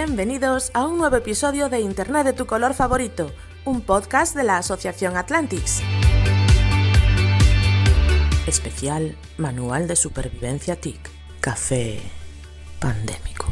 [0.00, 3.32] Bienvenidos a un nuevo episodio de Internet de tu color favorito,
[3.64, 5.82] un podcast de la Asociación Atlantics.
[8.46, 11.00] Especial Manual de Supervivencia TIC.
[11.40, 11.98] Café
[12.78, 13.46] pandémico.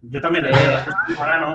[0.00, 0.46] Yo también.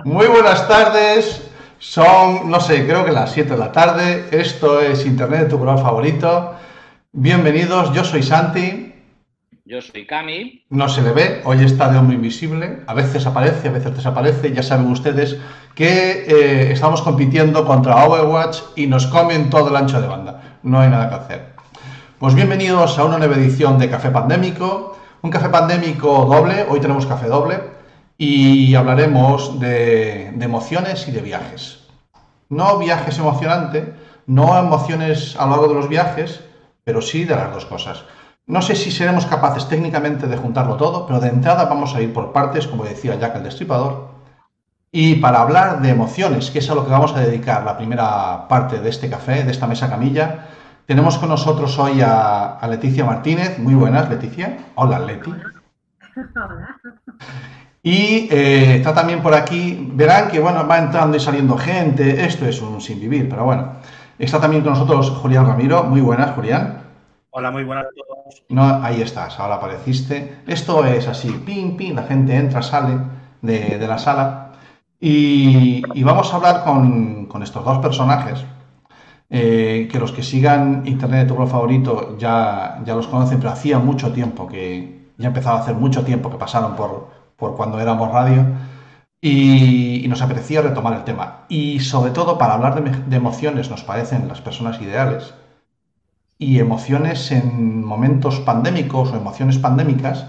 [0.03, 1.50] Muy buenas tardes.
[1.81, 4.27] Son, no sé, creo que las 7 de la tarde.
[4.29, 6.53] Esto es Internet de tu color favorito.
[7.11, 8.93] Bienvenidos, yo soy Santi.
[9.65, 10.63] Yo soy Cami.
[10.69, 12.81] No se le ve, hoy está de hombre invisible.
[12.85, 14.53] A veces aparece, a veces desaparece.
[14.53, 15.37] Ya saben ustedes
[15.73, 20.59] que eh, estamos compitiendo contra Overwatch y nos comen todo el ancho de banda.
[20.61, 21.55] No hay nada que hacer.
[22.19, 24.99] Pues bienvenidos a una nueva edición de Café Pandémico.
[25.23, 26.63] Un café pandémico doble.
[26.69, 27.80] Hoy tenemos café doble
[28.23, 31.79] y hablaremos de, emociones y de viajes.
[32.49, 33.87] No viajes emocionantes,
[34.27, 36.43] no emociones a lo largo de los viajes,
[36.83, 38.03] pero sí de las dos cosas.
[38.45, 42.13] No sé si seremos capaces técnicamente de juntarlo todo, pero de entrada vamos a ir
[42.13, 44.11] por partes, como decía Jack el Destripador.
[44.91, 48.47] Y para hablar de emociones, que es a lo que vamos a dedicar la primera
[48.47, 50.45] parte de este café, de esta mesa camilla,
[50.85, 53.57] tenemos con nosotros hoy a, a Leticia Martínez.
[53.57, 54.59] Muy buenas, Leticia.
[54.75, 55.33] Hola, Leti.
[56.35, 56.77] Hola.
[57.83, 62.45] Y eh, está también por aquí, verán que bueno, va entrando y saliendo gente, esto
[62.45, 63.73] es un sin vivir, pero bueno.
[64.19, 66.83] Está también con nosotros Julián Ramiro, muy buenas, Julián.
[67.31, 68.43] Hola, muy buenas a todos.
[68.49, 70.41] No, ahí estás, ahora apareciste.
[70.45, 72.99] Esto es así, pim, pim, la gente entra, sale
[73.41, 74.51] de, de la sala.
[74.99, 78.45] Y, y, vamos a hablar con, con estos dos personajes,
[79.31, 83.49] eh, que los que sigan Internet de tu color favorito ya, ya los conocen, pero
[83.49, 87.10] hacía mucho tiempo que, ya empezaba a hacer mucho tiempo que pasaron por,
[87.41, 88.45] por cuando éramos radio,
[89.19, 91.45] y, nos apetecía retomar el tema.
[91.49, 95.33] Y sobre todo para hablar de, de, emociones nos parecen las personas ideales,
[96.41, 100.25] y emociones en momentos pandémicos o emociones pandémicas,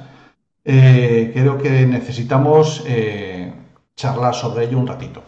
[0.62, 3.50] eh, creo que necesitamos eh,
[3.96, 5.22] charlar sobre ello un ratito.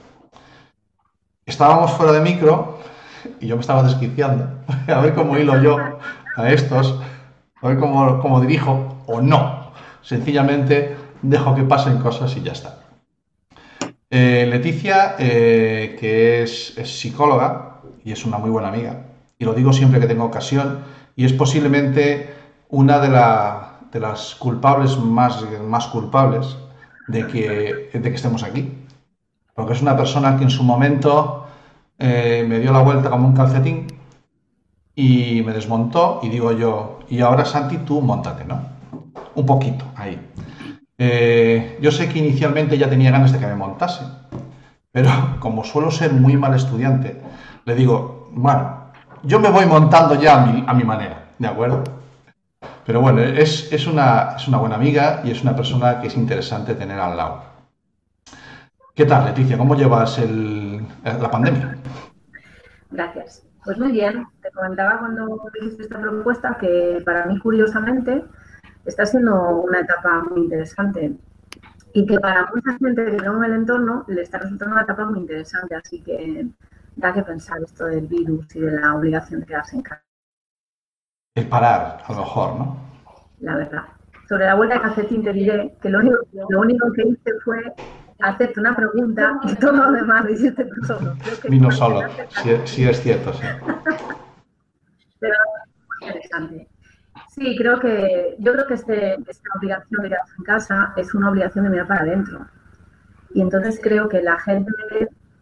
[1.47, 2.81] Estábamos fuera de micro
[3.41, 4.47] y yo me estaba desquiciando,
[4.87, 5.79] a ver cómo hilo yo
[6.37, 7.01] a estos,
[7.63, 9.73] a ver cómo, cómo dirijo o no.
[10.03, 12.79] Sencillamente dejo que pasen cosas y ya está.
[14.11, 19.07] Eh, Leticia, eh, que es, psicóloga y es una muy buena amiga,
[19.39, 20.81] y lo digo siempre que tengo ocasión,
[21.17, 22.33] y es posiblemente
[22.69, 26.57] una de las culpables más, más culpables
[27.09, 28.73] de que, de que, estemos aquí.
[29.55, 31.47] Porque es una persona que en su momento
[31.99, 33.87] eh, me dio la vuelta como un calcetín
[34.95, 38.61] y me desmontó, y digo yo, y ahora Santi, tú montate, ¿no?
[39.35, 40.19] Un poquito, ahí.
[40.99, 44.05] Eh, yo sé que inicialmente ya tenía ganas de que me montase,
[44.93, 45.11] pero
[45.41, 47.21] como suelo ser muy mal estudiante,
[47.65, 51.83] le digo, bueno, yo me voy montando ya a mi, a mi manera, ¿de acuerdo?
[52.87, 56.17] Pero bueno, es, es, una, es una buena amiga y es una persona que es
[56.17, 57.43] interesante tener al lado.
[58.95, 59.59] ¿Qué tal, Leticia?
[59.59, 61.79] ¿Cómo llevas la pandemia?
[62.91, 63.45] Gracias.
[63.65, 64.27] Pues muy bien.
[64.43, 68.23] Te comentaba cuando hiciste esta propuesta que para mí, curiosamente,
[68.85, 71.17] está siendo una etapa muy interesante
[71.93, 75.05] y que para mucha gente que tengo en el entorno le está resultando una etapa
[75.07, 76.47] muy interesante, así que
[76.97, 80.03] da que pensar esto del virus y de la obligación de quedarse en casa.
[81.37, 82.77] El parar, a lo mejor, ¿no?
[83.41, 83.85] La verdad.
[84.29, 86.19] Sobre la vuelta de calcetín te diré que lo único,
[86.49, 87.75] lo único que hice fue
[88.21, 91.15] hacerte una pregunta y todo lo demás lo hiciste tú solo.
[91.49, 92.03] Vino solo,
[92.43, 93.43] sí, sí, es cierto, sí.
[95.21, 95.35] Pero
[96.01, 96.69] muy interesante.
[97.35, 101.31] Sí, creo que yo creo que este, esta obligación de quedarse en casa es una
[101.31, 102.47] obligación de mirar para adentro.
[103.33, 104.71] Y entonces creo que la gente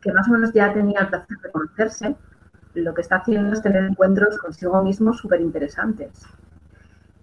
[0.01, 2.17] que más o menos ya tenía el placer de conocerse,
[2.75, 6.23] lo que está haciendo es tener encuentros consigo mismo súper interesantes.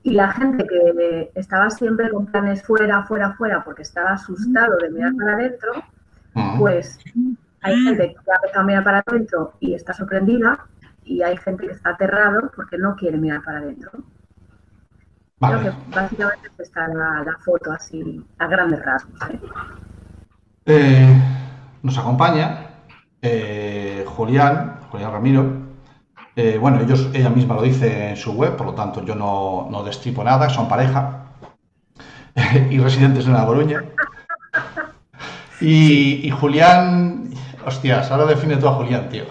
[0.03, 4.91] Y la gente que estaba siempre con planes fuera, fuera, fuera, porque estaba asustado de
[4.91, 5.71] mirar para adentro,
[6.59, 6.99] pues
[7.61, 10.67] hay gente que ha a mirar para adentro y está sorprendida,
[11.03, 13.91] y hay gente que está aterrado porque no quiere mirar para adentro.
[15.39, 15.59] Vale.
[15.59, 19.15] Creo que básicamente está la, la, foto así a grandes rasgos.
[19.29, 19.39] ¿eh?
[20.65, 21.21] Eh,
[21.81, 22.67] nos acompaña
[23.21, 25.69] eh, Julián, Julián Ramiro,
[26.61, 29.83] bueno, ellos, ella misma lo dice en su web, por lo tanto yo no, no
[29.83, 31.25] destripo nada, son pareja
[32.69, 33.83] y residentes en La Coruña.
[35.59, 37.31] Y, y Julián,
[37.65, 39.25] hostias, ahora define tú a Julián, tío.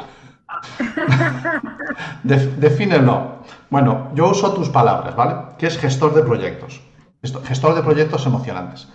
[2.22, 3.38] Def- defínelo.
[3.70, 5.34] Bueno, yo uso tus palabras, ¿vale?
[5.58, 6.80] Que es gestor de proyectos.
[7.22, 8.88] Esto- Gestor de proyectos emocionantes.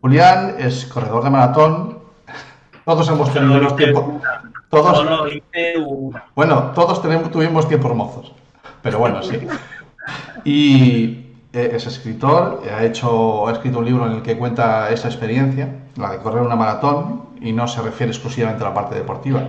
[0.00, 1.98] Julián es corredor de maratón.
[2.84, 4.04] Todos hemos tenido los tiempos.
[4.68, 5.06] Todos,
[6.34, 8.32] bueno, todos tenemos, tuvimos tiempos mozos,
[8.80, 9.38] pero bueno, sí.
[10.44, 15.08] Y eh, es escritor, ha, hecho, ha escrito un libro en el que cuenta esa
[15.08, 19.42] experiencia, la de correr una maratón, y no se refiere exclusivamente a la parte deportiva,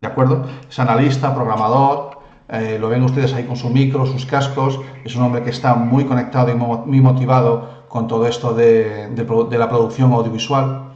[0.00, 0.46] ¿de acuerdo?
[0.70, 2.11] Es analista, programador,
[2.52, 5.74] eh, lo ven ustedes ahí con su micro, sus cascos, es un hombre que está
[5.74, 9.08] muy conectado y muy motivado con todo esto de,
[9.50, 10.92] la producción audiovisual.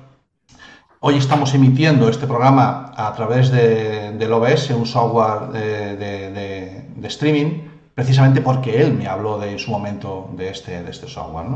[1.00, 8.42] Hoy estamos emitiendo este programa a través de- del OBS, un software de, streaming, precisamente
[8.42, 11.46] porque él me habló de en su momento de este, de este software.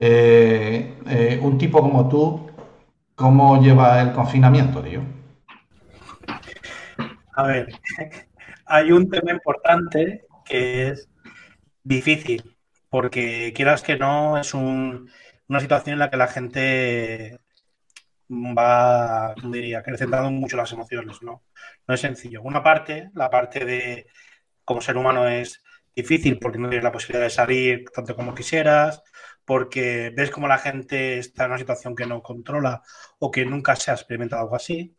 [0.00, 2.50] Eh, eh, un tipo como tú,
[3.14, 5.00] ¿cómo lleva el confinamiento, tío?
[7.36, 7.68] A ver,
[8.66, 11.08] hay un tema importante que es
[11.84, 12.56] difícil,
[12.90, 15.10] porque quieras que no, es un-
[15.48, 17.40] una situación en la que la gente
[18.30, 21.44] va, ¿cómo diría, acrecentando mucho las emociones, ¿no?
[21.86, 22.42] No es sencillo.
[22.42, 24.06] Una parte, la parte de
[24.64, 25.62] como ser humano es
[25.96, 29.02] difícil porque no tienes la posibilidad de salir tanto como quisieras,
[29.44, 32.82] porque ves como la gente está en una situación que no controla
[33.20, 34.96] o que nunca se ha experimentado algo así.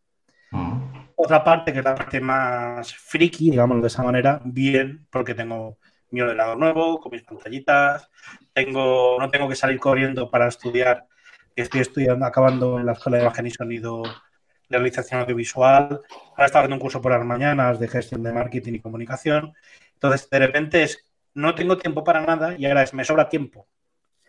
[0.51, 0.81] Mm.
[1.15, 5.77] Otra parte, que es la parte más friki, digámoslo de esa manera, bien, porque tengo
[6.11, 8.09] mi ordenador nuevo, con mis pantallitas,
[8.53, 11.07] tengo, no tengo que salir corriendo para estudiar,
[11.55, 16.01] estoy estudiando, acabando en la Escuela de Imagen y Sonido de Realización Audiovisual,
[16.31, 19.53] ahora estaba haciendo un curso por las mañanas de gestión de marketing y comunicación,
[19.93, 23.67] entonces de repente es, no tengo tiempo para nada y ahora es, me sobra tiempo.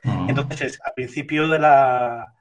[0.03, 0.29] Mm.
[0.29, 2.35] Entonces, es, al principio de la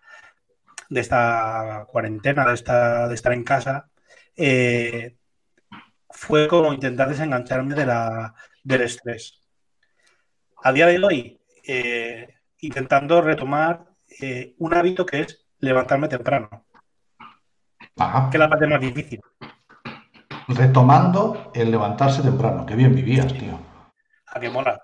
[0.89, 3.89] de esta cuarentena, de, esta, de estar en casa,
[4.35, 5.15] eh,
[6.09, 8.33] fue como intentar desengancharme de la,
[8.63, 9.41] del estrés.
[10.63, 13.85] A día de hoy, eh, intentando retomar
[14.21, 16.65] eh, un hábito que es levantarme temprano,
[17.97, 18.29] Ajá.
[18.29, 19.21] que es la parte más difícil.
[20.47, 22.65] Retomando el levantarse temprano.
[22.65, 23.59] Qué bien vivías, tío.
[24.27, 24.79] A que mola.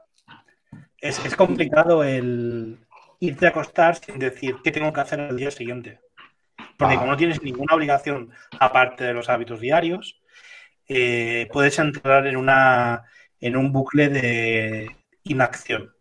[0.98, 2.80] Es, es complicado el
[3.22, 6.00] irte a acostar sin decir qué tengo que hacer el día siguiente.
[6.78, 6.98] Porque Ah.
[7.00, 10.20] como no tienes ninguna obligación aparte de los hábitos diarios,
[10.88, 13.04] eh, puedes entrar en, una,
[13.40, 15.94] en un bucle de inacción.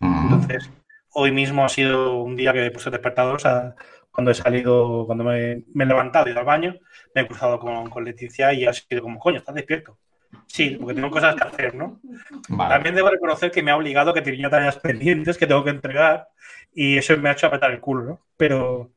[0.00, 0.70] Entonces,
[1.12, 3.74] hoy mismo ha sido un día que he puesto el despertador, o sea,
[4.10, 6.76] cuando he salido, cuando me, me he levantado y ido al baño,
[7.14, 9.98] me he cruzado con, con Leticia y ha sido como, coño, estás despierto.
[10.46, 12.00] Sí, porque tengo cosas que hacer, ¿no?
[12.48, 12.74] Vale.
[12.74, 16.28] También debo reconocer que me ha obligado que tenía tareas pendientes que tengo que entregar
[16.72, 18.20] y eso me ha hecho apretar el culo, ¿no?
[18.36, 18.92] Pero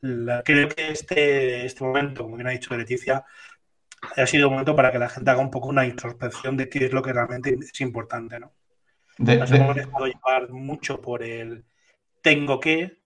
[0.00, 3.24] la- creo que este, este momento, como bien ha dicho Leticia,
[4.16, 6.86] ha sido un momento para que la gente haga un poco una introspección de qué
[6.86, 8.52] es lo que realmente es importante, ¿no?
[9.18, 11.64] De- Nos de- hemos dejado llevar mucho por el
[12.22, 12.98] tengo que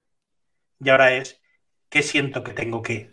[0.78, 1.40] y ahora es
[1.88, 3.10] qué siento que tengo que.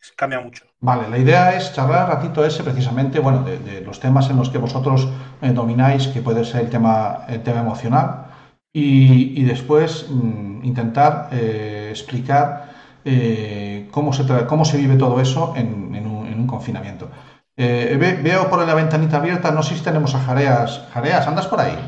[0.00, 0.64] Es- Cambia mucho.
[0.84, 4.50] Vale, la idea es charlar ratito ese precisamente, bueno, de, de los temas en los
[4.50, 5.08] que vosotros
[5.40, 8.26] eh, domináis, que puede ser el tema, el tema emocional,
[8.72, 12.72] y, y después mm, intentar eh, explicar
[13.04, 17.08] eh, cómo, se cómo se vive todo eso en, en un, en un confinamiento.
[17.56, 20.88] Ve- veo por la ventanita abierta, no sé si tenemos a Jareas.
[20.92, 21.78] Jareas, ¿andas por ahí?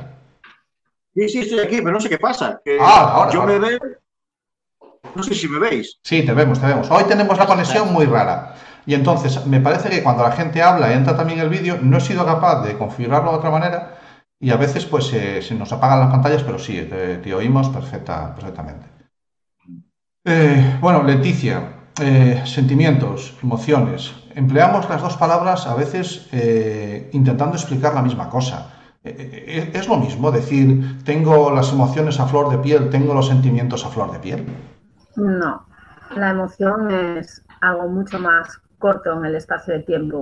[1.17, 2.61] Sí, sí, estoy aquí, pero no sé qué pasa.
[2.65, 3.53] que Ah, ahora, yo ahora.
[3.55, 3.79] me veo.
[5.15, 5.99] No sé si me veis.
[6.03, 6.89] Sí, te vemos, te vemos.
[6.91, 8.55] Hoy tenemos la conexión muy rara.
[8.87, 11.99] Y entonces, me parece que cuando la gente habla y entra también el vídeo, no
[11.99, 13.99] he sido capaz de configurarlo de otra manera
[14.39, 16.89] y a veces pues se, se nos apagan las pantallas, pero sí,
[17.23, 18.87] te, oímos perfecta, perfectamente.
[20.25, 21.63] Eh, bueno, Leticia,
[22.01, 24.15] eh, sentimientos, emociones.
[24.35, 28.75] Empleamos las dos palabras a veces eh, intentando explicar la misma cosa.
[29.05, 33.29] Eh, eh, ¿Es lo mismo decir tengo las emociones a flor de piel, tengo los
[33.29, 34.47] sentimientos a flor de piel?
[35.17, 35.67] No,
[36.17, 40.19] la emoción es algo mucho más corto en el espacio de tiempo.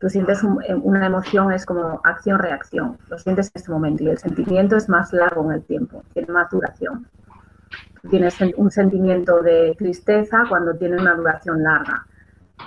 [0.00, 4.18] Tú sientes un- una emoción, es como acción-reacción, lo sientes en este momento y el
[4.26, 6.96] sentimiento es más largo en el tiempo, tiene más duración.
[8.02, 12.06] Tú tienes un sentimiento de tristeza cuando tiene una duración larga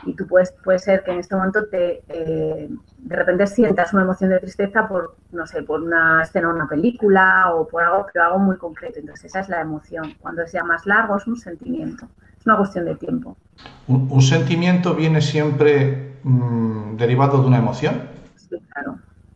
[0.06, 4.04] y tú puedes, puede ser que en este momento te, eh, de repente sientas una
[4.04, 8.26] emoción de tristeza por, no sé, por una escena una película o por algo, pero
[8.26, 9.00] algo muy concreto.
[9.00, 10.16] Entonces esa es la emoción.
[10.22, 12.08] Cuando es ya más largo es un sentimiento.
[12.46, 13.40] Es una cuestión de tiempo.
[13.88, 17.96] ¿Un, un sentimiento viene siempre mm, derivado de una emoción?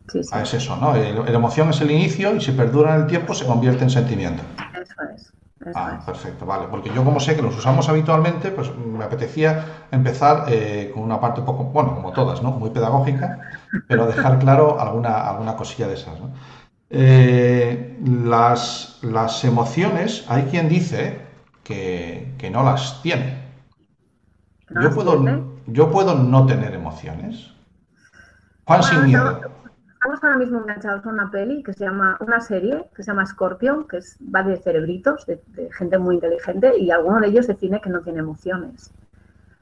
[0.08, 0.30] Sí, sí.
[0.32, 0.94] Ah, es eso, ¿no?
[0.94, 4.42] La emoción es el inicio y si perdura en el tiempo se convierte en sentimiento.
[4.74, 5.32] Eso es.
[5.60, 6.04] Eso Ah, es.
[6.04, 6.66] perfecto, vale.
[6.68, 11.20] Porque yo como sé que los usamos habitualmente, pues me apetecía empezar eh, con una
[11.20, 12.50] parte un poco, bueno, como todas, ¿no?
[12.50, 13.40] Muy pedagógica,
[13.86, 16.30] pero dejar claro alguna, alguna cosilla de esas, ¿no?
[16.90, 21.20] Eh, las, las emociones, hay quien dice
[21.64, 23.40] que, que no las tiene.
[24.70, 25.44] ¿No Yo puedo, tiene?
[25.66, 27.52] yo puedo no tener emociones.
[28.64, 29.30] Juan sin miedo.
[29.30, 29.60] estamos-
[30.02, 33.26] Estamos ahora mismo enganchados a una peli que se llama, una serie que se llama
[33.26, 37.46] Scorpion, que es, va de cerebritos, de, de gente muy inteligente, y alguno de ellos
[37.46, 38.94] define que no tiene emociones.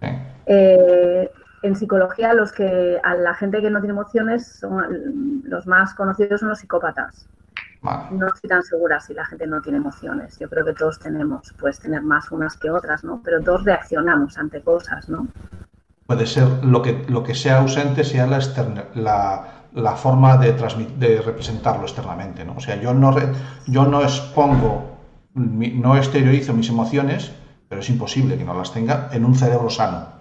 [0.00, 1.30] Eh, Eh,
[1.62, 6.40] en psicología, los que, a la gente que no tiene emociones, son, los más conocidos
[6.40, 7.28] son los psicópatas.
[7.82, 8.08] Vale.
[8.10, 10.38] No estoy tan segura si la gente no tiene emociones.
[10.38, 13.22] Yo creo que todos tenemos, puedes tener más unas que otras, ¿no?
[13.22, 15.28] Pero todos reaccionamos ante cosas, ¿no?
[16.06, 20.52] Puede ser lo que, lo que sea ausente, sea la, externa- la, la forma de,
[20.96, 22.44] de representarlo externamente.
[22.44, 22.54] ¿no?
[22.56, 23.32] O sea, yo no, re-
[23.66, 24.98] yo no expongo,
[25.34, 27.30] mi- no exteriorizo mis emociones,
[27.68, 30.17] pero es imposible que no las tenga en un cerebro sano.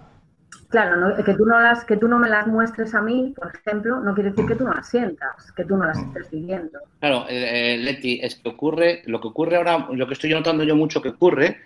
[0.68, 3.50] Claro, no- que, tú no las, que tú no me las muestres a mí, por
[3.54, 6.78] ejemplo, no quiere decir que tú no las sientas, que tú no las estés viviendo.
[7.00, 10.64] Claro, eh, eh, Leti, es que ocurre, lo que ocurre ahora, lo que estoy notando
[10.64, 11.56] yo mucho que ocurre,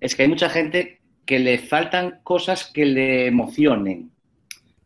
[0.00, 4.10] es que hay mucha gente que le faltan cosas que le emocionen.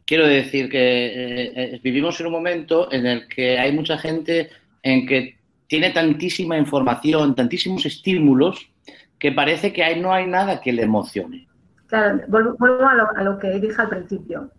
[0.07, 4.49] Quiero decir que eh, eh, vivimos en un momento en el que hay mucha gente
[4.83, 8.71] en que tiene tantísima información, tantísimos estímulos,
[9.19, 11.47] que parece que ahí no hay nada que le emocione.
[11.89, 12.57] Claro, vuelvo,
[12.89, 14.51] a, lo, a lo que dije al principio.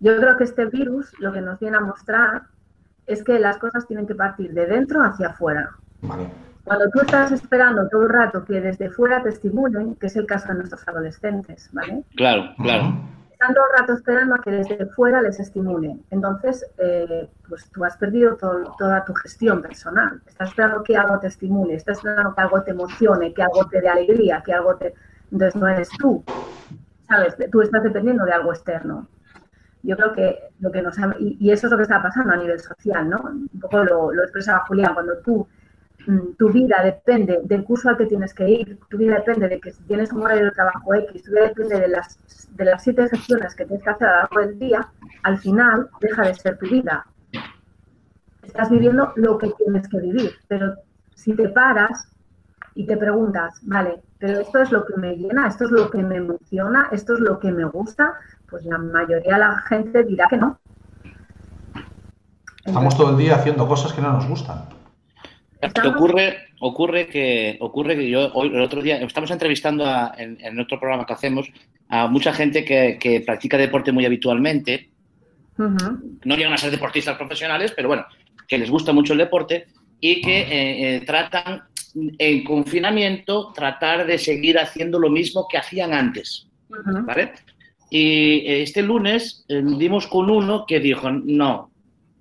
[0.00, 2.42] Yo creo que este virus lo que nos viene a mostrar
[3.06, 5.70] es que las cosas tienen que partir de dentro hacia afuera.
[6.02, 6.28] ¿vale?
[6.64, 10.26] Cuando tú estás esperando todo el rato que desde fuera te estimulen, que es el
[10.26, 12.04] caso de nuestros adolescentes, ¿vale?
[12.16, 12.94] Claro, claro.
[13.32, 16.04] Están todo el rato esperando a que desde fuera les estimulen.
[16.10, 20.22] Entonces, eh, pues tú has perdido todo- toda tu gestión personal.
[20.26, 23.80] Estás esperando que algo te estimule, estás esperando que algo te emocione, que algo te
[23.80, 24.94] dé alegría, que algo te...
[25.32, 26.22] Entonces no eres tú,
[27.08, 27.36] ¿sabes?
[27.50, 29.08] Tú estás dependiendo de algo externo.
[29.82, 32.32] Yo creo que lo que nos ha- y, y eso es lo que está pasando
[32.34, 33.18] a nivel social, ¿no?
[33.22, 35.46] Un poco lo, lo expresaba Julián, cuando tú
[36.06, 39.60] mm, tu vida depende del curso al que tienes que ir, tu vida depende de
[39.60, 42.18] que si tienes un horario de trabajo X, tu vida depende de las,
[42.56, 44.88] de las siete gestiones que tienes que hacer a lo largo del día,
[45.24, 47.06] al final deja de ser tu vida.
[48.42, 50.74] Estás viviendo lo que tienes que vivir, pero
[51.14, 52.11] si te paras
[52.74, 55.98] y te preguntas, vale, pero esto es lo que me llena, esto es lo que
[56.02, 58.14] me emociona, esto es lo que me gusta,
[58.48, 60.58] pues la mayoría de la gente dirá que no.
[62.64, 64.64] Estamos todo el día haciendo cosas que no nos gustan.
[65.60, 70.36] Que ocurre, ocurre que ocurre que yo hoy el otro día estamos entrevistando a- en,
[70.40, 71.48] en otro programa que hacemos
[71.88, 74.90] a mucha gente que, que practica deporte muy habitualmente.
[76.24, 78.04] No llegan a ser deportistas profesionales, pero bueno,
[78.48, 79.66] que les gusta mucho el deporte
[80.04, 81.62] y que eh, eh, tratan
[81.94, 86.48] en confinamiento tratar de seguir haciendo lo mismo que hacían antes.
[87.06, 87.32] ¿vale?
[87.88, 91.70] Y eh, este lunes eh, dimos con uno que dijo, no,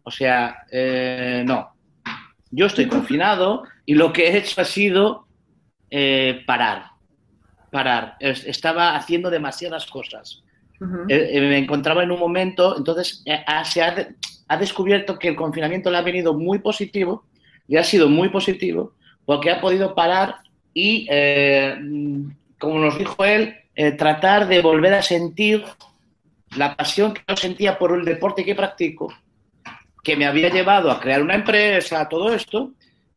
[0.03, 1.71] o sea, eh, no,
[2.51, 5.25] yo estoy confinado y lo que he hecho ha sido
[5.89, 6.85] eh, parar,
[7.71, 8.15] parar.
[8.19, 10.43] Es- Estaba haciendo demasiadas cosas.
[11.09, 14.15] Eh, eh, me encontraba en un momento, entonces eh, ha- se ha, de-
[14.49, 17.25] ha descubierto que el confinamiento le ha venido muy positivo
[17.71, 18.93] y ha sido muy positivo
[19.25, 20.39] porque ha podido parar
[20.73, 21.73] y, eh,
[22.59, 25.63] como nos dijo él, eh, tratar de volver a sentir
[26.57, 29.13] la pasión que yo sentía por el deporte que practico,
[30.03, 32.73] que me había llevado a crear una empresa, todo esto,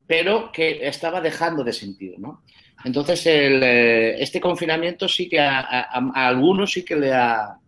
[0.07, 2.45] pero que estaba dejando de sentir, ¿no?
[2.85, 7.59] Entonces, el, eh, este confinamiento sí que a algunos sí que le ha...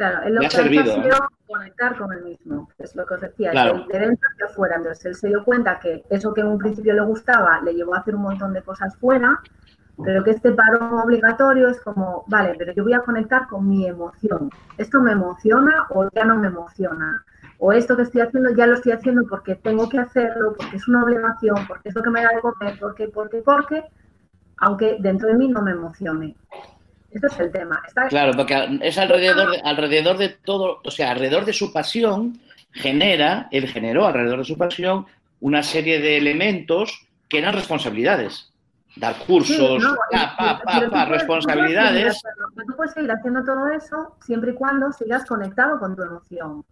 [0.00, 1.02] Claro, él lo Me que ha servido, ha ¿eh?
[1.02, 3.84] sido conectar con él mismo, es lo que os decía, Claro.
[3.86, 4.76] de, de dentro hacia afuera.
[4.76, 7.94] Entonces él se dio cuenta que eso que en un principio le gustaba le llevó
[7.94, 9.38] a hacer un montón de cosas fuera,
[10.02, 13.86] pero que este parón obligatorio es como, vale, pero yo voy a conectar con mi
[13.86, 14.48] emoción.
[14.78, 17.22] ¿Esto me emociona o ya no me emociona?
[17.58, 20.88] O esto que estoy haciendo ya lo estoy haciendo porque tengo que hacerlo, porque es
[20.88, 23.84] una obligación, porque es lo que me da de comer, porque, porque, porque,
[24.56, 26.36] aunque dentro de mí no me emocione.
[27.12, 27.82] Este es el tema.
[27.86, 32.40] Está, Claro, porque es alrededor de, alrededor de todo, o sea, alrededor de su pasión
[32.72, 35.06] genera, él generó alrededor de su pasión
[35.40, 38.46] una serie de elementos que eran responsabilidades.
[38.96, 42.20] Dar cursos, Sí, no, pa, pa, pa, puedes- responsabilidades.
[42.66, 46.64] Tú puedes seguir haciendo todo eso siempre y cuando sigas conectado con tu emoción.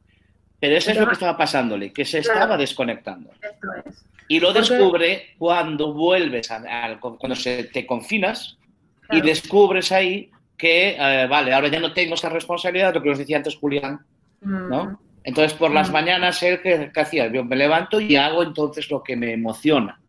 [0.61, 2.38] Pero eso es lo que estaba pasándole, que se Claro.
[2.40, 3.30] estaba desconectando.
[3.40, 4.04] Esto es.
[4.26, 8.59] Y lo Porque- descubre cuando vuelves, a- cuando se, te confinas
[9.08, 9.26] y Claro.
[9.26, 13.36] descubres ahí que, eh, vale, ahora ya no tengo esa responsabilidad, lo que os decía
[13.38, 14.00] antes Julián,
[14.40, 15.00] Mm, ¿no?
[15.24, 15.92] Entonces, por las Mm.
[15.92, 17.26] mañanas, él, ¿qué, qué hacía?
[17.32, 20.00] Yo me levanto y hago entonces lo que me emociona,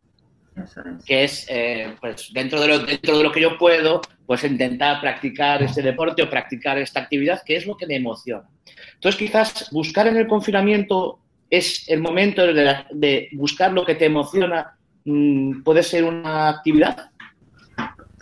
[0.55, 1.03] Eso es.
[1.05, 5.01] que es, eh, pues, dentro de, lo, dentro de lo que yo puedo, pues intentar
[5.01, 8.47] practicar este deporte o practicar esta actividad, que es lo que me emociona.
[8.95, 13.95] Entonces, quizás buscar en el confinamiento es el momento de, la- de buscar lo que
[13.95, 17.09] te emociona, mm, puede ser una actividad.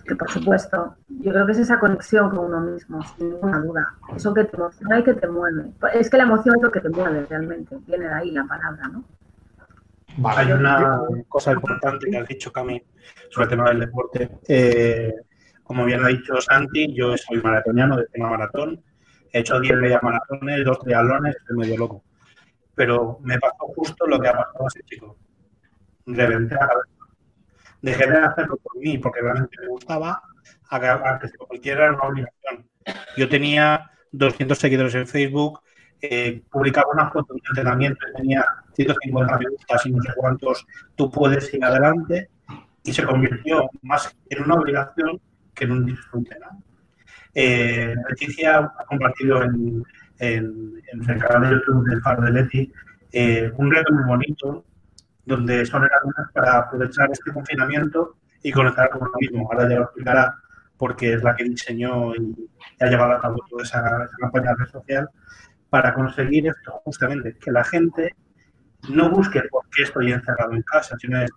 [0.08, 3.94] Que por supuesto, yo creo que es esa conexión con uno mismo, sin ninguna duda.
[4.16, 5.72] Eso que te emociona y que te mueve.
[5.94, 7.78] Es que la emoción es lo que te mueve realmente.
[7.86, 9.04] Viene de ahí la palabra, ¿no?
[10.18, 10.40] Vale.
[10.40, 12.82] Hay una cosa importante que has dicho, Cami,
[13.30, 14.40] sobre el tema del deporte.
[14.48, 15.14] Eh,
[15.64, 18.82] como bien ha dicho Santi, yo soy maratoniano de tema maratón.
[19.34, 22.04] He hecho 10 media maratones, dos triatlones, estoy medio loco.
[22.74, 25.18] Pero me pasó justo lo que ha pasado a ese chico.
[26.06, 26.97] Reventé la cabeza.
[27.82, 30.22] Dejé de hacerlo por mí, porque realmente me gustaba,
[30.70, 32.68] a que, a que si cualquiera era una obligación.
[33.18, 35.60] Yo tenía 200 seguidores en Facebook,
[36.02, 40.66] eh, publicaba una foto de entrenamiento tenía 150 me gustas y no sé cuántos,
[40.96, 42.30] tú puedes ir adelante,
[42.84, 45.20] y se convirtió más en una obligación
[45.54, 46.38] que en un disfrute.
[46.40, 46.64] ¿no?
[47.34, 49.84] Eh, Leticia ha compartido en,
[50.20, 52.72] en- en el canal de YouTube del Faro de Leti
[53.12, 54.66] eh, un reto muy bonito
[55.28, 59.50] donde son herramientas para aprovechar este confinamiento y conectar con uno mismo.
[59.52, 60.36] Ahora ya lo explicará
[60.78, 64.64] porque es la que diseñó y ha llevado a cabo toda esa, esa campaña de
[64.64, 65.10] red social
[65.70, 68.16] para conseguir esto justamente, que la gente
[68.90, 71.32] no busque por qué estoy encerrado en casa, sino es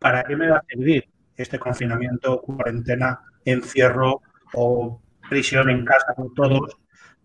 [0.00, 4.22] para qué me va a servir este confinamiento, cuarentena, encierro
[4.54, 6.76] o prisión en casa con todos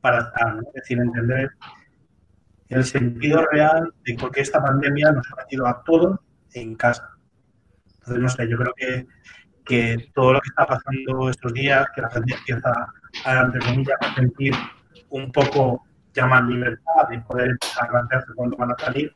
[0.01, 0.61] para estar, ¿no?
[0.67, 1.49] es decir, entender
[2.69, 6.19] el sentido real de por qué esta pandemia nos ha metido a todos
[6.53, 7.11] en casa.
[7.99, 9.07] Entonces, no sé, yo creo que,
[9.63, 12.71] que todo lo que está pasando estos días, que la gente empieza
[13.25, 14.53] a, entre comillas, a sentir
[15.09, 17.57] un poco ya más libertad de poder
[17.89, 19.15] plantearse cuándo van a salir,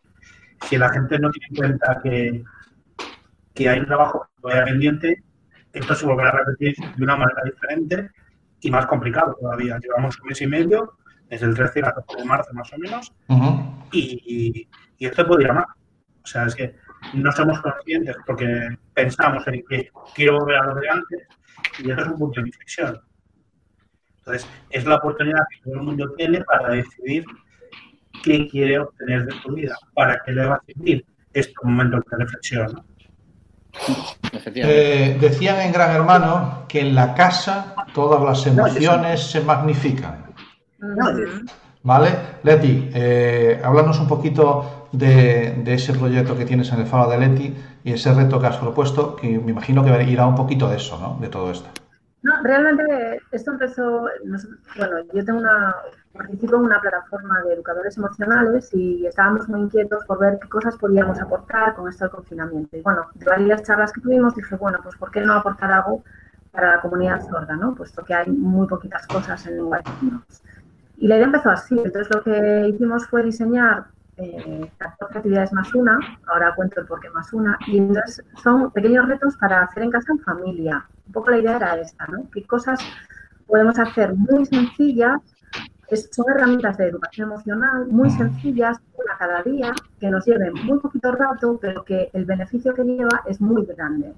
[0.68, 2.44] si la gente no tiene en cuenta que,
[3.54, 5.24] que hay un trabajo todavía pendiente,
[5.74, 8.10] esto se volverá a repetir de una manera diferente
[8.62, 9.78] y más complicado todavía.
[9.80, 10.98] Llevamos un mes y medio,
[11.30, 13.14] desde el 13 al 14 de marzo más o menos,
[13.92, 15.66] y, y esto puede ir a más.
[16.24, 16.76] O sea, es que
[17.14, 21.28] no somos conscientes porque pensamos en que quiero volver a lo de antes
[21.80, 23.02] y eso es un punto de inflexión.
[24.20, 27.24] Entonces, es la oportunidad que todo el mundo tiene para decidir
[28.24, 32.18] qué quiere obtener de su vida, para qué le va a servir estos momentos de
[32.18, 32.84] reflexión.
[34.56, 40.29] Eh, decían en Gran Hermano que en la casa todas las emociones se magnifican.
[41.84, 42.10] ¿Vale?
[42.44, 47.18] Leti, eh, háblanos un poquito de, de ese proyecto que tienes en el Faro de
[47.18, 50.78] Leti y ese reto que has propuesto, que me imagino que irá un poquito de
[50.78, 51.18] eso, ¿no?
[51.22, 51.70] De todo esto.
[52.22, 54.08] No, realmente esto empezó,
[54.78, 55.74] bueno, yo tengo una,
[56.12, 60.76] participo en una plataforma de educadores emocionales y estábamos muy inquietos por ver qué cosas
[60.76, 62.76] podíamos aportar con esto del confinamiento.
[62.76, 66.04] Y bueno, de varias charlas que tuvimos dije, bueno, pues ¿por qué no aportar algo
[66.52, 67.74] para la comunidad sorda, ¿no?
[67.74, 70.44] Puesto que hay muy poquitas cosas en lenguaje de signos.
[71.00, 73.86] Y la idea empezó así, entonces lo que hicimos fue diseñar
[74.18, 78.72] eh, 14 actividades más una, ahora cuento el por qué más una, y entonces son
[78.72, 80.86] pequeños retos para hacer en casa en familia.
[81.08, 82.30] Un poco la idea era esta, ¿no?
[82.32, 82.80] ¿Qué cosas
[83.48, 85.22] podemos hacer muy sencillas?
[85.88, 90.80] Es- son herramientas de educación emocional muy sencillas, una cada día, que nos lleven muy
[90.80, 94.14] poquito rato, pero que el beneficio que lleva es muy grande.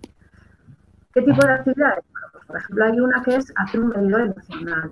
[1.13, 2.03] ¿Qué tipo de actividades?
[2.31, 4.91] Pues, por ejemplo, hay una que es hacer un medidor emocional.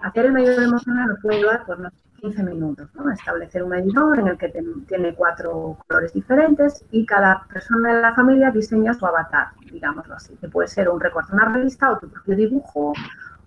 [0.00, 3.10] Hacer el medidor emocional nos puede llevar pues, unos 15 minutos, ¿no?
[3.10, 4.52] Establecer un medidor en el que
[4.88, 10.36] tiene cuatro colores diferentes y cada persona de la familia diseña su avatar, digámoslo así,
[10.36, 12.92] que puede ser un recorte una revista o tu propio dibujo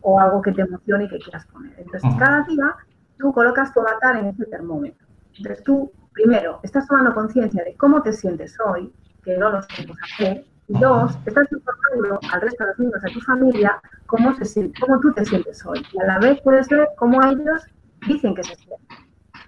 [0.02, 1.74] o algo que te emocione y que quieras poner.
[1.78, 2.76] Entonces, cada día
[3.18, 5.06] tú colocas tu avatar en ese termómetro.
[5.38, 9.98] Entonces, tú, primero, estás tomando conciencia de cómo te sientes hoy, que no lo sabemos
[10.04, 14.72] hacer, y dos, estás informando al resto de los miembros de tu familia cómo, se,
[14.80, 15.84] cómo tú te sientes hoy.
[15.92, 17.66] Y a la vez puedes ver cómo ellos
[18.08, 18.98] dicen que se sienten.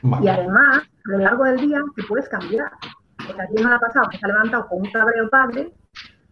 [0.02, 0.32] Y Vale.
[0.32, 2.72] además, a lo largo del día, te puedes cambiar.
[3.24, 5.72] Porque a ti me ha pasado que se ha levantado con un cabreo padre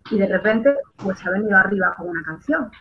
[0.10, 2.72] y de repente pues se ha venido arriba con una canción.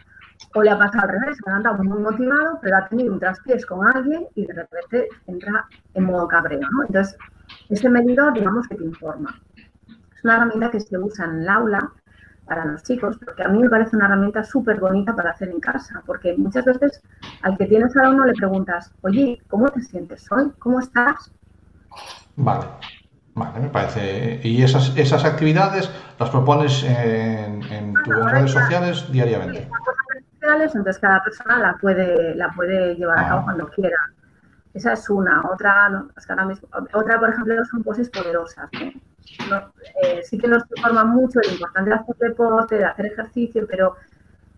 [0.54, 3.20] O le ha pasado al revés, se ha levantado muy motivado, pero ha tenido un
[3.20, 6.60] traspiés con alguien y de repente entra en modo cabreo.
[6.70, 6.84] ¿no?
[6.86, 7.18] Entonces,
[7.68, 9.38] ese medidor, digamos que te informa.
[10.18, 11.92] Es una herramienta que se usa en el aula
[12.44, 15.60] para los chicos, porque a mí me parece una herramienta súper bonita para hacer en
[15.60, 17.00] casa, porque muchas veces
[17.42, 20.50] al que tienes al uno le preguntas, oye, ¿cómo te sientes hoy?
[20.58, 21.30] ¿Cómo estás?
[22.36, 22.66] Vale.
[23.34, 24.40] Vale, me parece.
[24.42, 29.68] ¿Y esas, esas actividades las propones en, en tus redes sociales diariamente?
[30.40, 33.44] sociales, entonces cada persona la puede, la puede llevar a cabo Ah.
[33.44, 33.96] cuando quiera.
[34.74, 35.42] Esa es una.
[35.48, 38.68] Otra, no, es que ahora mismo- otra por ejemplo, son poses poderosas.
[38.72, 38.90] ¿no?
[40.02, 43.94] Eh, sí que nos informa mucho el importante de hacer deporte, de hacer ejercicio, pero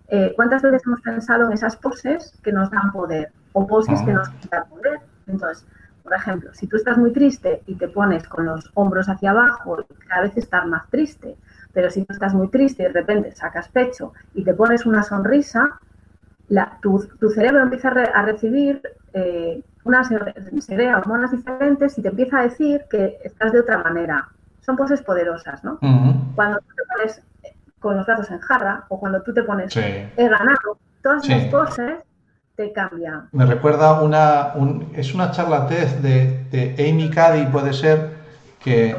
[0.09, 4.13] eh, ¿cuántas veces hemos pensado en esas poses que nos dan poder o poses que
[4.13, 5.01] nos quitan poder?
[5.27, 5.67] Entonces,
[6.03, 9.85] por ejemplo, si tú estás muy triste y te pones con los hombros hacia abajo,
[10.09, 11.37] cada vez estás más triste.
[11.73, 15.03] Pero si tú estás muy triste y de repente sacas pecho y te pones una
[15.03, 15.81] sonrisa,
[16.83, 20.09] tu, cerebro empieza a, re- a recibir eh, unas
[20.61, 24.29] segrega hormonas diferentes y te empieza a decir que estás de otra manera.
[24.71, 25.79] Son poses poderosas, ¿no?
[26.37, 29.73] Cuando tú te pones eh, con los brazos en jarra o cuando tú te pones
[29.73, 29.81] Sí.
[29.81, 31.33] he ganado, todas Sí.
[31.33, 31.95] esas poses
[32.55, 33.29] te cambian.
[33.33, 38.11] Me recuerda una, un- es una charla TED de, de Amy Cuddy, puede ser,
[38.61, 38.97] que,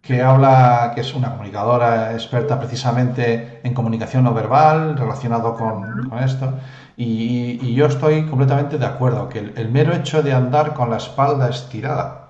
[0.00, 6.18] que habla, que es una comunicadora experta precisamente en comunicación no verbal relacionado con, con
[6.20, 6.54] esto.
[6.96, 10.88] Y, y yo estoy completamente de acuerdo que el, el mero hecho de andar con
[10.88, 12.28] la espalda estirada,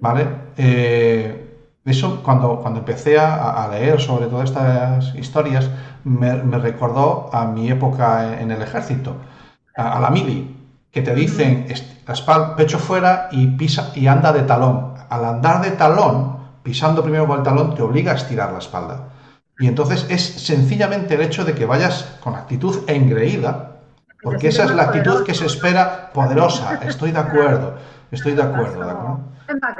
[0.00, 0.26] ¿vale?
[0.56, 1.44] Eh,
[1.84, 5.70] eso cuando, cuando empecé a, a leer sobre todas estas historias
[6.04, 9.16] me, me recordó a mi época en el ejército,
[9.76, 10.54] a, a la mili,
[10.90, 11.66] que te dicen
[12.12, 14.94] espalda, pecho fuera y pisa y anda de talón.
[15.08, 19.08] Al andar de talón, pisando primero con el talón, te obliga a estirar la espalda.
[19.58, 23.72] Y entonces es sencillamente el hecho de que vayas con actitud engreída,
[24.22, 26.80] porque esa es la actitud que se espera poderosa.
[26.84, 27.74] Estoy de acuerdo,
[28.10, 29.20] estoy de acuerdo, ¿de acuerdo?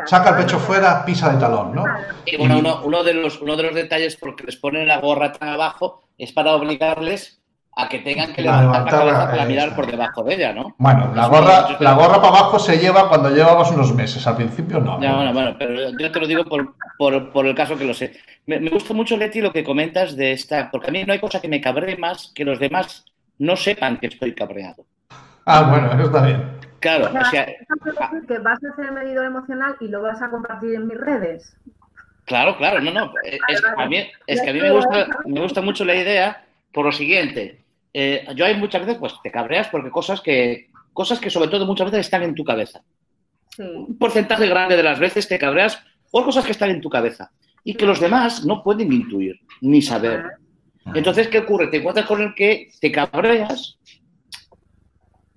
[0.07, 1.85] Saca el pecho fuera, pisa de talón, ¿no?
[2.25, 5.33] Y bueno, uno, uno de los, uno de los detalles porque les ponen la gorra
[5.33, 7.41] tan abajo es para obligarles
[7.77, 10.53] a que tengan que A levantar la levantarla, cabeza para mirar por debajo de ella,
[10.53, 10.75] ¿no?
[10.79, 14.81] Bueno, la gorra, la gorra para abajo se lleva cuando llevamos unos meses, al principio
[14.81, 15.01] no.
[15.01, 17.95] Ya, bueno, bueno, pero yo te lo digo por, por- por el caso que lo
[17.95, 18.17] sé.
[18.47, 21.21] Me, me gusta mucho, Leti, lo que comentas de esta, porque a mí no hay
[21.21, 23.05] cosa que me cabree más que los demás
[23.39, 24.87] no sepan que estoy cabreado.
[25.47, 26.58] Ah, bueno, eso está bien.
[26.81, 30.23] Claro, O sea, o decir que vas a hacer el medidor emocional y lo vas
[30.23, 31.57] a compartir en mis redes.
[32.25, 33.13] claro, claro, no, no.
[33.25, 35.97] Es, es que a mí, es que a mí me, gusta, me gusta mucho la
[35.97, 37.65] idea por lo siguiente.
[37.93, 41.67] Eh, yo hay muchas veces, pues te cabreas porque cosas que, cosas que sobre todo
[41.67, 42.81] muchas veces están en tu cabeza.
[43.51, 43.63] Sí.
[43.63, 47.33] un porcentaje grande de las veces te cabreas por cosas que están en tu cabeza
[47.65, 50.25] y que los demás no pueden intuir ni saber.
[50.95, 51.67] Entonces, ¿qué ocurre?
[51.67, 53.79] Te encuentras con el que te cabreas,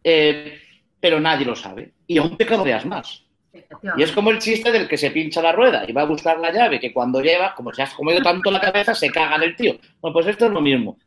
[0.03, 0.60] eh,
[1.01, 3.25] pero nadie lo sabe y aún te cabreas más.
[3.97, 6.39] Y es como el chiste del que se pincha la rueda y va a buscar
[6.39, 9.43] la llave, que cuando lleva, como se has comido tanto la cabeza, se caga en
[9.43, 9.73] el tío.
[9.99, 10.97] Bueno, pues esto es lo mismo.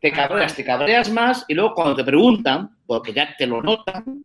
[0.00, 4.24] Te cabreas, te cabreas más y luego cuando te preguntan, porque ya te lo notan,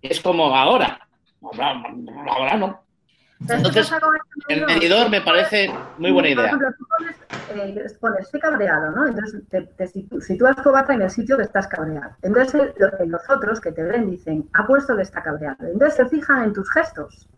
[0.00, 1.06] es como ahora.
[1.42, 2.87] Ahora no.
[3.40, 3.90] Entonces,
[4.48, 6.46] el medidor me parece muy buena Por idea.
[6.46, 7.16] ejemplo, tú pones,
[7.54, 9.06] eh, pones, estoy cabreado, ¿no?
[9.06, 12.10] Entonces te, te sitúas tu bata en el sitio que estás cabreado.
[12.22, 12.54] Entonces
[13.00, 15.56] el- los otros que te ven dicen, ha puesto que está cabreado.
[15.66, 17.28] Entonces se fijan en tus gestos.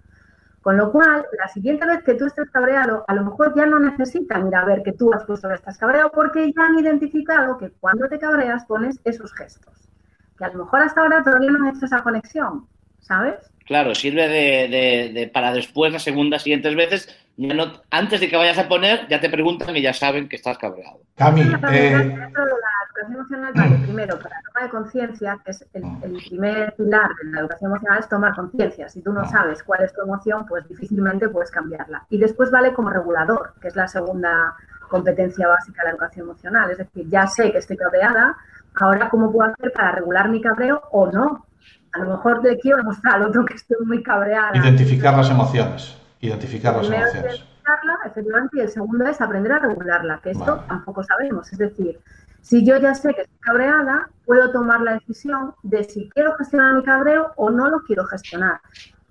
[0.62, 3.78] Con lo cual, la siguiente vez que tú estés cabreado, a lo mejor ya no
[3.78, 7.56] necesitan ir a ver que tú has puesto que estás cabreado porque ya han identificado
[7.56, 9.88] que cuando te cabreas pones esos gestos.
[10.36, 12.66] Que a lo mejor hasta ahora todavía no han hecho esa conexión,
[13.00, 13.36] ¿sabes?
[13.70, 18.28] Claro, sirve de, de- de- para después, las segundas, siguientes veces, ya no, antes de
[18.28, 20.98] que vayas a poner, ya te preguntan y ya saben que estás cabreado.
[21.14, 25.84] Cami, eh, la educación emocional, vale, primero, para la toma de conciencia, que es el,
[26.02, 28.88] el primer pilar de la educación emocional, es tomar conciencia.
[28.88, 32.04] Si tú no sabes cuál es tu emoción, pues difícilmente puedes cambiarla.
[32.10, 34.52] Y después vale como regulador, que es la segunda
[34.88, 36.68] competencia básica de la educación emocional.
[36.72, 38.36] Es decir, ya sé que estoy cabreada,
[38.80, 41.46] ahora cómo puedo hacer para regular mi cabreo o no.
[41.92, 44.56] A lo mejor le quiero mostrar al otro que estoy muy cabreada.
[44.56, 45.96] identificar las emociones.
[46.20, 47.40] Identificar las Primero es emociones.
[47.40, 50.68] identificarla, efectivamente, y el segundo es aprender a regularla, que esto Vale.
[50.68, 51.52] tampoco sabemos.
[51.52, 51.98] Es decir,
[52.42, 56.74] si yo ya sé que estoy cabreada, puedo tomar la decisión de si quiero gestionar
[56.74, 58.60] mi cabreo o no lo quiero gestionar.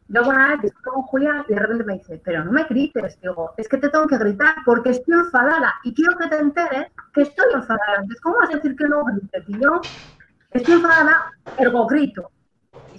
[0.07, 3.19] Luego una vez discuto con Julián y de repente me dice, pero no me grites.
[3.21, 6.87] Digo, es que te tengo que gritar porque estoy enfadada y quiero que te enteres
[7.13, 7.95] que estoy enfadada.
[7.97, 9.43] Entonces, ¿cómo vas a decir que no grites?
[9.47, 9.81] Y yo
[10.51, 12.31] estoy enfadada, ergo grito.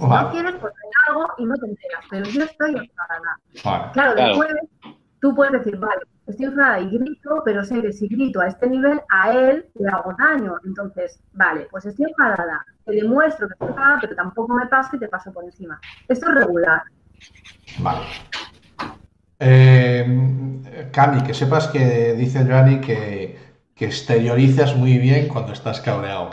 [0.09, 0.23] Vale.
[0.27, 2.05] no quieres, pues me largo y no te enteras.
[2.11, 3.39] Pero yo estoy enfadada.
[3.65, 3.93] Vale.
[3.93, 4.29] Claro, Claro.
[4.29, 4.55] después
[5.21, 8.69] tú puedes decir, vale, estoy enfadada y grito, pero sé que si grito a este
[8.69, 10.55] nivel, a él le hago daño.
[10.65, 14.99] Entonces, vale, pues estoy enfadada, te demuestro que estoy enfadada, pero tampoco me paso y
[14.99, 15.79] te paso por encima.
[16.09, 16.83] Esto es regular.
[17.79, 18.01] Vale.
[19.39, 23.39] Eh, Cami, que sepas que dice Joanny que,
[23.75, 26.31] que exteriorizas muy bien cuando estás cabreado.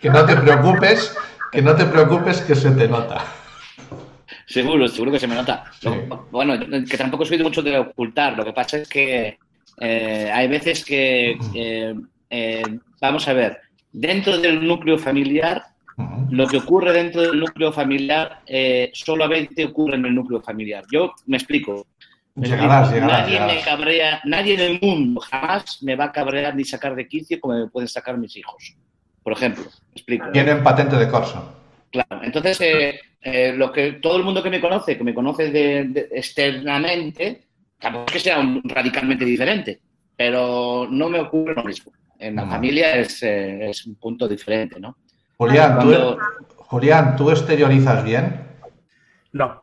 [0.00, 1.16] Que no te preocupes,
[1.50, 3.24] que no te preocupes que se te nota.
[4.46, 5.64] Seguro, seguro que se me nota.
[5.80, 5.88] Sí.
[6.30, 8.36] Bueno, que tampoco soy de mucho de ocultar.
[8.36, 9.38] Lo que pasa es que
[9.80, 11.94] eh, hay veces que, eh,
[12.28, 12.62] eh,
[13.00, 13.58] vamos a ver,
[13.92, 15.64] dentro del núcleo familiar
[16.30, 18.40] lo que ocurre dentro del núcleo familiar
[18.92, 20.84] solamente ocurre en el núcleo familiar.
[20.90, 21.86] Yo me explico.
[22.36, 26.64] Llegarás, llegarás, nadie me cabrea, nadie en el mundo jamás me va a cabrear ni
[26.64, 28.76] sacar de quicio como me pueden sacar mis hijos.
[29.22, 30.30] Por ejemplo, explico.
[30.30, 31.56] Tienen patente de corso.
[31.90, 35.50] Claro, entonces eh, eh, lo que todo el mundo que me conoce, que me conoce
[35.50, 37.46] de- de- externamente,
[37.78, 39.80] tampoco es que sea un- radicalmente diferente,
[40.16, 41.92] pero no me ocurre lo mismo.
[42.18, 42.50] En la No.
[42.50, 44.96] familia es, eh, es un punto diferente, ¿no?
[45.38, 46.18] Julián, ¿tú,
[46.56, 48.46] Julián, ¿tú exteriorizas bien?
[49.32, 49.62] No,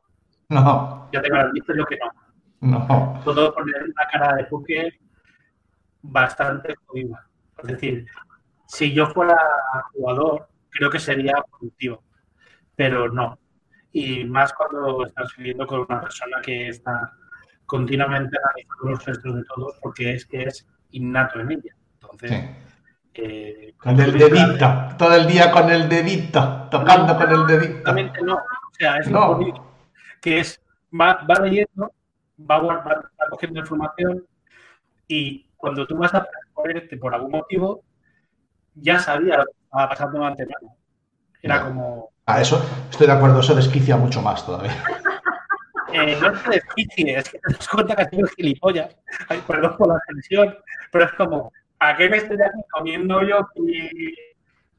[0.49, 1.97] No, ya te garantizo yo que
[2.61, 2.77] no.
[2.87, 3.21] no.
[3.23, 4.93] Puedo poner una cara de póker
[6.01, 7.27] bastante jodida.
[7.63, 8.05] Es decir,
[8.67, 9.37] si yo fuera
[9.93, 12.03] jugador, creo que sería productivo,
[12.75, 13.39] pero no.
[13.91, 17.13] Y más cuando estás viviendo con una persona que está
[17.65, 21.75] continuamente analizando los gestos de todos, porque es que es innato en ella.
[21.93, 22.45] Entonces, Sí.
[23.15, 27.81] eh, Con el dedito, todo el día con el dedito, tocando con el dedito.
[27.83, 28.35] Realmente no.
[28.35, 29.39] O sea, es No.
[30.21, 30.61] Que es,
[30.93, 31.91] va, va leyendo,
[32.39, 34.23] va, va, va cogiendo información
[35.07, 37.83] y cuando tú vas a ponerte por algún motivo,
[38.81, 40.75] ya sabía lo que estaba pasando de antemano.
[41.41, 41.65] Era No.
[41.67, 42.61] como, Ah, eso,
[42.91, 44.71] estoy de acuerdo, eso desquicia mucho más todavía.
[45.93, 48.95] eh, no es que desquicie, es que te das cuenta que has sido gilipollas.
[49.29, 50.55] Ay, perdón por la expresión,
[50.91, 53.89] pero es como, ¿a qué me estoy aquí comiendo yo mi,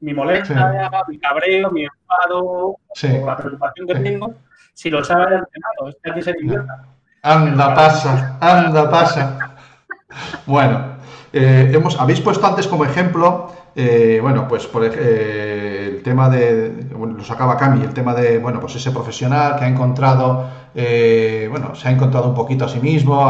[0.01, 3.07] mi molestia, mi cabreo, mi enfado, Sí.
[3.19, 4.33] o la preocupación que tengo,
[4.75, 5.89] si lo sabe de antemano?
[5.89, 6.83] Es que hay que ser idiota.
[7.23, 9.55] Anda, pasa, anda, pasa.
[10.45, 10.97] Bueno,
[11.33, 16.69] eh, hemos, habéis puesto antes como ejemplo, eh, bueno, pues por eh, el tema de,
[16.95, 21.47] bueno, lo sacaba Cami, el tema de, bueno, pues ese profesional que ha encontrado, eh,
[21.49, 23.29] bueno, se ha encontrado un poquito a sí mismo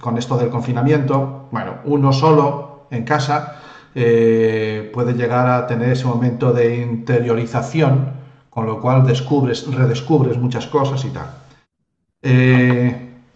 [0.00, 1.48] con, esto del confinamiento.
[1.50, 3.56] Bueno, uno solo en casa
[3.94, 8.10] eh, puede llegar a tener ese momento de interiorización,
[8.50, 11.26] con lo cual descubres, redescubres muchas cosas y tal.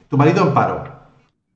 [0.08, 0.84] Tu marido en paro,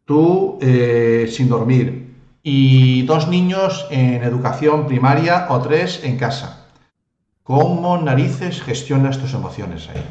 [0.05, 2.00] tú sin dormir
[2.43, 6.67] y dos niños en educación primaria o tres en casa.
[7.43, 10.05] ¿Cómo narices gestionas tus emociones ahí?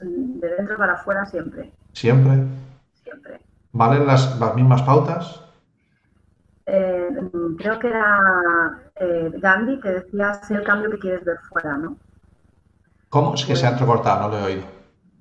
[0.00, 2.44] De dentro para afuera siempre, ¿Siempre?
[3.02, 3.40] siempre.
[3.72, 5.40] ¿Valen las, las mismas pautas?
[6.66, 7.08] Eh,
[7.58, 11.96] creo que era eh, Gandhi que decía, sé el cambio que quieres ver fuera, ¿no?
[13.08, 13.34] ¿Cómo?
[13.34, 14.66] Es que se ha entrecortado, no lo he oído.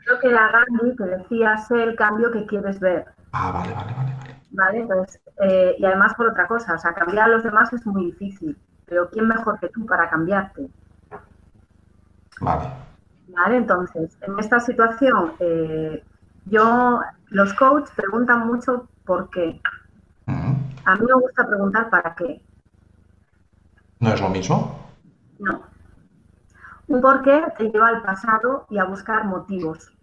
[0.05, 3.93] Creo que era Gandhi que decía, sé el cambio que quieres ver, Ah, vale, vale,
[3.97, 4.32] vale, vale.
[4.53, 4.79] ¿Vale?
[4.79, 8.05] Entonces, eh, y además por otra cosa, o sea, cambiar a los demás es muy
[8.05, 10.69] difícil, pero ¿quién mejor que tú para cambiarte?
[12.39, 12.69] Vale.
[13.27, 13.57] ¿Vale?
[13.57, 16.03] Entonces, en esta situación, eh,
[16.45, 19.59] yo, los coaches preguntan mucho por qué.
[20.85, 22.41] A mí me gusta preguntar para qué.
[23.99, 24.79] ¿No es lo mismo?
[25.39, 25.61] No.
[26.87, 29.93] Un por qué te lleva al pasado y a buscar motivos.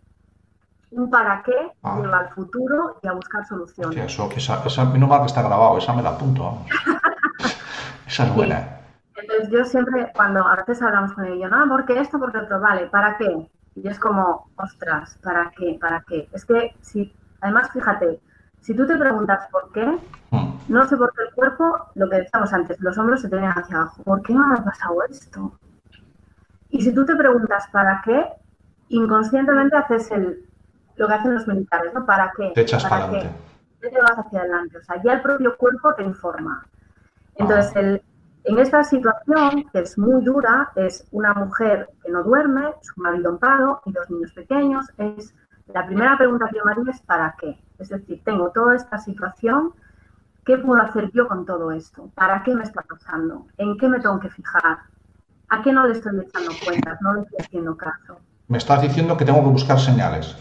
[0.93, 1.99] Un para qué Ah.
[2.01, 4.13] lleva al futuro y a buscar Hostia, soluciones.
[4.13, 6.67] eso, esa, esa, menos mal que está grabado, esa me la apunto, vamos.
[8.07, 8.67] Esa es buena, ¿eh?
[9.15, 12.19] Entonces yo siempre, cuando a veces hablamos con ellos, no, ¿por qué esto?
[12.19, 13.49] Porque otro, vale, ¿para qué?
[13.77, 15.79] Y es como, ostras, ¿para qué?
[15.81, 16.29] ¿Para qué?
[16.33, 18.21] Es que si, además, fíjate,
[18.61, 19.87] si tú te preguntas por qué,
[20.33, 20.59] Mm.
[20.69, 23.57] no sé por qué el cuerpo, lo que decíamos antes, los hombros se te vienen
[23.57, 24.03] hacia abajo.
[24.03, 25.53] ¿Por qué me ha pasado esto?
[26.71, 28.27] Y si tú te preguntas para qué,
[28.89, 30.49] inconscientemente haces el,
[31.01, 32.05] lo que hacen los militares, ¿no?
[32.05, 32.53] ¿Para qué?
[32.55, 33.31] Te echas ¿Para adelante.
[33.81, 33.89] qué?
[33.89, 34.77] Te vas hacia adelante.
[34.77, 36.67] O sea, ya el propio cuerpo te informa.
[37.37, 37.81] Entonces, Ah.
[37.81, 38.03] el-
[38.45, 43.31] en esta situación, que es muy dura, es una mujer que no duerme, su marido
[43.31, 45.35] en paro y dos niños pequeños, es
[45.73, 47.59] la primera pregunta que yo me haría es ¿para qué?
[47.79, 49.73] Es decir, tengo toda esta situación,
[50.45, 52.11] ¿qué puedo hacer yo con todo esto?
[52.15, 53.47] ¿Para qué me está pasando?
[53.57, 54.81] ¿En qué me tengo que fijar?
[55.49, 57.01] ¿A qué no le estoy echando cuentas?
[57.01, 58.21] No le estoy haciendo caso.
[58.49, 60.37] Me estás diciendo que tengo que buscar señales.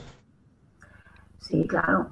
[1.49, 2.11] Sí, claro.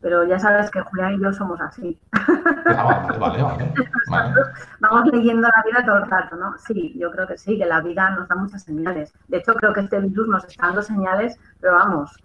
[0.00, 1.96] Pero ya sabes que Julián y yo somos así.
[2.12, 3.72] Ah, vale, vale, vale.
[4.10, 4.34] vale.
[4.80, 6.58] Vamos leyendo la vida todo el rato, ¿no?
[6.58, 9.14] Sí, yo creo que sí, que la vida nos da muchas señales.
[9.28, 12.16] De hecho, creo que este virus nos está dando señales, pero vamos,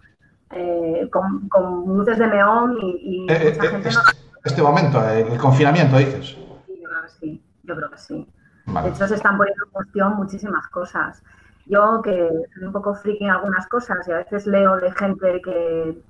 [0.50, 4.40] eh, con, con luces de neón y, y Eh, mucha eh, gente este, no...
[4.44, 6.36] este momento, eh, el confinamiento, dices.
[6.66, 8.28] Sí, yo creo que sí, yo creo que sí.
[8.66, 11.22] De hecho, se están poniendo en cuestión muchísimas cosas.
[11.68, 15.40] Yo, que soy un poco friki en algunas cosas y a veces leo de gente
[15.42, 16.02] que,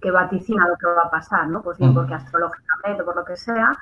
[0.00, 1.62] que vaticina lo que va a pasar, ¿no?
[1.62, 3.72] Pues bien, porque astrológicamente, por lo que sea,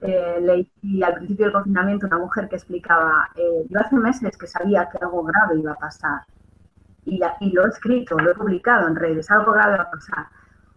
[0.00, 4.46] eh, leí al principio del confinamiento una mujer que explicaba, eh, yo hace meses que
[4.46, 6.22] sabía que algo grave iba a pasar
[7.04, 9.90] y, la- y lo he escrito, lo he publicado en redes, algo grave va a
[9.90, 10.26] pasar.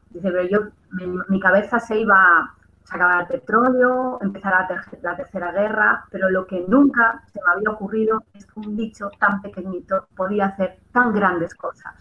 [0.10, 0.60] Dice, pero yo,
[0.92, 6.06] mi, mi cabeza se iba se acabara el petróleo, empezara la, ter- la tercera guerra,
[6.12, 10.48] pero lo que nunca se me había ocurrido es que un bicho tan pequeñito podía
[10.48, 11.94] hacer tan grandes cosas.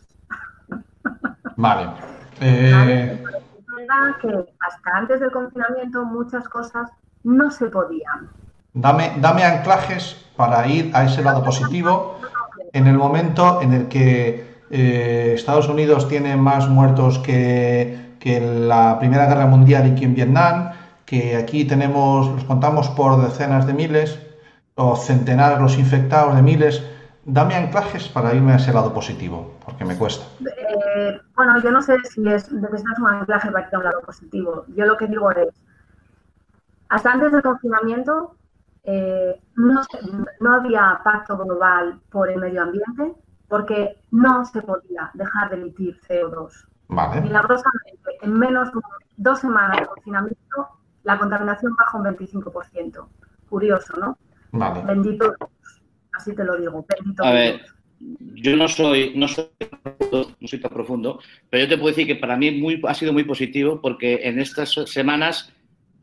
[1.56, 1.86] Vale.
[2.44, 3.22] Eh,
[3.56, 4.28] Es verdad que
[4.60, 6.90] hasta antes del confinamiento muchas cosas
[7.22, 8.30] no se podían.
[8.74, 12.18] dame, dame anclajes para ir a ese lado positivo
[12.72, 18.98] en el momento en el que eh, Estados Unidos tiene más muertos que, que la
[18.98, 20.71] Primera Guerra Mundial y que en Vietnam,
[21.06, 24.18] que aquí tenemos, los contamos por decenas de miles
[24.74, 26.82] o centenares los infectados de miles.
[27.24, 30.24] Dame anclajes para irme a ese lado positivo, porque me cuesta.
[30.40, 34.00] Eh, bueno, yo no sé si es necesitas un anclaje para ir a un lado
[34.00, 34.64] positivo.
[34.74, 35.48] Yo lo que digo es,
[36.88, 38.36] hasta antes del confinamiento
[38.84, 39.82] eh, no,
[40.40, 43.14] no había pacto global por el medio ambiente
[43.48, 46.50] porque no se podía dejar de emitir CO2.
[46.88, 48.80] Vale, Milagrosamente, en menos de
[49.16, 50.68] dos semanas de confinamiento,
[51.04, 53.06] la contaminación baja un 25%.
[53.48, 54.18] Curioso, ¿no?
[54.52, 54.82] vale.
[54.84, 55.50] Bendito Dios.
[56.12, 57.62] Así te lo digo, bendito A ver,
[58.34, 59.46] yo no soy, no soy,
[60.10, 63.12] no soy tan profundo, pero yo te puedo decir que para mí muy, ha sido
[63.12, 65.52] muy positivo porque en estas semanas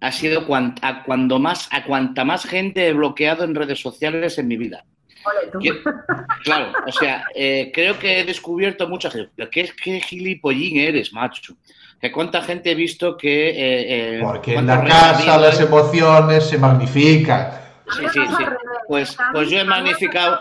[0.01, 0.45] ha sido
[0.81, 4.85] a cuando más, a cuanta más gente he bloqueado en redes sociales en mi vida.
[5.25, 5.59] Ole, tú.
[5.59, 5.73] Que-
[6.43, 9.49] claro, o sea, eh, creo que he descubierto mucha gente.
[9.49, 11.55] ¿Qué, qué gilipollín eres, macho?
[11.99, 13.49] Que cuánta gente he visto que.
[13.49, 17.51] eh, eh, Porque en la casa las emociones se magnifican.
[17.91, 18.45] Sí, sí, sí.
[18.87, 20.39] Pues, pues yo he magnificado.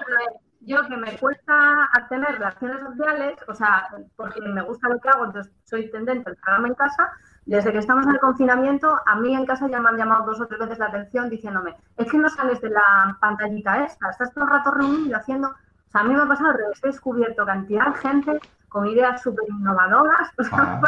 [0.61, 5.25] Yo que me cuesta tener relaciones sociales, o sea, porque me gusta lo que hago,
[5.25, 7.11] entonces soy tendente al programa en casa.
[7.47, 10.41] Desde que estamos en el confinamiento, a mí en casa ya me han llamado dos
[10.43, 14.35] o tres veces la atención diciéndome, es que no sales de la pantallita esta, estás
[14.35, 15.49] todo el rato reunido haciendo...
[15.49, 18.87] O sea, a mí me ha pasado al revés, he descubierto cantidad de gente con
[18.87, 20.81] ideas súper innovadoras, o sea,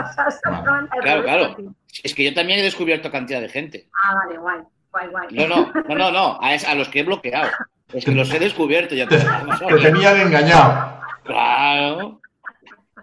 [0.44, 1.56] Ah, al Claro, claro.
[2.02, 3.88] Es que yo también he descubierto cantidad de gente.
[4.04, 4.58] Ah, vale, guay,
[4.92, 5.26] guay, guay.
[5.32, 6.38] No, no, no, no, no.
[6.42, 7.48] A, es- a los que he bloqueado.
[7.92, 9.06] Es que los he descubierto ya.
[9.08, 9.24] todos.
[9.66, 11.00] Te tenían engañado.
[11.24, 12.20] Claro.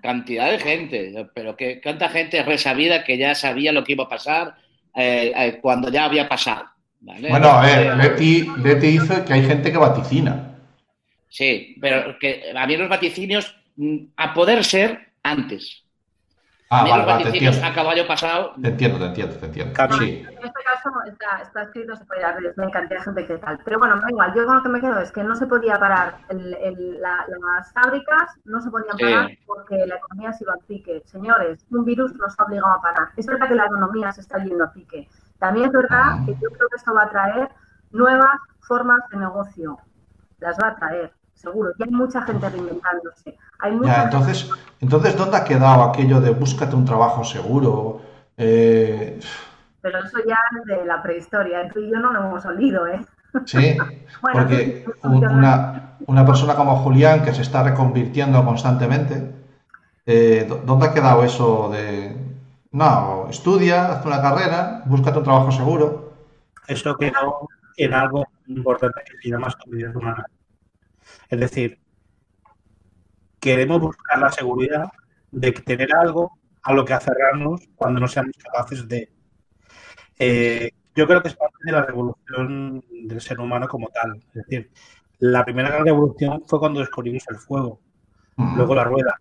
[0.01, 1.27] Cantidad de gente.
[1.33, 4.55] Pero que cuánta gente resabida que ya sabía lo que iba a pasar
[4.95, 6.65] eh, eh, cuando ya había pasado.
[7.01, 7.29] ¿vale?
[7.29, 10.55] Bueno, a ver, Leti, Leti dice que hay gente que vaticina.
[11.29, 13.56] Sí, pero que a mí los vaticinios,
[14.17, 15.83] a poder ser, antes.
[16.69, 17.65] Ah, vale, vale, te entiendo.
[17.65, 19.73] a caballo pasado, Te entiendo, te entiendo, te entiendo.
[19.97, 20.25] Sí.
[20.27, 23.57] En este caso está, está escrito, se puede dar, me cantidad de gente que tal.
[23.63, 25.47] Pero bueno, me da igual, yo con lo que me quedo es que no se
[25.47, 29.03] podía parar el- el- la- las fábricas, no se podían Sí.
[29.05, 31.03] parar porque la economía se iba a pique.
[31.05, 33.07] Señores, un virus nos ha obligado a parar.
[33.15, 35.07] Es verdad que la economía se está yendo a pique.
[35.39, 37.47] También es verdad que yo creo que esto va a traer
[37.91, 39.77] nuevas formas de negocio.
[40.39, 41.71] Las va a traer, seguro.
[41.78, 43.38] Y hay mucha gente reinventándose.
[43.60, 48.02] Hay mucha Ya, gente- entonces, entonces, ¿dónde ha quedado aquello de búscate un trabajo seguro?
[48.38, 49.19] Eh,
[49.82, 51.69] Pero eso ya es de la prehistoria.
[51.71, 53.06] Tú y yo no lo hemos olido, ¿eh?
[53.45, 53.78] sí,
[54.21, 59.32] Bueno, porque una, una persona como Julián que se está reconvirtiendo constantemente,
[60.06, 62.15] eh, ¿dó- ¿dónde ha quedado eso de,
[62.71, 66.13] no, estudia, haz una carrera, búscate un trabajo seguro?
[66.67, 67.47] Eso quedó
[67.78, 70.26] en algo importante que se llama estupidez humana.
[71.29, 71.79] Es decir,
[73.39, 74.91] queremos buscar la seguridad
[75.31, 76.31] de tener algo
[76.63, 79.11] a lo que aferrarnos cuando no seamos capaces de.
[80.19, 84.17] Eh, yo creo que es parte de la revolución del ser humano como tal.
[84.17, 84.71] Es decir,
[85.19, 87.79] la primera gran revolución fue cuando descubrimos el fuego,
[88.55, 89.19] luego la rueda,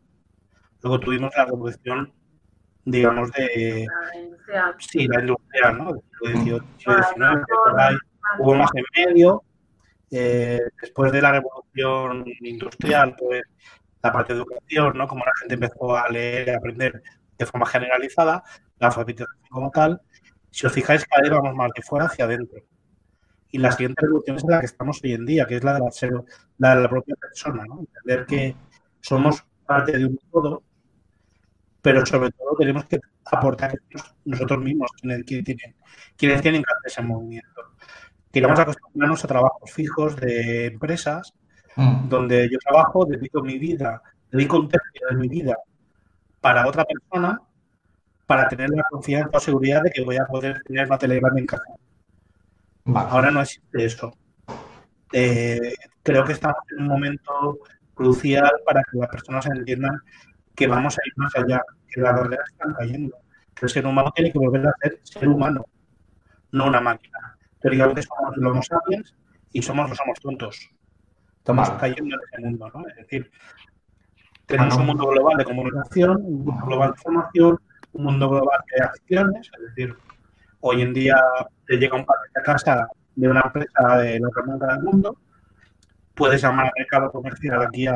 [0.83, 2.13] luego tuvimos la revolución,
[2.85, 5.93] digamos, de, La industria- Sí, la industrial, ¿no?
[5.93, 7.47] Del siglo XIX.
[8.39, 9.43] Hubo más en medio.
[10.11, 13.43] Eh, después de la revolución industrial, pues
[14.03, 15.09] la parte de educación, ¿no?
[15.09, 17.03] Como la gente empezó a leer y a aprender
[17.39, 18.45] de forma generalizada,
[18.79, 20.01] la alfabetización como tal.
[20.51, 22.61] Si os fijáis, cada vez vamos más de fuera hacia adentro.
[23.51, 25.81] Y la siguiente revolución es la que estamos hoy en día, que es la de
[25.81, 25.91] la,
[26.59, 27.81] la de la propia persona, ¿no?
[27.81, 28.57] Entender que
[29.01, 30.63] somos parte de un todo,
[31.83, 33.79] pero sobre todo tenemos que aportar
[34.25, 35.77] nosotros mismos quienes tienen,
[36.17, 37.63] quienes tienen que hacer ese movimiento.
[38.41, 41.33] Queremos acostumbrarnos a trabajos fijos de empresas
[41.77, 42.09] Mm.
[42.09, 45.57] donde yo trabajo, dedico mi vida, dedico un tercio de mi vida
[46.41, 47.39] para otra persona
[48.27, 51.47] para tener la confianza o seguridad de que voy a poder tener una telegrama en
[51.47, 51.65] casa.
[52.85, 53.09] Vale.
[53.11, 54.13] Ahora no existe eso.
[55.13, 57.59] Eh, creo que estamos en un momento
[57.95, 60.01] crucial para que las personas entiendan
[60.55, 63.17] que vamos a ir más allá, que las barreras están cayendo,
[63.55, 65.65] que el ser humano tiene que volver a ser ser humano,
[66.53, 67.36] no una máquina.
[67.61, 69.15] Teóricamente somos los homo sapiens
[69.53, 70.71] y somos los somos tontos.
[71.39, 71.81] Estamos Vale.
[71.81, 72.89] cayendo en ese mundo, ¿no?
[72.89, 73.31] Es decir,
[74.47, 74.81] tenemos Bueno.
[74.93, 77.59] un mundo global de comunicación, un mundo global de formación,
[77.93, 79.97] un mundo global de acciones, es decir,
[80.61, 81.15] Hoy en día
[81.67, 85.17] te llega un paquete a casa de una empresa de que monta del mundo,
[86.15, 87.95] puedes llamar al mercado comercial aquí a,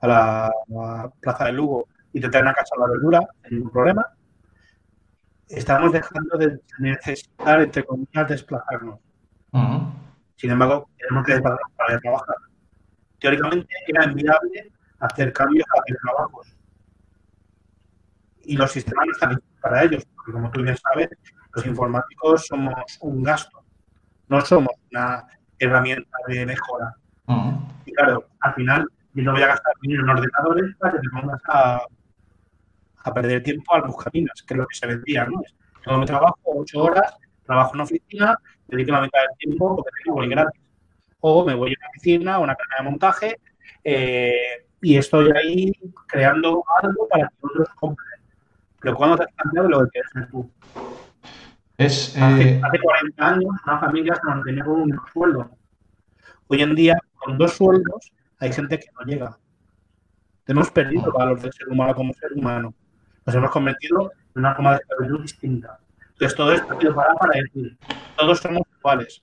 [0.00, 3.72] a la, a Plaza de Lugo y te traen a casa la verdura, sin ningún
[3.72, 4.06] problema.
[5.48, 8.98] Estamos dejando de necesitar, entre comillas, desplazarnos.
[10.36, 12.36] Sin embargo, tenemos que desplazarnos para trabajar.
[13.18, 16.54] Teóricamente era inviable hacer cambios a hacer trabajos.
[18.42, 21.08] Y los sistemas no están hechos para ellos, porque como tú bien sabes,
[21.54, 23.64] los informáticos somos un gasto,
[24.28, 25.26] no somos una
[25.58, 26.94] herramienta de mejora.
[27.84, 31.08] Y claro, al final yo no voy a gastar dinero en ordenadores para que te
[31.08, 31.82] pongas a,
[33.08, 35.40] a perder tiempo a los caminos, que es lo que se vendía, ¿no?
[35.42, 35.54] Es,
[35.84, 40.18] Tengo mi trabajo, ocho horas, trabajo en oficina, dedico la mitad del tiempo porque tengo
[40.18, 40.60] muy gratis.
[41.20, 43.40] O me voy a una oficina, a una cadena de montaje,
[43.84, 45.72] eh, y estoy ahí
[46.06, 48.20] creando algo para que otros compren.
[48.80, 50.50] Pero cuando te has planteado lo que quieres ser tú.
[51.76, 55.50] Es, Hace, eh, hace 40 años una familia se mantenía con un sueldo.
[56.48, 59.38] Hoy en día, con dos sueldos, hay gente que no llega.
[60.46, 62.74] Hemos perdido el valor del ser humano como ser humano.
[63.28, 65.78] Nos hemos convertido en una forma de esclavitud distinta.
[66.12, 67.76] Entonces, todo esto ha sido para, para decir,
[68.16, 69.22] todos somos iguales.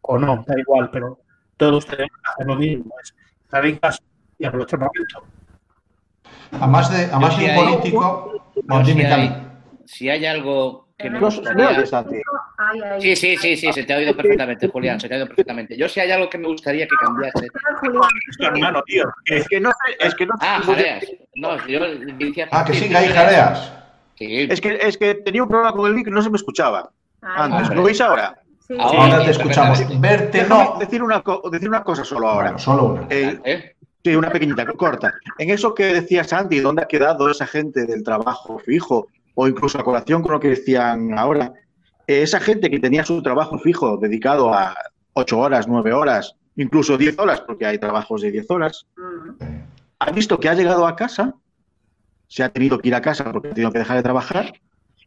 [0.00, 1.20] O no, da igual, pero
[1.58, 2.94] todos tenemos que hacer lo mismo.
[3.02, 4.02] Es estar en casa
[4.38, 5.26] y aprovechar el momento.
[6.58, 8.32] a más de, a más Yo de un político.
[8.70, 9.46] Hay,
[9.84, 11.28] si hay algo que No.
[12.56, 15.16] Ay, ay, Sí, sí, sí, sí, se te ha oído perfectamente, Julián, se te ha
[15.16, 15.76] oído perfectamente.
[15.76, 17.46] Yo si hay algo que me gustaría que cambiase...
[17.46, 19.04] Es tu hermano, tío.
[19.24, 21.04] que Es que no sé, es que no Ah, jareas.
[21.34, 21.80] No, yo
[22.18, 22.48] decía...
[22.52, 23.72] Ah, que sí, que hay jareas.
[24.16, 26.90] Sí, Es que, es que tenía un problema con el y no se me escuchaba.
[27.22, 27.76] Ay, Antes, hombre.
[27.76, 28.38] ¿lo veis ahora?
[28.66, 30.00] sí, Ahora Ahora sí, te escuchamos.
[30.00, 30.76] Verte no.
[30.78, 32.44] decir una, decir una cosa solo ahora.
[32.44, 33.06] Bueno, solo una.
[33.10, 33.76] Eh, ¿eh?
[34.04, 35.12] sí, una pequeñita, corta.
[35.38, 39.08] En eso que decía Santi, ¿dónde ha quedado esa gente del trabajo fijo?
[39.34, 41.52] O incluso a colación con lo que decían ahora.
[42.06, 44.74] Eh, esa gente que tenía su trabajo fijo dedicado a
[45.14, 48.86] ocho horas, nueve horas, incluso diez horas, porque hay trabajos de diez horas,
[49.98, 51.34] ha visto que ha llegado a casa,
[52.28, 54.52] se ha tenido que ir a casa porque ha tenido que dejar de trabajar,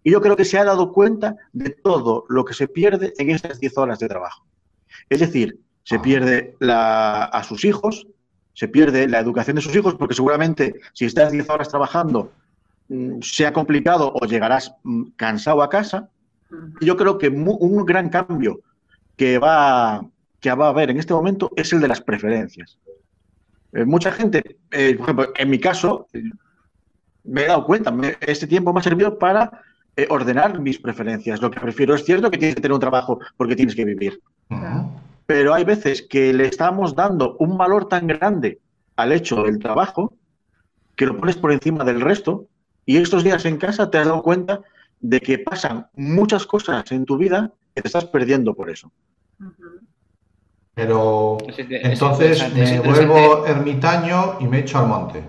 [0.04, 3.30] y yo creo que se ha dado cuenta de todo lo que se pierde en
[3.30, 4.46] estas 10 horas de trabajo.
[5.10, 6.02] Es decir, se Ah.
[6.02, 8.08] pierde la- a sus hijos,
[8.54, 12.32] se pierde la educación de sus hijos, porque seguramente si estás 10 horas trabajando,
[13.22, 16.10] sea complicado o llegarás mm, cansado a casa.
[16.50, 16.78] mm.
[16.82, 18.60] Y Yo creo que un gran cambio
[19.16, 20.06] que va,
[20.40, 22.78] que va a haber en este momento es el de las preferencias.
[23.74, 26.24] Eh, mucha gente, eh, por ejemplo, en mi caso, eh,
[27.24, 29.62] me he dado cuenta, me- este tiempo me ha servido para
[29.98, 31.42] eh, ordenar mis preferencias.
[31.42, 34.22] Lo que prefiero es cierto que tienes que tener un trabajo porque tienes que vivir,
[35.26, 38.60] pero hay veces que le estamos dando un valor tan grande
[38.96, 40.14] al hecho del trabajo
[40.96, 42.46] que lo pones por encima del resto
[42.88, 44.62] y estos días en casa te has dado cuenta
[45.00, 48.92] de que pasan muchas cosas en tu vida que te estás perdiendo por eso.
[50.74, 55.24] Pero Es entonces es me vuelvo ermitaño y me echo al monte.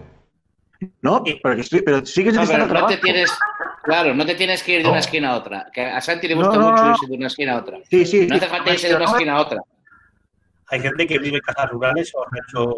[1.02, 1.22] ¿No?
[1.42, 2.94] Pero, sí- pero sigues No, pero no te trabajo.
[3.02, 3.30] tienes...
[3.82, 4.90] Claro, no te tienes que ir de No.
[4.90, 5.66] una esquina a otra.
[5.72, 7.78] Que a Santi le gusta no, mucho irse de una esquina a otra.
[7.90, 8.26] Sí, sí.
[8.26, 9.60] No hace falta irse de una esquina a otra.
[10.70, 12.70] Hay gente que vive en casas rurales o ha hecho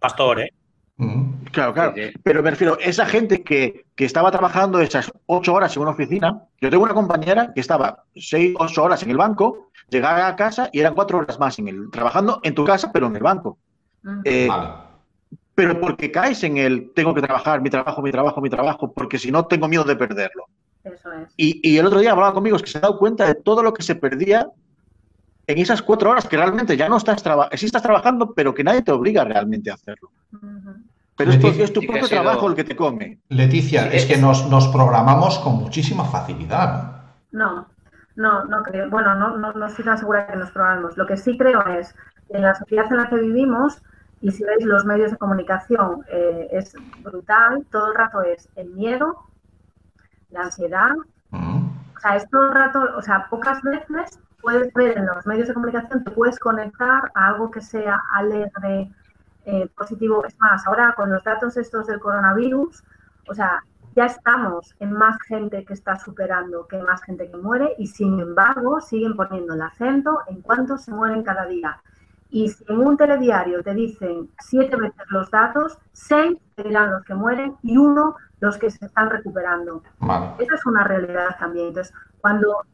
[0.00, 0.50] pastor, ¿eh?
[0.98, 1.35] Ujú.
[1.56, 1.94] Claro, claro.
[2.22, 6.42] Pero me refiero, esa gente que, que estaba trabajando esas ocho horas en una oficina,
[6.60, 10.68] yo tengo una compañera que estaba seis, ocho horas en el banco, llegaba a casa
[10.70, 13.58] y eran cuatro horas más en el, trabajando en tu casa, pero en el banco.
[14.02, 14.20] Mm.
[14.24, 14.68] Eh, Vale.
[15.54, 19.18] Pero porque caes en el tengo que trabajar, mi trabajo, mi trabajo, mi trabajo, porque
[19.18, 20.44] si no tengo miedo de perderlo.
[20.84, 21.32] Eso es.
[21.38, 23.62] Y, y el otro día hablaba conmigo, es que se ha dado cuenta de todo
[23.62, 24.46] lo que se perdía
[25.46, 28.62] en esas cuatro horas que realmente ya no estás trabajando, sí estás trabajando, pero que
[28.62, 30.10] nadie te obliga realmente a hacerlo.
[30.32, 30.84] Ujú.
[31.16, 33.20] Pero es tu, es que propio sido- trabajo el que te come.
[33.28, 37.02] Leticia, Sí, es es- que nos, nos programamos con muchísima facilidad.
[37.32, 37.66] No,
[38.16, 38.90] no, no creo.
[38.90, 40.96] Bueno, no, no, no estoy tan segura que nos probamos.
[40.96, 41.94] Lo que sí creo es
[42.30, 43.82] en la sociedad en la que vivimos,
[44.20, 48.70] y si veis los medios de comunicación, eh, es brutal, todo el rato es el
[48.70, 49.14] miedo,
[50.30, 50.90] la ansiedad.
[51.32, 51.70] Ujú.
[51.96, 55.48] o sea, es todo el rato, o sea, pocas veces puedes ver en los medios
[55.48, 58.90] de comunicación, te puedes conectar a algo que sea alegre,
[59.46, 60.24] eh, positivo.
[60.26, 62.82] Es más, ahora con los datos estos del coronavirus,
[63.28, 63.62] o sea,
[63.94, 68.20] ya estamos en más gente que está superando que más gente que muere y sin
[68.20, 71.80] embargo siguen poniendo el acento en cuántos se mueren cada día.
[72.28, 77.04] Y si en un telediario te dicen siete veces los datos, seis te dirán los
[77.04, 79.82] que mueren y uno los que se están recuperando.
[80.00, 80.34] Vale.
[80.40, 81.68] Esa es una realidad también.
[81.68, 82.66] Entonces, cuando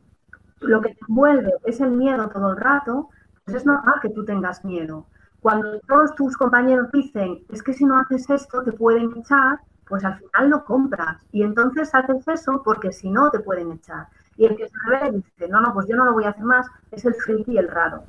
[0.61, 3.11] lo que te envuelve es el miedo todo el rato,
[3.45, 5.07] pues es normal que tú tengas miedo.
[5.43, 10.05] Cuando todos tus compañeros dicen, es que si no haces esto te pueden echar, pues
[10.05, 11.19] al final lo compras.
[11.33, 14.07] Y entonces haces eso porque si no te pueden echar.
[14.37, 16.31] Y el que se revela y dice, no, no, pues yo no lo voy a
[16.31, 18.05] hacer más, es el friki y el raro.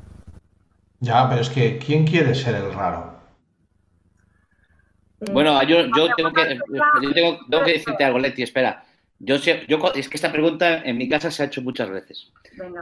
[0.99, 3.15] Ya, pero es que, ¿quién quiere ser el raro?
[5.21, 6.59] Eh, Bueno, yo, yo tengo, que,
[7.01, 8.84] yo tengo, tengo que decirte algo, Leti, espera.
[9.26, 12.32] Yo, sé- yo, es que esta pregunta en mi casa se ha hecho muchas veces.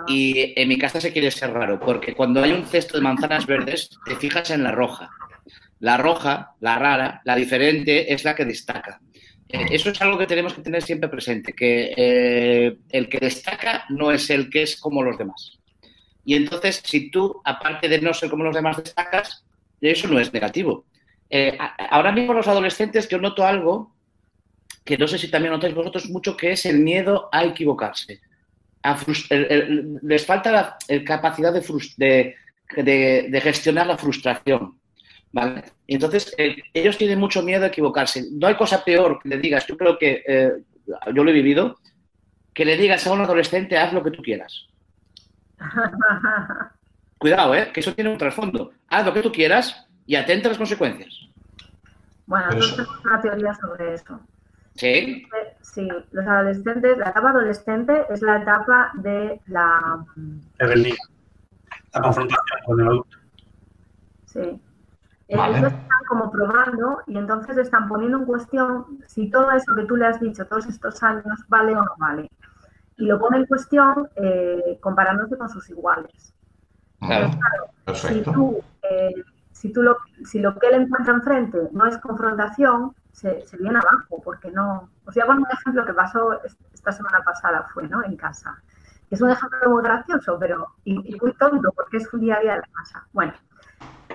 [0.08, 3.46] Y en mi casa se quiere ser raro, porque cuando hay un cesto de manzanas
[3.46, 5.10] verdes, te fijas en la roja.
[5.80, 9.00] La roja, la rara, la diferente, es la que destaca.
[9.50, 13.86] Eh, Eso es algo que tenemos que tener siempre presente, que eh, el que destaca
[13.89, 15.60] no es el que es como los demás.
[16.24, 19.44] Y entonces, si tú, aparte de no ser como los demás, destacas,
[19.82, 20.86] eso no es negativo.
[21.30, 21.58] Eh,
[21.89, 23.91] ahora mismo los adolescentes, yo noto algo
[24.84, 28.22] que no sé si también notáis vosotros mucho, que es el miedo a equivocarse.
[28.84, 31.62] A frus- el- el- les falta la el capacidad de,
[31.98, 32.36] de,
[32.84, 34.78] de- de gestionar la frustración.
[35.34, 35.64] ¿vale?
[35.88, 38.26] Y entonces, eh, ellos tienen mucho miedo a equivocarse.
[38.32, 40.52] No hay cosa peor que le digas, yo creo que eh,
[41.14, 41.78] yo lo he vivido,
[42.54, 44.68] que le digas a un adolescente, haz lo que tú quieras.
[47.18, 47.72] Cuidado, ¿eh?
[47.74, 48.74] que eso tiene un trasfondo.
[48.90, 51.14] Haz lo que tú quieras y atenta a las consecuencias.
[52.26, 54.20] Bueno, nosotros tenemos una teoría sobre eso.
[54.76, 55.28] ¿Sí?
[55.61, 60.05] Sí, los adolescentes, la etapa adolescente es la etapa de la...
[60.57, 60.95] Rebeldía.
[61.93, 63.17] La confrontación con el adulto.
[64.26, 64.61] Sí.
[65.28, 65.59] Eh, Vale.
[65.59, 69.95] Ellos están como probando y entonces están poniendo en cuestión si todo eso que tú
[69.95, 72.30] le has dicho todos estos años vale o no vale.
[72.97, 76.34] Y lo pone en cuestión eh, comparándose con sus iguales.
[76.99, 77.32] Claro.
[77.32, 77.38] Si
[77.86, 78.32] Perfecto.
[78.34, 79.13] tú, eh,
[79.51, 84.22] si, tú lo, si lo que él encuentra enfrente no es confrontación, se, viene abajo,
[84.24, 84.89] porque no...
[85.05, 88.03] Os voy a poner un ejemplo que pasó es- esta semana pasada, fue, ¿no?
[88.03, 88.62] En casa.
[89.09, 92.51] Es un ejemplo muy gracioso, pero y, muy tonto, porque es un día a día
[92.53, 93.07] de la casa.
[93.14, 93.34] Bueno,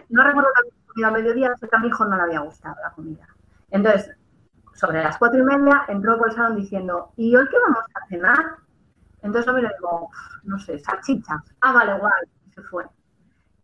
[0.08, 2.76] no recuerdo que había comido a mediodía, sé a mi hijo no le había gustado
[2.82, 3.26] la comida.
[3.70, 4.10] Entonces,
[4.74, 8.06] sobre las cuatro y media, entró por el salón diciendo, ¿y hoy qué vamos a
[8.08, 8.56] cenar?
[9.22, 11.40] Entonces lo miro y digo, "Uf, no sé, salchichas.
[11.62, 12.12] Ah, vale, igual.
[12.46, 12.84] Y se fue.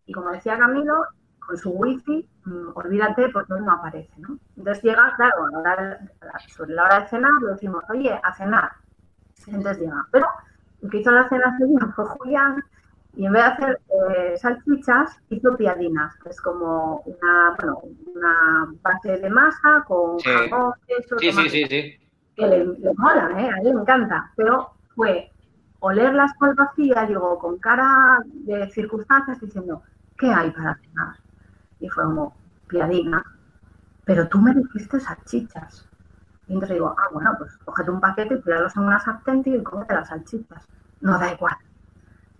[0.06, 1.06] Y como decía Camilo,
[1.46, 4.38] con su wifi, mm, olvídate porque no aparece, ¿no?
[4.56, 7.52] Entonces llega, claro, a la hora de- a la- sobre la hora de cenar, le
[7.52, 8.70] decimos, oye, a cenar.
[9.46, 10.06] Entonces llega.
[10.12, 10.26] Pero
[10.82, 11.56] el que hizo la cena
[11.94, 12.62] fue Julián
[13.14, 13.80] y en vez de hacer
[14.16, 17.80] eh, salchichas, hizo piadinas, que es como una, bueno,
[18.14, 20.30] una base de masa con Sí.
[20.30, 22.08] jamón, queso, Sí, sí, tomate, sí, sí.
[22.36, 23.50] que le, le mola, ¿eh?
[23.50, 25.30] a él le encanta, pero fue
[25.80, 29.82] olerlas por vacía, digo, con cara de circunstancias, diciendo,
[30.16, 31.16] ¿qué hay para cenar?
[31.82, 32.34] Y fue como,
[32.68, 33.22] piadina,
[34.04, 35.86] pero tú me dijiste salchichas.
[36.46, 39.56] Y entonces digo, ah, bueno, pues cógete un paquete y tiralos en una sartén tío,
[39.56, 40.68] y cógete las salchichas.
[41.00, 41.56] No da igual.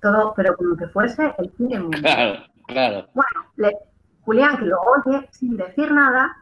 [0.00, 1.98] Todo, pero como que fuese el fin del mundo.
[2.02, 3.08] Claro, claro.
[3.14, 3.78] Bueno, le-
[4.24, 6.36] Julián, que lo oye sin decir nada,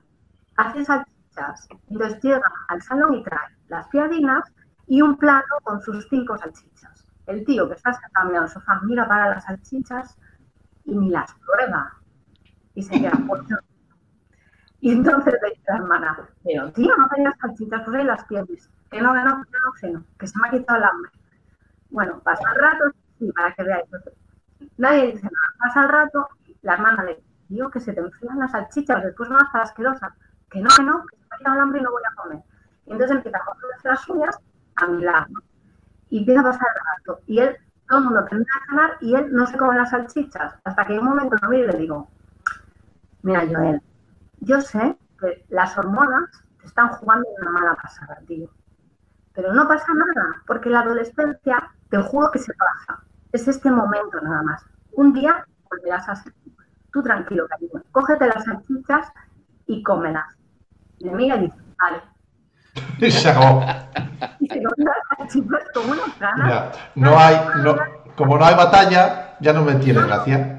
[0.56, 1.68] hace salchichas.
[1.88, 4.44] Entonces llega al salón y trae las piadinas
[4.86, 7.06] y un plato con sus cinco salchichas.
[7.26, 10.18] El tío que está sentado en el sofá mira para las salchichas
[10.84, 11.94] y ni las prueba.
[12.80, 13.58] Y se queda pues no.
[14.80, 18.70] Y entonces le dice la hermana, pero tío, no tenías salchichas, pues ahí las tienes.
[18.90, 19.44] Que no, que no,
[19.78, 21.10] que no, que se me ha quitado el hambre.
[21.90, 22.84] Bueno, pasa el rato,
[23.18, 23.84] sí, para que veáis.
[24.78, 25.46] Nadie dice nada.
[25.58, 26.28] Pasa el rato,
[26.62, 29.46] la hermana le dice, tío, que se te enfrían las salchichas, después no vas a
[29.46, 30.14] estar asquerosa.
[30.50, 32.14] Que no, que no, que se me ha quitado el hambre y no voy a
[32.14, 32.38] comer.
[32.86, 34.38] Y entonces empieza a comerse las uñas
[34.76, 35.26] a mi lado.
[36.08, 37.22] Y empieza a pasar el rato.
[37.26, 37.56] Y él,
[37.86, 40.54] todo el mundo termina de cenar y él no se come las salchichas.
[40.64, 42.08] Hasta que en un momento lo miro y le digo,
[43.22, 43.82] mira, Joel,
[44.40, 48.48] yo sé que las hormonas te están jugando una mala pasada, tío.
[49.34, 53.02] Pero no pasa nada, porque la adolescencia, te juro que se pasa.
[53.32, 54.64] Es este momento nada más.
[54.92, 56.32] Un día volverás a ser
[56.92, 57.02] tú.
[57.02, 57.82] Tranquilo, cariño.
[57.92, 59.12] Cógete las salchichas
[59.66, 60.36] y cómelas.
[61.00, 62.02] Me mira y dice, vale.
[62.98, 63.64] Y se acabó.
[64.40, 66.48] Y se las unas ganas.
[66.48, 66.72] Ya.
[66.94, 67.76] No hay, no,
[68.16, 70.56] como no hay batalla, ya no me tiene gracia.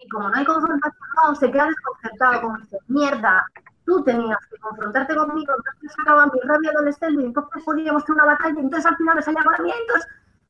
[0.00, 3.44] Y como no hay confrontación, no, se queda desconcertado, como dice, mierda,
[3.84, 8.32] tú tenías que confrontarte conmigo, entonces sacaba mi rabia adolescente y entonces podíamos tener una
[8.32, 10.08] batalla, entonces al final me salía con entonces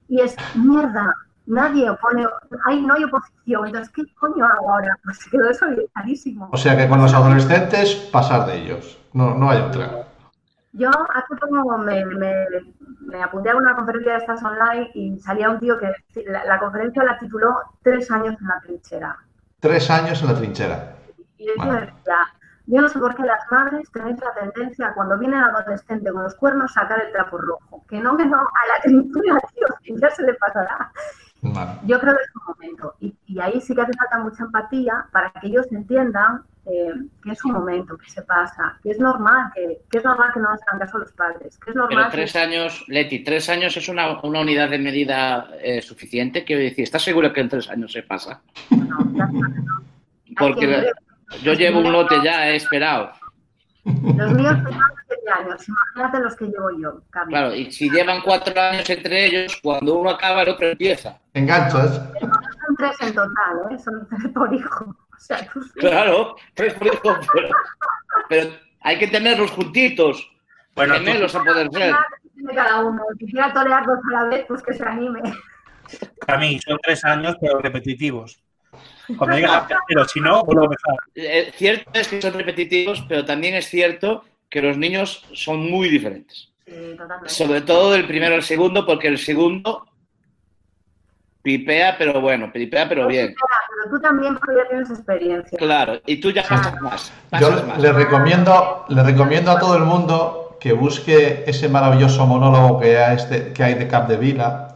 [0.09, 1.15] y es, mierda,
[1.47, 2.27] nadie opone,
[2.67, 4.97] ahí no hay oposición, entonces ¿qué coño hago ahora?
[5.05, 6.49] Pues quedó eso clarísimo.
[6.53, 8.99] O sea que con los adolescentes, pasar de ellos.
[9.13, 10.07] No, no hay otra.
[10.73, 12.35] Yo hace poco me, me,
[13.01, 15.93] me apunté a una conferencia de estas online y salía un tío que
[16.25, 19.19] la, la conferencia la tituló Tres años en la trinchera.
[19.63, 20.97] Tres años en la trinchera.
[21.39, 21.83] Y Vale.
[21.83, 22.19] decía,
[22.67, 26.25] yo no sé por qué las madres tenéis la tendencia cuando viene el adolescente con
[26.25, 27.85] los cuernos sacar el trapo rojo.
[27.89, 30.91] Que no, que no, a la trinchera, tío, que ya se le pasará.
[31.43, 31.79] Vale.
[31.85, 32.97] Yo creo que es un momento.
[32.99, 36.93] Y, y ahí sí que hace falta mucha empatía para que ellos entiendan eh,
[37.23, 40.41] que, es un momento, que se pasa, que es normal, que, que es normal que
[40.41, 43.49] no nos hagan caso los padres, que es normal Pero que- tres años, Leti, tres
[43.49, 46.45] años es una, una unidad de medida eh, suficiente.
[46.45, 48.41] Quiero decir, ¿estás seguro que en tres años se pasa?
[48.71, 49.83] no, ya está, no.
[50.39, 50.91] Porque que-
[51.43, 53.11] yo llevo un lote ya, he esperado.
[53.85, 54.57] Los míos
[55.39, 57.31] años, imagínate los que llevo yo, Cami.
[57.33, 61.19] Claro, y si llevan cuatro años entre ellos, cuando uno acaba, el otro empieza.
[61.33, 62.03] Enganchas.
[62.21, 63.79] Son tres en total, ¿eh?
[63.79, 64.95] Son tres por hijo.
[65.77, 67.49] Claro, tres por hijo, pero,
[68.29, 68.51] pero
[68.81, 70.31] hay que tenerlos juntitos.
[70.75, 71.95] Bueno, gemelos a poder ser.
[72.55, 73.03] cada uno.
[73.19, 75.21] Si quiera torear dos a la vez, pues que se anime.
[76.27, 78.43] Para mí son tres años, pero repetitivos.
[79.19, 80.97] Cuando llegas tercero, si no, vuelvo a empezar.
[81.15, 85.89] Eh, cierto es que son repetitivos, pero también es cierto que los niños son muy
[85.89, 86.51] diferentes.
[86.67, 87.29] Sí, totalmente.
[87.29, 89.87] Sobre todo del primero al segundo, porque el segundo
[91.43, 93.35] pipea, pero bueno, pipea, pero bien.
[93.83, 95.59] Pero tú también, porque ya tienes experiencia.
[95.59, 97.13] Claro, y tú ya pasas más.
[97.41, 97.79] Yo más.
[97.79, 103.17] le recomiendo, le recomiendo a todo el mundo que busque ese maravilloso monólogo que hay,
[103.17, 104.69] este, que hay de Capdevila,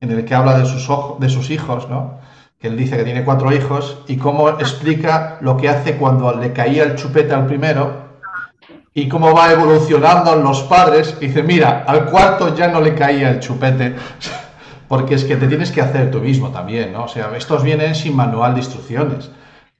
[0.00, 2.20] en el que habla de sus, ojo- de sus hijos, ¿no?
[2.60, 6.52] Que él dice que tiene cuatro hijos y cómo explica lo que hace cuando le
[6.52, 8.02] caía el chupete al primero
[8.94, 11.16] y cómo va evolucionando en los padres.
[11.20, 13.96] Y dice, mira, al cuarto ya no le caía el chupete.
[14.92, 17.04] Porque es que te tienes que hacer tú mismo también, ¿no?
[17.04, 19.30] O sea, estos vienen sin manual de instrucciones.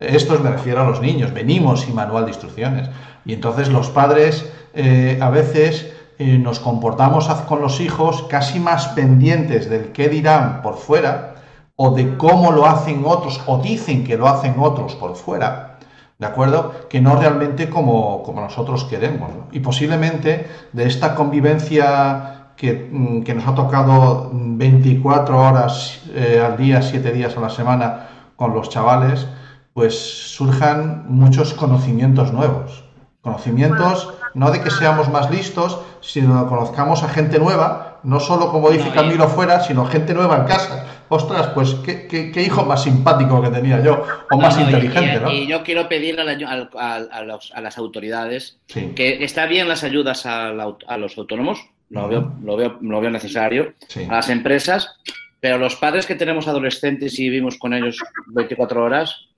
[0.01, 2.89] Estos me refiero a los niños, venimos sin manual de instrucciones.
[3.27, 8.89] Y entonces los padres eh, a veces eh, nos comportamos con los hijos casi más
[8.89, 11.35] pendientes del qué dirán por fuera
[11.77, 15.77] o de cómo lo hacen otros o dicen que lo hacen otros por fuera.
[16.19, 16.89] ¿De acuerdo?
[16.89, 19.31] Que no realmente como, como nosotros queremos.
[19.51, 26.43] Y posiblemente de esta convivencia que, mm, que nos ha tocado mm, 24 horas eh,
[26.45, 29.27] al día, 7 días a la semana con los chavales,
[29.73, 29.99] pues
[30.35, 32.85] surjan muchos conocimientos nuevos.
[33.21, 38.51] Conocimientos no de que seamos más listos, sino que conozcamos a gente nueva, no solo
[38.51, 40.87] como dice Camilo fuera, sino gente nueva en casa.
[41.09, 44.71] Ostras, pues qué, qué- qué hijo más simpático que tenía yo, o más No, no,
[44.71, 45.31] y- inteligente, y, ¿no?
[45.31, 49.23] y yo quiero pedir a, la- al- al- a los- a las autoridades Sí, que
[49.23, 51.61] está bien las ayudas la a los autónomos,
[51.93, 54.05] lo veo, lo, veo, lo veo necesario, sí.
[54.09, 54.99] a las empresas,
[55.41, 59.29] pero los padres que tenemos adolescentes y vivimos con ellos 24 horas,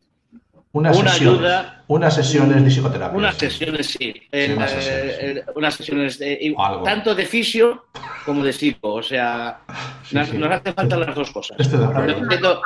[0.73, 3.17] una sesiones, ayuda- unas sesiones de psicoterapia.
[3.17, 5.21] unas sesiones sí, eh, unas eh, sesiones, sí.
[5.27, 7.87] eh, unas sesiones de- tanto de fisio
[8.25, 9.59] como de psico, o sea,
[10.03, 10.37] Sí, nos, sí.
[10.37, 11.57] nos hace falta las dos cosas.
[11.61, 12.61] Estoy de acuerdo.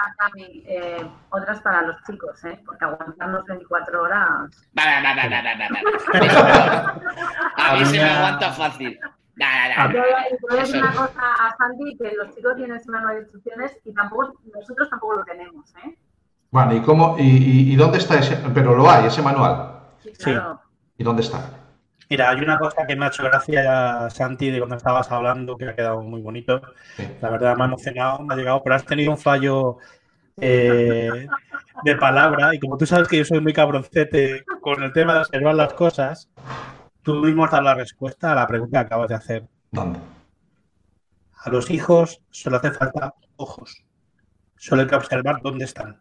[0.67, 0.97] Eh,
[1.31, 2.59] otras para los chicos, ¿eh?
[2.65, 4.51] Porque aguantarnos 24 horas.
[4.77, 6.95] Va, va, va.
[7.57, 8.99] A mí se me aguanta fácil.
[9.39, 10.01] Yo
[10.49, 10.79] voy a decir Eso.
[10.79, 14.91] una cosa a Sandy, que los chicos tienen ese manual de instrucciones y tampoco, nosotros
[14.91, 15.97] tampoco lo tenemos, ¿eh?
[16.51, 19.81] Bueno, ¿y cómo, y, y- y dónde está ese, pero lo hay, ese manual?
[20.03, 20.25] Sí, Sí.
[20.33, 20.61] claro.
[20.97, 21.51] ¿Y dónde está?
[22.11, 25.69] Mira, hay una cosa que me ha hecho gracia, Santi, de cuando estabas hablando, que
[25.69, 26.63] ha quedado muy bonito.
[26.97, 27.07] Sí.
[27.21, 29.77] La verdad me ha emocionado, me ha llegado, pero has tenido un fallo
[30.41, 31.27] eh,
[31.85, 35.21] de palabra y como tú sabes que yo soy muy cabroncete con el tema de
[35.21, 36.29] observar las cosas,
[37.09, 39.49] tú mismo has dado la respuesta a la pregunta que acabas de hacer.
[39.71, 39.99] ¿Dónde?
[41.43, 43.83] A los hijos solo hace falta ojos.
[44.57, 45.99] Solo hay que observar dónde están.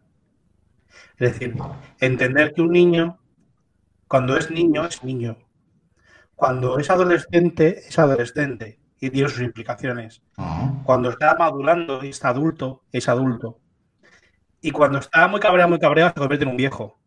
[1.16, 1.54] Es decir,
[2.00, 3.18] entender que un niño,
[4.06, 5.38] cuando es niño, es niño.
[6.34, 10.20] Cuando es adolescente, es adolescente y tiene sus implicaciones.
[10.84, 13.58] Cuando está madurando y está adulto, es adulto.
[14.60, 16.98] Y cuando está muy cabreado, muy cabreado, se convierte en un viejo.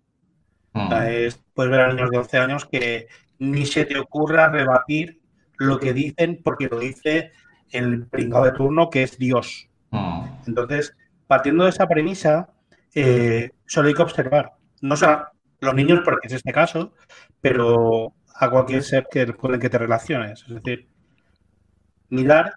[0.73, 1.05] O sea, Ujú.
[1.05, 3.07] es- puedes ver a niños de 11 años que
[3.41, 5.19] ni se te ocurra rebatir
[5.57, 7.31] lo que dicen porque lo dice
[7.71, 9.67] el pringado de turno que es Dios.
[9.91, 10.29] Ujú.
[10.45, 12.49] Entonces, partiendo de esa premisa,
[12.93, 14.51] eh, solo hay que observar.
[14.81, 15.25] No solo
[15.59, 16.93] los niños, porque es este caso,
[17.41, 20.43] pero a cualquier ser que, con el que te relaciones.
[20.47, 20.87] Es decir,
[22.09, 22.53] mirar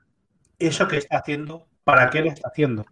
[0.59, 2.85] eso que está haciendo, para qué lo está haciendo.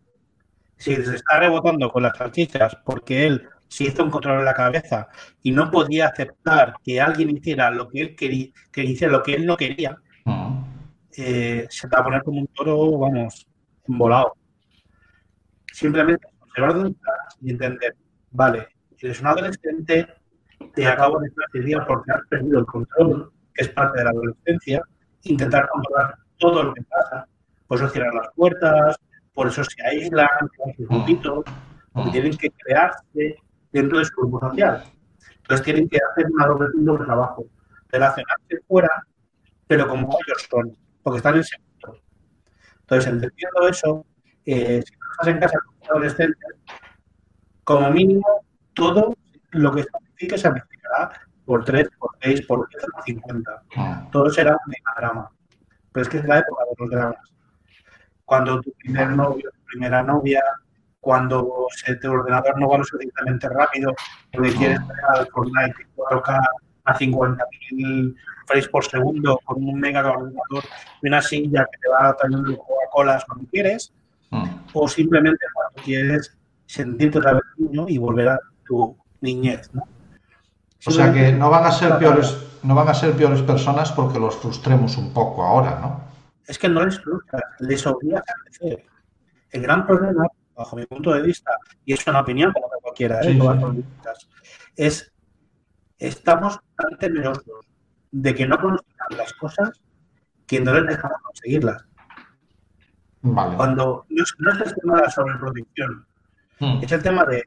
[0.79, 3.49] Si se está rebotando con las salchichas porque él
[3.81, 5.09] un control en la cabeza
[5.43, 9.35] y no podía aceptar que alguien hiciera lo que él quería, que hiciera lo que
[9.35, 9.97] él no quería,
[11.17, 13.47] eh, se te va a poner como un toro, vamos,
[13.87, 14.35] volado.
[15.73, 17.97] Simplemente observar dónde estás y entender,
[18.31, 18.69] vale,
[19.01, 20.07] eres un adolescente,
[20.75, 24.83] te acabo de fastidiar porque has perdido el control, que es parte de la adolescencia,
[25.25, 27.27] intentar controlar todo lo que pasa,
[27.67, 28.97] por eso cierran las puertas,
[29.35, 31.45] por eso se aíslan, crean sus grupitos,
[31.93, 33.37] porque tienen que crearse
[33.73, 34.85] dentro de su grupo social.
[35.37, 37.45] Entonces tienen que hacer una doble, un doble trabajo,
[37.89, 39.07] relacionarse fuera,
[39.67, 42.01] pero como ellos son, porque están en sector.
[42.81, 44.07] Entonces, entendiendo eso,
[44.45, 46.47] eh, si tú estás en casa con un adolescente,
[47.65, 48.45] como mínimo,
[48.75, 49.15] todo
[49.51, 50.53] lo que se explicar.
[50.53, 51.13] multiplicará
[51.45, 53.63] por 3, por 6, por 10, por 50.
[53.77, 54.11] Mm.
[54.11, 55.31] Todo será un megadrama.
[55.93, 57.33] Pero es que es la época de los dramas.
[58.25, 60.43] Cuando tu primer novio, tu primera novia,
[61.03, 61.67] cuando
[62.01, 63.93] tu ordenador no va lo suficientemente rápido,
[64.33, 64.81] porque quieres
[65.15, 66.41] al Fortnite y 4K
[66.85, 70.65] a 50.000 frames por segundo con un mega ordenador
[71.03, 73.93] y una silla que te va trayendo Coca-Cola cuando quieres,
[74.33, 74.45] Mm.
[74.73, 76.35] o simplemente cuando quieres
[76.65, 79.83] sentirte otra vez niño y volver a tu niñez, ¿no?
[80.87, 84.19] O sea que no van a ser peores, no van a ser peores personas porque
[84.19, 86.01] los frustremos un poco ahora, ¿no?
[86.47, 88.87] Es que no les frustras, les obligas a crecer.
[89.51, 91.53] El gran problema, bajo mi punto de vista,
[91.85, 93.33] y es una opinión como de cualquiera, ¿eh?
[93.33, 93.85] Sí, sí.
[94.77, 95.13] es
[95.99, 97.67] estamos tan temerosos
[98.11, 99.81] de que no conozcan las cosas
[100.47, 101.85] que no les dejamos conseguirlas.
[103.23, 103.57] Vale.
[103.57, 106.07] Cuando no es, no es el tema de la sobreprotección,
[106.63, 106.79] Mm.
[106.81, 107.45] es el tema de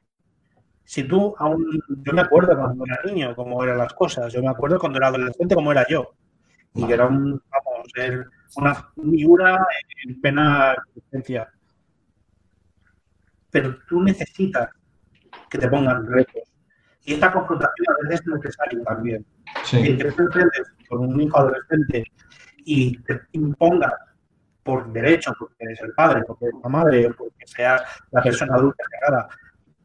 [0.83, 4.49] si tú aún, yo me acuerdo cuando era niño cómo eran las cosas, yo me
[4.49, 6.13] acuerdo cuando era adolescente cómo era yo,
[6.73, 8.21] y que era un, vamos,
[8.57, 9.65] una miura
[10.05, 11.49] en plena existencia.
[13.55, 14.69] Pero tú necesitas
[15.49, 16.43] que te pongan retos.
[17.05, 19.25] Y esta confrontación a veces es necesaria también.
[19.63, 19.81] Sí.
[19.81, 22.03] Que te enfrentes con un hijo adolescente
[22.65, 23.93] y te impongas
[24.61, 27.81] por derecho, porque eres el padre, porque eres la madre, o porque seas
[28.11, 28.83] la persona adulta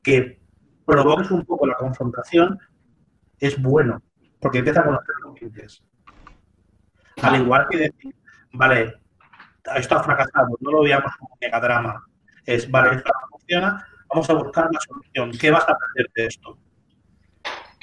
[0.03, 0.41] que
[0.85, 2.59] provoques un poco la confrontación,
[3.39, 4.03] es bueno,
[4.41, 5.85] porque empieza a conocer los límites.
[7.23, 8.17] Al igual que decir,
[8.53, 9.01] vale,
[9.77, 12.05] esto ha fracasado, no lo veamos como un megadrama.
[12.45, 13.13] Es, vale, esto
[13.51, 15.33] funciona, vamos a buscar la solución.
[15.39, 16.59] ¿Qué vas a aprender de esto?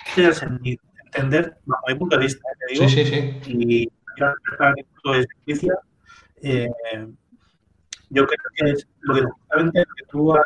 [0.07, 0.84] Ese es el sentido.
[1.05, 3.41] Entender, bajo mi punto de vista, eh, te digo, Sí, sí, sí.
[3.53, 5.74] y quiero expresar mi punto de justicia,
[6.43, 6.70] eh,
[8.09, 10.45] yo creo que es lo que, justamente lo que tú has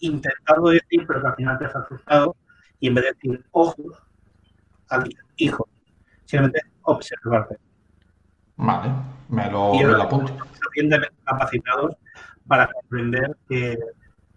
[0.00, 2.36] intentado decir, pero que al final te has asustado,
[2.80, 4.02] y en vez de decir ojos,
[4.90, 5.68] al hijo,
[6.24, 7.56] simplemente observarte.
[8.56, 8.92] Vale.
[9.28, 10.36] Me lo, Y me lo apunto.
[10.62, 11.96] suficientemente capacitados
[12.46, 13.76] para comprender que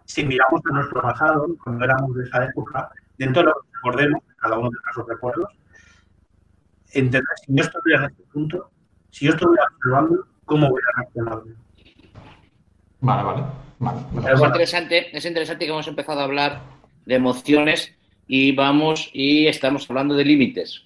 [0.07, 4.23] si miramos a nuestro pasado, cuando éramos de esa época, dentro de lo que recordemos,
[4.37, 5.53] cada uno de nuestros recuerdos,
[6.93, 8.71] entender si yo estuviera en este punto,
[9.11, 11.45] si yo estuviera observando, ¿cómo hubiera reaccionado?
[13.01, 13.43] Vale, vale.
[13.79, 13.99] vale.
[14.13, 16.61] lo Es interesante, es interesante que hemos empezado a hablar
[17.05, 17.93] de emociones
[18.27, 20.85] y vamos y estamos hablando de límites.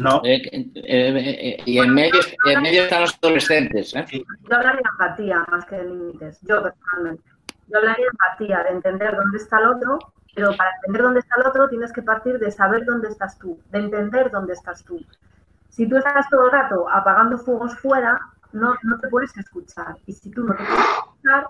[0.00, 3.94] No, Eh, eh, eh, y en medio, en medio están los adolescentes.
[3.94, 4.06] ¿eh?
[4.10, 7.31] Yo hablaría de empatía más que de límites, yo personalmente.
[7.68, 9.98] Yo hablaría de empatía, de entender dónde está el otro,
[10.34, 13.58] pero para entender dónde está el otro tienes que partir de saber dónde estás tú,
[13.70, 15.00] de entender dónde estás tú.
[15.68, 18.18] Si tú estás todo el rato apagando fuegos fuera,
[18.52, 19.96] no, no te puedes escuchar.
[20.06, 21.46] Y si tú no te puedes escuchar,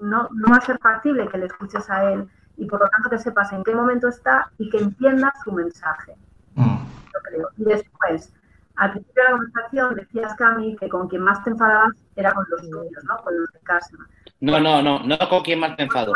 [0.00, 3.10] no, no va a ser factible que le escuches a él y por lo tanto
[3.10, 6.16] que sepas en qué momento está y que entiendas su mensaje
[6.54, 6.78] Mm.
[7.12, 7.48] yo creo.
[7.56, 8.32] Y después,
[8.80, 12.44] al principio de la conversación decías, Cami, que con quien más te enfadabas era con
[12.50, 13.16] los tuyos, ¿no?
[13.18, 13.96] Con los de casa.
[14.40, 16.12] No, no, no, no con quién más me enfado.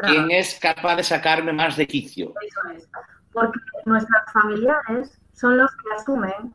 [0.00, 2.32] ¿Quién es capaz de sacarme más de quicio?
[2.42, 2.88] eso es.
[3.32, 6.54] Porque nuestros familiares son los que asumen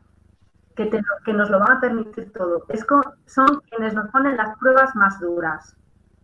[0.74, 2.64] que, te- que nos lo van a permitir todo.
[2.68, 5.76] Es co- son quienes nos ponen las pruebas más duras,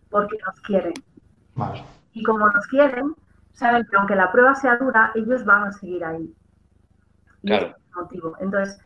[0.09, 0.93] porque nos quieren.
[1.55, 1.83] Vale.
[2.11, 3.15] Y como nos quieren,
[3.53, 6.33] saben que aunque la prueba sea dura, ellos van a seguir ahí.
[7.43, 7.67] Y Claro.
[7.67, 8.35] ese es el motivo.
[8.41, 8.81] Entonces,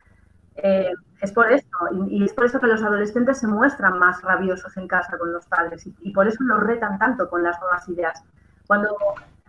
[0.56, 0.92] eh,
[1.22, 4.76] es por esto, y, y es por eso que los adolescentes se muestran más rabiosos
[4.78, 7.88] en casa con los padres, y, y por eso los retan tanto con las nuevas
[7.90, 8.24] ideas.
[8.68, 8.96] Cuando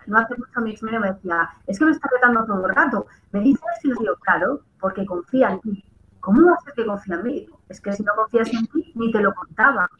[0.06, 3.06] no hace mucho mi exmedio me decía, es que me está retando todo el rato,
[3.32, 5.84] me dice si lo digo, claro, porque confía en ti.
[6.20, 7.48] ¿Cómo va a ser que confía en mí?
[7.68, 9.90] Es que si no confías en ti, ni te lo contaba.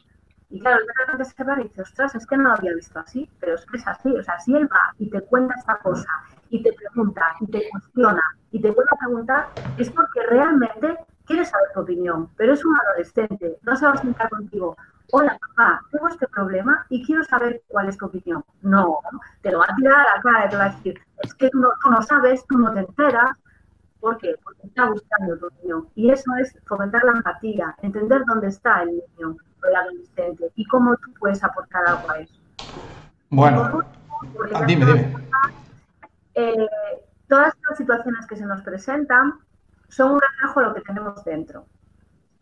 [0.49, 2.97] Y claro, de repente se para y dice, ostras, es que no lo había visto
[2.99, 4.11] así, pero es que es así.
[4.11, 6.07] O sea, si él va y te cuenta esta cosa,
[6.49, 8.21] y te pregunta, y te cuestiona,
[8.51, 12.29] y te vuelve a preguntar, es porque realmente quiere saber tu opinión.
[12.37, 14.75] Pero es un adolescente, no se va a sentar contigo.
[15.11, 18.43] Hola, papá, tengo este problema y quiero saber cuál es tu opinión.
[18.61, 18.99] No,
[19.41, 21.49] te lo va a tirar a la cara y te va a decir, es que
[21.49, 23.31] tú no, tú no sabes, tú no te enteras.
[23.99, 24.35] ¿Por qué?
[24.43, 25.87] Porque está buscando tu opinión.
[25.95, 30.65] Y eso es fomentar la empatía, entender dónde está el niño o el adolescente y
[30.67, 32.33] cómo tú puedes aportar algo a eso.
[33.29, 33.83] Bueno,
[34.53, 35.15] ah, dime, dime.
[37.27, 39.39] Todas las situaciones que se nos presentan
[39.89, 41.65] son un reflejo de lo que tenemos dentro.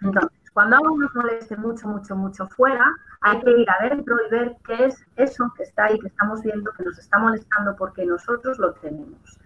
[0.01, 2.85] Entonces, cuando algo nos moleste mucho, mucho, mucho fuera,
[3.21, 6.71] hay que ir adentro y ver qué es eso que está ahí, que estamos viendo,
[6.73, 9.39] que nos está molestando porque nosotros lo tenemos.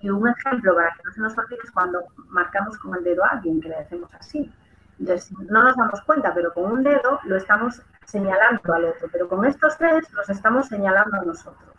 [0.00, 3.24] Y un ejemplo para que no se nos olvide es cuando marcamos con el dedo
[3.24, 4.52] a alguien, que le hacemos así.
[4.98, 9.28] Entonces, no nos damos cuenta, pero con un dedo lo estamos señalando al otro, pero
[9.28, 11.77] con estos tres los estamos señalando a nosotros.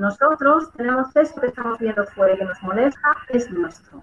[0.00, 4.02] Nosotros tenemos esto que estamos viendo fuera y que nos molesta, es nuestro.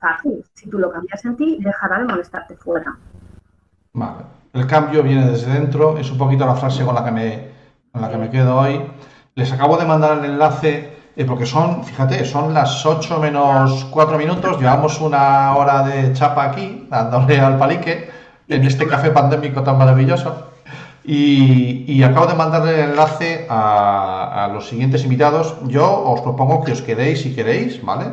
[0.00, 0.44] Fácil.
[0.54, 2.96] Si tú lo cambias en ti, dejará de molestarte fuera.
[3.92, 4.24] Vale.
[4.52, 7.48] El cambio viene desde dentro, es un poquito la frase con la que me,
[7.92, 8.80] con la que me quedo hoy.
[9.36, 14.18] Les acabo de mandar el enlace eh, porque son, fíjate, son las 8 menos 4
[14.18, 18.10] minutos, llevamos una hora de chapa aquí, dándole al palique,
[18.48, 20.50] en este café pandémico tan maravilloso.
[21.10, 25.56] Y, y acabo de mandarle el enlace a, a, los siguientes invitados.
[25.66, 28.12] Yo os propongo que os quedéis si queréis, ¿vale?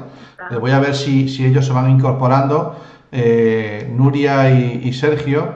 [0.50, 2.78] Eh, voy a ver si, si, ellos se van incorporando.
[3.12, 5.56] Eh, Nuria y, y Sergio,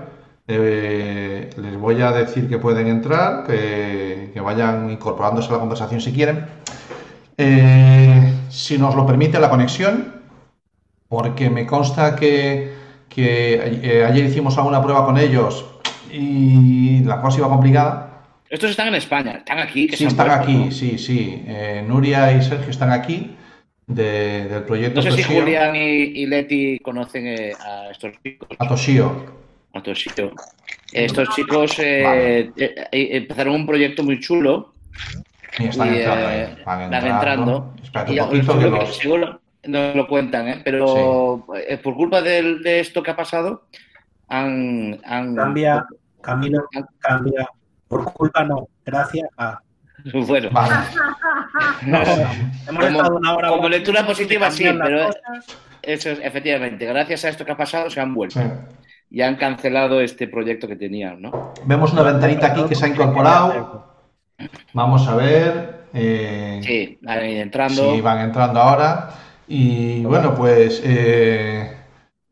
[0.49, 6.01] eh, les voy a decir que pueden entrar, que, que, vayan incorporándose a la conversación
[6.01, 6.45] si quieren.
[7.37, 10.13] Eh, si nos lo permite la conexión,
[11.07, 12.73] porque me consta que,
[13.07, 15.78] que ayer hicimos alguna prueba con ellos
[16.11, 18.09] y la cosa iba complicada.
[18.49, 19.87] Estos están en España, están aquí.
[19.87, 20.71] Que sí, están puesto, aquí, ¿no?
[20.71, 21.43] sí, sí.
[21.45, 23.35] Eh, Nuria y Sergio están aquí
[23.85, 24.95] de, del proyecto.
[24.95, 25.25] No sé Toshio.
[25.25, 28.49] si Julián y, y, Leti conocen eh, a estos chicos.
[28.57, 29.25] A Toshio.
[29.73, 30.33] A Toshio.
[30.91, 32.51] Estos chicos vale.
[32.91, 34.73] empezaron un proyecto muy chulo.
[35.59, 37.09] Y están y, entrando, eh, van entrando.
[37.09, 37.73] entrando.
[37.83, 38.97] Espérate y un poquito que los...
[38.97, 40.61] seguro no lo cuentan, ¿eh?
[40.63, 41.77] pero sí.
[41.83, 43.65] por culpa de, de, esto que ha pasado,
[44.27, 44.99] han.
[45.03, 45.85] han cambia,
[46.21, 46.67] Camilo,
[46.99, 47.49] cambia.
[47.87, 49.59] Por culpa no, gracias a.
[50.13, 50.75] Bueno, vale.
[51.85, 55.09] no, hemos como, estado una hora como lectura positiva, sí, pero
[55.81, 58.39] eso es efectivamente, gracias a esto que ha pasado, se han vuelto.
[58.39, 58.47] Sí.
[59.11, 61.53] Y han cancelado este proyecto que tenían, ¿no?
[61.65, 63.89] Vemos una ventanita aquí que se ha incorporado.
[64.73, 65.79] Vamos a ver.
[65.93, 67.93] Eh, sí, van entrando.
[67.93, 69.09] Sí, van entrando ahora.
[69.47, 71.78] Y bueno, pues eh,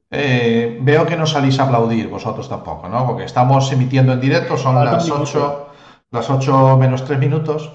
[0.09, 3.05] eh, veo que no salís a aplaudir vosotros tampoco, ¿no?
[3.05, 5.69] Porque estamos emitiendo en directo, son las 8,
[6.11, 7.71] las 8 menos 3 minutos.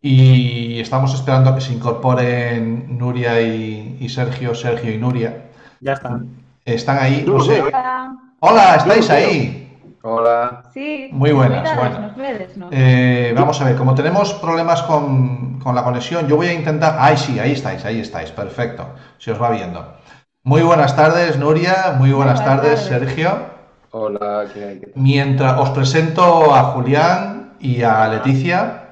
[0.00, 5.50] Y estamos esperando a que se incorporen Nuria y, y Sergio, Sergio y Nuria.
[5.80, 6.28] Ya están.
[6.64, 7.62] Están ahí, no sé.
[8.40, 9.60] Hola, ¿estáis ahí?
[10.02, 10.64] Hola.
[10.72, 11.08] Sí.
[11.12, 11.76] Muy buenas.
[11.76, 12.14] Bueno.
[12.70, 16.96] Eh, vamos a ver, como tenemos problemas con, con, la conexión, yo voy a intentar.
[16.98, 18.86] Ay, sí, ahí estáis, ahí estáis, perfecto.
[19.18, 19.94] Se os va viendo.
[20.46, 21.96] Muy buenas tardes, Nuria.
[21.98, 23.46] Muy buenas, buenas tardes, tardes, Sergio.
[23.92, 24.82] Hola, ¿qué hay?
[24.94, 28.90] Mientras os presento a Julián y a Leticia.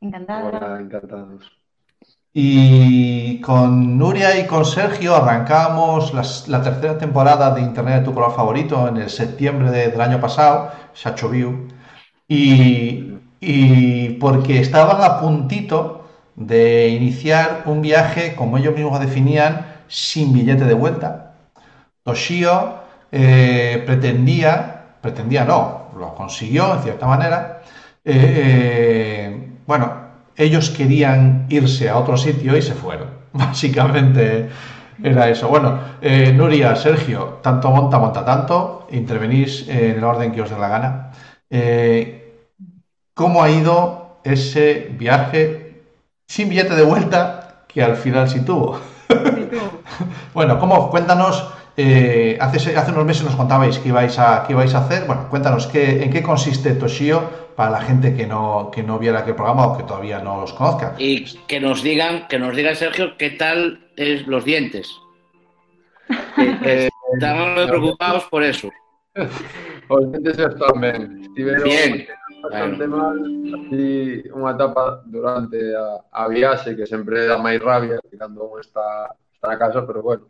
[0.00, 0.44] Encantada.
[0.48, 1.52] Hola, encantados.
[2.34, 8.12] Y con Nuria y con Sergio arrancamos las, la tercera temporada de Internet de tu
[8.14, 11.68] color favorito en el septiembre de, del año pasado, Sacho View,
[12.26, 20.32] y, y, porque estaban a puntito de iniciar un viaje, como ellos mismos definían, sin
[20.32, 21.34] billete de vuelta.
[22.02, 22.78] Toshio
[23.12, 27.62] eh, pretendía, pretendía no, lo consiguió en cierta manera,
[28.04, 29.92] eh, bueno,
[30.34, 33.08] ellos querían irse a otro sitio y se fueron.
[33.34, 34.48] Básicamente
[35.02, 35.48] era eso.
[35.48, 40.58] Bueno, eh, Nuria, Sergio, tanto monta, monta tanto, intervenís en el orden que os dé
[40.58, 41.12] la gana.
[41.50, 42.48] Eh,
[43.14, 45.82] ¿Cómo ha ido ese viaje
[46.26, 48.80] sin billete de vuelta que al final sí tuvo?
[50.34, 50.90] Bueno, ¿cómo?
[50.90, 51.48] Cuéntanos.
[51.74, 55.06] Eh, hace, hace, unos meses nos contabais que ibais a, que ibais a hacer.
[55.06, 57.22] Bueno, cuéntanos qué, en qué consiste Toshio
[57.56, 60.52] para la gente que no, que no viera aquel programa o que todavía no los
[60.52, 60.94] conozca.
[60.98, 64.90] Y que nos digan, que nos diga Sergio, qué tal es los dientes.
[66.38, 68.70] eh, estamos muy preocupados por eso.
[69.88, 71.22] Os dientes están.
[71.22, 72.06] Estiveron Bien.
[72.42, 72.96] bastante bueno.
[72.96, 73.18] mal.
[73.54, 79.14] Así unha etapa durante a, a viaxe que sempre dá máis rabia que cando está,
[79.42, 80.24] fracaso, pero bueno.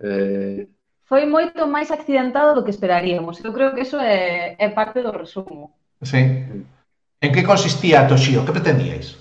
[0.00, 0.66] Eh...
[1.04, 3.44] Foi moito máis accidentado do que esperaríamos.
[3.44, 5.76] Eu creo que eso é, é parte do resumo.
[6.00, 6.40] Sí.
[7.20, 8.44] En que consistía a Toshio?
[8.48, 9.20] Que pretendíais?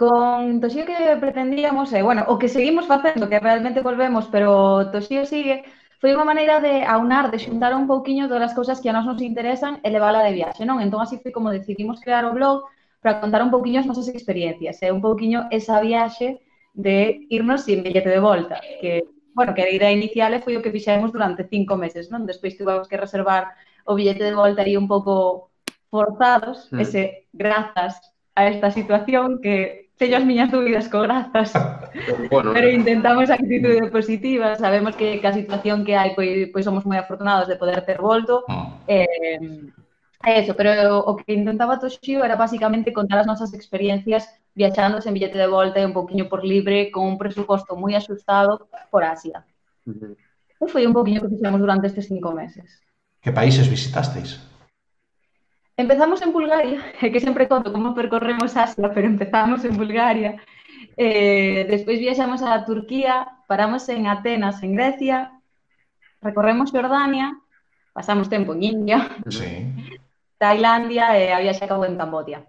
[0.00, 5.28] Con Toshio que pretendíamos, eh, bueno, o que seguimos facendo, que realmente volvemos, pero Toshio
[5.28, 5.62] sigue,
[6.00, 9.04] foi unha maneira de aunar, de xuntar un pouquiño todas as cousas que a nós
[9.04, 10.80] nos interesan e levala de viaxe, non?
[10.80, 12.64] Entón así foi como decidimos crear o blog
[13.04, 14.92] para contar un pouquiño as nosas experiencias, é eh?
[14.96, 16.40] un pouquiño esa viaxe
[16.74, 19.04] de irnos sin billete de volta, que
[19.34, 22.26] bueno, que a idea inicial foi o que fixemos durante cinco meses, non?
[22.26, 23.54] Despois tuvamos que reservar
[23.86, 25.50] o billete de volta aí un pouco
[25.90, 26.80] forzados, mm.
[26.82, 27.98] ese grazas
[28.34, 31.54] a esta situación que teño as miñas dúbidas co grazas.
[32.30, 36.98] bueno, Pero intentamos actitude positiva, sabemos que a situación que hai pois, pois somos moi
[36.98, 38.46] afortunados de poder ter volto.
[38.46, 38.66] Mm.
[38.86, 39.70] Eh,
[40.24, 44.24] eso, pero o que intentaba Toshio era basicamente contar as nosas experiencias
[44.54, 48.70] viaxando sen billete de volta e un poquinho por libre con un presuposto moi axustado
[48.90, 49.44] por Asia.
[49.86, 50.14] Uh -huh.
[50.62, 52.80] E foi un poquinho que fixemos durante estes cinco meses.
[53.20, 54.40] Que países visitasteis?
[55.76, 56.80] Empezamos en Bulgaria,
[57.12, 60.38] que sempre conto como percorremos Asia, pero empezamos en Bulgaria.
[60.96, 65.32] Eh, despois viaxamos a Turquía, paramos en Atenas, en Grecia,
[66.22, 67.36] recorremos Jordania,
[67.92, 68.98] pasamos tempo en India,
[69.28, 69.66] sí.
[70.38, 72.46] Tailandia eh, e a viaxe acabou en Cambodia.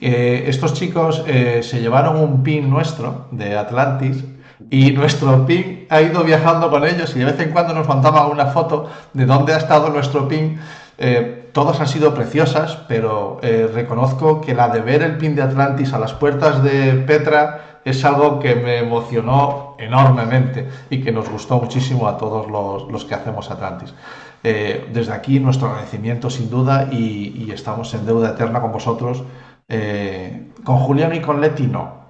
[0.00, 4.24] Estos chicos eh, se llevaron un pin nuestro de Atlantis
[4.70, 8.26] y nuestro pin ha ido viajando con ellos y de vez en cuando nos mandaba
[8.26, 10.58] una foto de dónde ha estado nuestro pin.
[10.96, 15.42] Eh, todas han sido preciosas, pero eh, reconozco que la de ver el pin de
[15.42, 21.28] Atlantis a las puertas de Petra es algo que me emocionó enormemente y que nos
[21.28, 23.94] gustó muchísimo a todos los, los que hacemos Atlantis.
[24.42, 29.24] Desde aquí nuestro agradecimiento sin duda y estamos en deuda eterna con vosotros.
[29.68, 32.06] Eh, con Julián y con Leti no,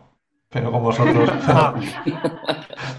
[0.51, 1.75] pero con vosotros, Ah,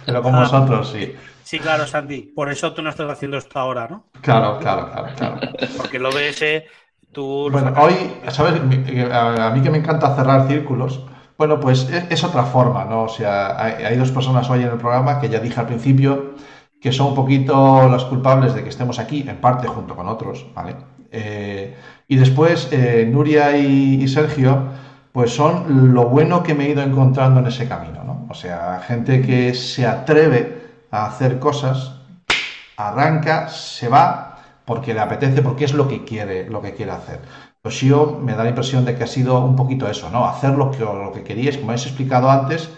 [0.05, 1.13] pero con vosotros sí.
[1.41, 2.23] sí, claro, Sandy.
[2.33, 4.11] Por eso tú no estás haciendo esto ahora, ¿no?
[4.21, 5.37] Claro, claro, claro, claro.
[5.75, 6.65] Porque lo ves, eh,
[7.11, 7.49] tú...
[7.51, 7.93] Bueno, hoy,
[8.29, 8.61] ¿sabes?
[8.63, 11.05] Mi- A a mí que me encanta cerrar círculos.
[11.37, 13.03] Bueno, pues es, es otra forma, ¿no?
[13.03, 16.35] O sea, hay, hay dos personas hoy en el programa que ya dije al principio
[16.81, 20.45] que son un poquito las culpables de que estemos aquí, en parte junto con otros,
[20.53, 20.75] ¿vale?
[21.11, 21.75] Eh,
[22.07, 24.63] y después, eh, Nuria y, Sergio,
[25.11, 28.27] pues son lo bueno que me he ido encontrando en ese camino, ¿no?
[28.29, 30.57] O sea, gente que se atreve
[30.91, 31.93] a hacer cosas,
[32.77, 37.19] arranca, se va, porque le apetece, porque es lo que quiere, lo que quiere hacer.
[38.23, 40.25] Me da la impresión de que ha sido un poquito eso, ¿no?
[40.25, 42.69] Hacer lo que, lo que queríais, como habéis explicado antes,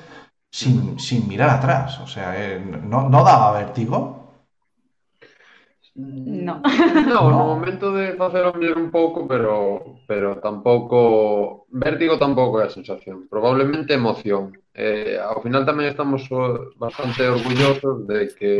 [0.51, 1.99] sin, sin mirar atrás.
[1.99, 4.18] O sea, eh, ¿no, ¿no daba vértigo?
[5.99, 6.61] No.
[7.13, 12.65] No, no momento de facer o mellor un pouco, pero pero tampouco vértigo tampouco é
[12.65, 14.55] a sensación, probablemente emoción.
[14.73, 18.53] Eh, ao final tamén estamos eh, bastante orgullosos de que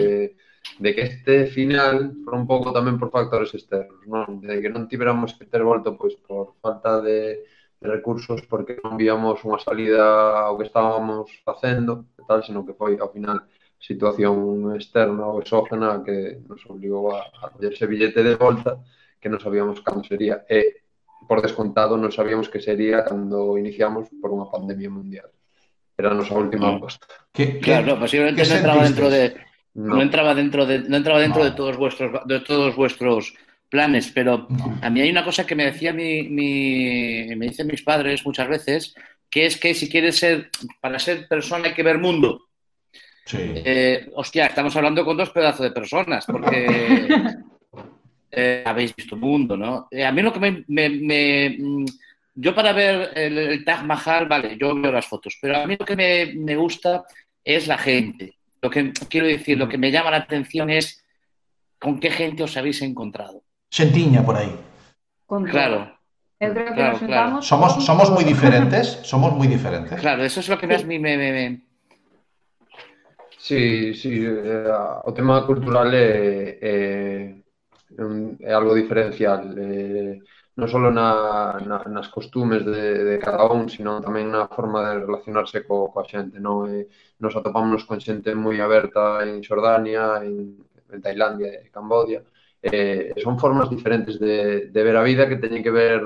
[0.83, 4.43] de que este final foi un pouco tamén por factores externos, non?
[4.43, 7.47] De que non tiveramos que ter volto pois por falta de,
[7.79, 10.03] de recursos porque non víamos unha salida
[10.43, 13.39] ao que estábamos facendo, e tal, senón que foi ao final
[13.79, 18.77] situación externa ou exógena que nos obligou a, a coller ese billete de volta
[19.19, 20.83] que non sabíamos cando sería e
[21.27, 25.31] por descontado non sabíamos que sería cando iniciamos por unha pandemia mundial.
[25.99, 26.75] Era a nosa última Mm.
[26.79, 27.07] aposta.
[27.31, 29.23] ¿Qué, qué- Claro, posiblemente qué no entraba dentro de
[29.75, 30.01] no.
[30.03, 31.47] entraba dentro de no entraba dentro No.
[31.49, 33.35] de todos vuestros de todos vuestros
[33.71, 34.79] planes, pero No.
[34.81, 38.47] a mí hay una cosa que me decía mi, mi me dicen mis padres muchas
[38.47, 38.95] veces,
[39.29, 40.49] que es que si quieres ser
[40.81, 42.48] para ser persona hay que ver mundo.
[43.29, 43.37] Sí.
[43.53, 47.07] Eh, hostia, estamos hablando con dos pedazos de personas, porque
[48.31, 49.87] eh, habéis visto mundo, ¿no?
[49.91, 51.85] Eh, a mí lo que me, me- me, mm,
[52.33, 55.75] yo para ver el, el Taj Mahal, vale, yo veo las fotos, pero a mí
[55.79, 57.03] lo que me, me gusta
[57.43, 58.35] es la gente.
[58.61, 61.03] Lo que quiero decir, lo que me llama la atención es
[61.79, 63.43] con qué gente os habéis encontrado.
[63.71, 64.51] Sentiña por ahí.
[65.51, 65.95] Claro,
[66.41, 67.21] Eu creo que Claro, nos claro.
[67.29, 69.99] juntamos Somos, somos muy diferentes, somos muy diferentes.
[69.99, 71.68] claro, eso es lo que más me, me, me- me-
[73.41, 74.67] Sí, sí, eh,
[75.05, 77.43] o tema cultural eh, eh,
[77.97, 79.41] é, é, é algo diferencial.
[79.57, 80.19] eh,
[80.59, 84.99] non só na, na, nas costumes de, de cada un, sino tamén na forma de
[85.07, 86.35] relacionarse co, coa xente.
[86.45, 86.67] Non?
[86.67, 86.91] E
[87.23, 90.59] nos atopámonos con xente moi aberta en Xordania, en,
[90.91, 92.19] en Tailandia e Cambodia.
[92.61, 96.03] Eh, son formas diferentes de, de ver a vida que teñen que ver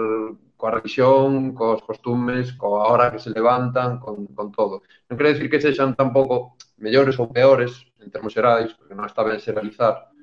[0.60, 4.76] coa religión, cos costumes, coa hora que se levantan, con, con todo.
[5.10, 9.22] Non quero dicir que sexan tampouco mellores ou peores en termos xerais, porque non está
[9.24, 10.14] ben xeralizar,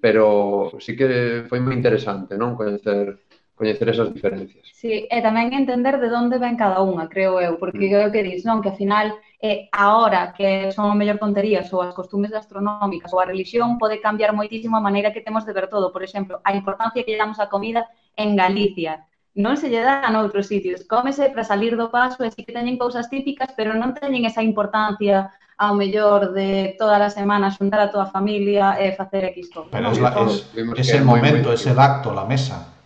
[0.00, 3.26] pero sí que foi moi interesante, non, coñecer
[3.56, 4.68] coñecer esas diferencias.
[4.76, 8.04] Sí, e tamén entender de onde ven cada unha, creo eu, porque mm.
[8.04, 11.80] eu que dis, non, que ao final eh, hora que son o mellor tonterías ou
[11.80, 15.72] as costumes gastronómicas ou a religión pode cambiar moitísimo a maneira que temos de ver
[15.72, 15.88] todo.
[15.88, 20.00] Por exemplo, a importancia que lle damos á comida en Galicia non se lle dá
[20.00, 20.88] a noutros sitios.
[20.88, 24.40] Cómese para salir do paso e si que teñen cousas típicas, pero non teñen esa
[24.40, 25.28] importancia
[25.58, 29.72] ao mellor de todas as semanas xuntar a toda a familia e facer X cousa.
[29.72, 30.44] Pero es, la, es,
[30.76, 32.76] ese momento, ese acto, la mesa.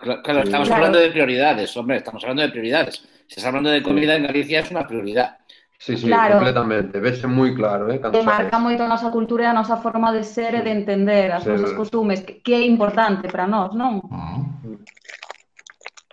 [0.00, 0.74] Claro, estamos claro.
[0.74, 3.04] hablando de prioridades, hombre, estamos hablando de prioridades.
[3.26, 5.38] Si estás hablando de comida en Galicia es una prioridad.
[5.78, 6.36] Sí, sí, claro.
[6.36, 7.00] completamente.
[7.00, 8.00] Vese moi claro, eh?
[8.00, 10.72] Cando que marca moito a nosa cultura e a nosa forma de ser e de
[10.72, 14.00] entender as sí, nosas costumes, que, que é importante para nós, non?
[14.00, 14.80] Uh -huh.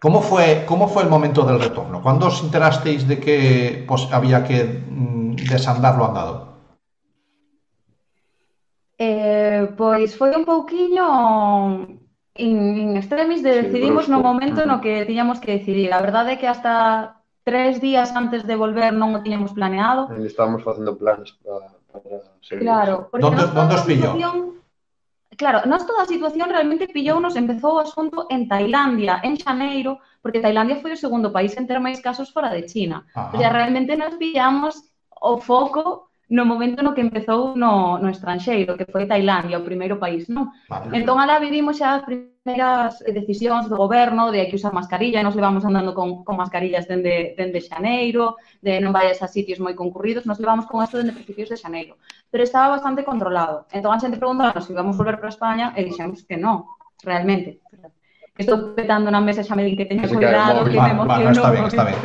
[0.02, 2.02] Como fue, como fue el momento del retorno?
[2.02, 6.34] ¿Cuándo os enterasteis de que pues, había que mm, desandar lo andado?
[8.98, 11.06] Eh, pois foi un pouquiño
[12.34, 15.94] in, in extremis de decidimos no momento no que tiñamos que decidir.
[15.94, 20.10] A verdade é que hasta tres días antes de volver non o tiñamos planeado.
[20.26, 22.66] Estábamos facendo planes para, para seguir.
[22.66, 24.61] Claro, porque ¿Dónde, nos ¿dónde os pillou?
[25.38, 30.44] Claro, nós toda a situación realmente pillounos, empezou o asunto en Tailandia, en Xaneiro, porque
[30.44, 33.08] Tailandia foi o segundo país en ter máis casos fora de China.
[33.16, 33.32] Ah.
[33.34, 33.56] O sea, ah.
[33.56, 34.76] realmente nos pillamos
[35.22, 40.00] o foco no momento no que empezou no, no estranxeiro, que foi Tailandia, o primeiro
[40.00, 40.56] país, non?
[40.72, 40.96] Vale.
[40.96, 45.28] Entón, alá vivimos xa as primeiras eh, decisións do goberno de que usar mascarilla, e
[45.28, 49.76] nos levamos andando con, con mascarillas dende, dende xaneiro, de non vayas a sitios moi
[49.76, 52.00] concurridos, nos levamos con esto dende principios de xaneiro.
[52.32, 53.68] Pero estaba bastante controlado.
[53.76, 56.64] Entón, a xente preguntaba se íbamos volver para España, e dixemos que non,
[57.04, 57.60] realmente
[58.32, 61.28] que estou petando na mesa xa me di que teño cuidado, que, que me emociono.
[61.28, 62.00] Vale, está bien, está bien.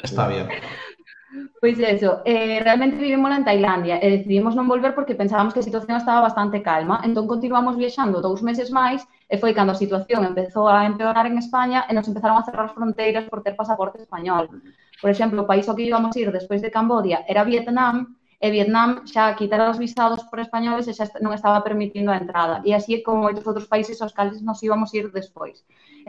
[0.08, 0.48] está bien.
[1.60, 5.68] Pois eso, eh, realmente vivimos en Tailandia e decidimos non volver porque pensábamos que a
[5.68, 9.00] situación estaba bastante calma, entón continuamos viaxando dous meses máis
[9.30, 12.46] e eh, foi cando a situación empezou a empeorar en España e nos empezaron a
[12.46, 14.44] cerrar as fronteiras por ter pasaporte español.
[14.98, 19.04] Por exemplo, o país ao que íbamos ir despois de Cambodia era Vietnam, e Vietnam
[19.04, 22.56] xa quitara os visados por españoles e xa non estaba permitindo a entrada.
[22.66, 25.56] E así como moitos outros países aos cales nos íbamos ir despois.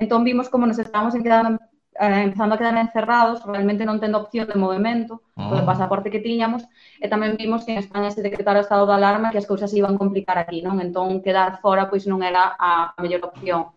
[0.02, 1.60] Entón vimos como nos estábamos quedando
[2.00, 5.60] eh, empezando a quedar encerrados, realmente non tendo opción de movimento, ah.
[5.60, 6.64] o pasaporte que tiñamos,
[7.04, 9.72] e tamén vimos que en España se decretara o estado de alarma que as cousas
[9.72, 10.80] se iban complicar aquí, non?
[10.80, 13.76] Entón, quedar fora, pois, non era a mellor opción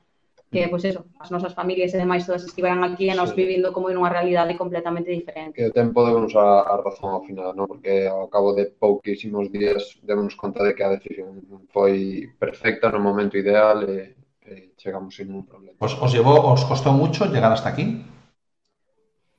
[0.54, 3.42] que, pois, eso, as nosas familias e demais todas estiveran aquí e nos sí.
[3.42, 5.58] vivindo como en unha realidade completamente diferente.
[5.58, 7.66] Que o tempo debemos a, a razón ao final, non?
[7.66, 11.42] Porque ao cabo de pouquísimos días debemos conta de que a decisión
[11.74, 14.14] foi perfecta no momento ideal e
[14.44, 15.76] e chegamos sin ningún problema.
[15.80, 18.04] ¿Os, os llevó, os costó mucho llegar hasta aquí?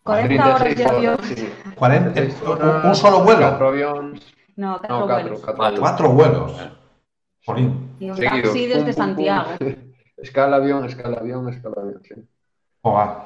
[0.03, 1.17] 40 horas de 36 avión.
[1.23, 1.49] sí.
[1.75, 3.41] 40, 36 un- horas, un solo vuelo.
[3.41, 4.19] Catro avións.
[4.55, 5.57] No, catro No, catro, vuelos.
[5.57, 5.79] Vale.
[5.79, 6.51] Cuatro vuelos.
[7.45, 7.95] Jolín.
[7.99, 8.93] E un taxi Pum, desde pum, pum.
[8.93, 9.49] Santiago.
[10.17, 12.15] Escala avión, escala avión, escala avión, sí.
[12.81, 13.17] Joder.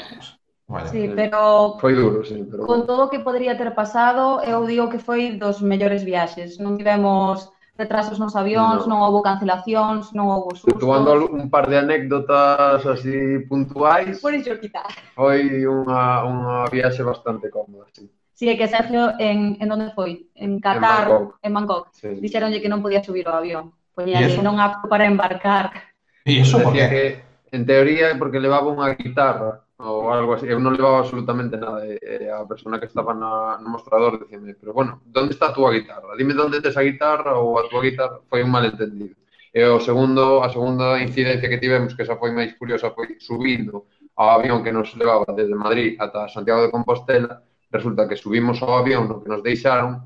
[0.68, 0.88] Vaya.
[0.88, 4.86] Sí, pero Foi duro, sí, pero con todo o que podría ter pasado, eu digo
[4.90, 6.60] que foi dos mellores viaxes.
[6.62, 7.50] Non tivemos
[7.80, 9.00] retrasos nos avións, no.
[9.00, 10.76] non houve cancelacións, non houve sustos.
[10.76, 14.20] Situando un par de anécdotas así puntuais.
[14.20, 14.84] Por iso quita.
[15.16, 18.12] Foi unha, unha viaxe bastante cómoda, sí.
[18.36, 20.28] Sí, é que Sergio, en, en onde foi?
[20.36, 21.30] En Qatar, en Bangkok.
[21.44, 21.84] En Bangkok.
[21.96, 22.12] Sí.
[22.20, 23.72] Dixeronlle que non podía subir o avión.
[23.96, 25.96] Poñía que non apto para embarcar.
[26.28, 27.24] E iso por que?
[27.52, 30.46] En teoría, porque levaba unha guitarra ou algo así.
[30.48, 31.88] Eu non levaba absolutamente nada.
[31.88, 35.72] E a persona que estaba na, no mostrador dicime, pero bueno, onde está a túa
[35.72, 36.16] guitarra?
[36.20, 38.20] Dime onde tes a guitarra ou a túa guitarra.
[38.28, 39.16] Foi un malentendido.
[39.56, 43.88] E o segundo, a segunda incidencia que tivemos, que esa foi máis curiosa, foi subindo
[44.20, 48.78] ao avión que nos levaba desde Madrid ata Santiago de Compostela, resulta que subimos ao
[48.78, 50.06] avión no que nos deixaron,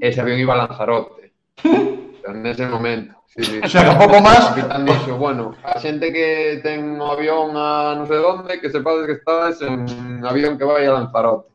[0.00, 1.34] ese avión iba a Lanzarote.
[2.30, 3.14] en ese momento.
[3.26, 3.60] Sí, sí.
[3.62, 7.54] O sea, que un pouco máis capitán dixo, bueno, a xente que ten o avión
[7.54, 11.46] a non sei onde, que sepades que estás en un avión que vai a Lanzarote.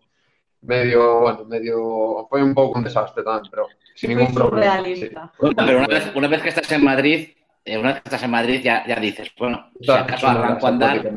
[0.65, 4.81] Medio, bueno, medio, foi un pouco un desastre tamén, pero sin ningún problema.
[5.37, 7.35] Bueno, pero una vez, una vez que estás en Madrid,
[7.67, 10.69] eh, una vez que estás en Madrid ya, ya dices, bueno, si acaso arranco a
[10.69, 11.11] andar,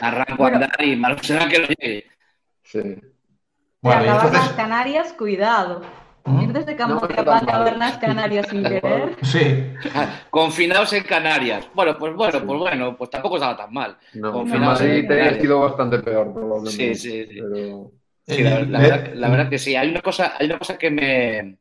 [0.00, 2.06] arranco a andar y malo será que no llegue.
[2.62, 3.00] Sí.
[3.80, 4.52] Bueno, y entonces.
[4.52, 5.82] Canarias, cuidado.
[6.28, 6.42] ¿Mm?
[6.42, 7.00] Ir desde No,
[7.78, 9.16] nas Canarias sin querer.
[9.22, 9.66] Sí.
[10.30, 11.66] Confinados en Canarias.
[11.74, 13.96] Bueno, pues bueno, pues bueno, pues tampoco estaba tan mal.
[14.14, 15.40] No, en Confinados Madrid en Canarias.
[15.40, 16.94] sido bastante peor, probablemente.
[16.94, 17.40] Sí, sí, sí.
[17.40, 17.90] Pero...
[18.26, 19.74] Sí, la, Eh, la verdad, la verdad que sí.
[19.74, 21.56] Hay una cosa, hay una cosa que me,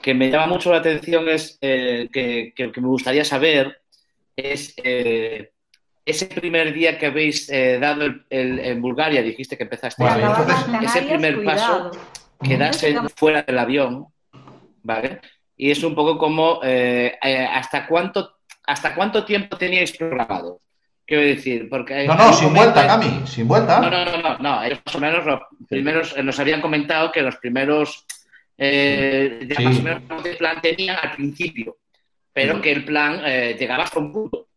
[0.00, 3.80] que me llama mucho la atención, es eh, que, que- que me gustaría saber,
[4.36, 5.50] es eh,
[6.06, 10.38] ese primer día que habéis eh, dado el- el- en Bulgaria, dijiste que empezaste acabar
[10.46, 11.90] entonces- ese primer cuidado.
[12.42, 14.06] Quedarse fuera del avión,
[14.82, 15.20] ¿vale?
[15.56, 20.60] Y es un poco como eh, eh, hasta cuánto hasta cuánto tiempo teníais programado.
[21.06, 23.80] Quiero decir, porque No, hay no, sin vuelta, Cami, sin vuelta.
[23.80, 24.62] no, no, no, no, no.
[24.62, 28.04] Ellos más o menos los primeros eh, nos habían comentado que los primeros
[28.58, 29.64] eh, ya Sí.
[29.64, 31.78] más o menos de plan tenían al principio,
[32.32, 34.48] pero que el plan eh, llegaba hasta un punto.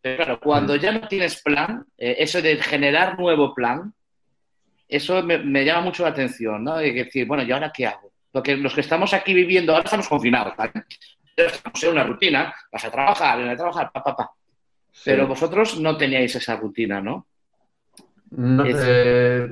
[0.00, 3.92] Pero claro, cuando ya no tienes plan, eh, eso de generar nuevo plan,
[4.88, 6.82] eso me, me llama mucho la atención, ¿no?
[6.82, 8.10] Y decir, bueno, ¿y ahora qué hago?
[8.32, 10.72] Porque los que estamos aquí viviendo, ahora estamos confinados, ¿vale?
[11.36, 14.30] Estamos en una rutina, vas a trabajar, vas a trabajar, pa, pa, pa.
[15.04, 15.28] Pero Sí.
[15.28, 17.26] vosotros no teníais esa rutina, ¿no?
[18.30, 19.48] No, Es- eh,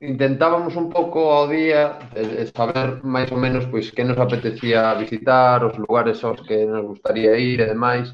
[0.00, 5.62] intentábamos un pouco ao día eh, saber máis ou menos pois que nos apetecía visitar,
[5.64, 8.10] os lugares aos que nos gustaría ir e demais,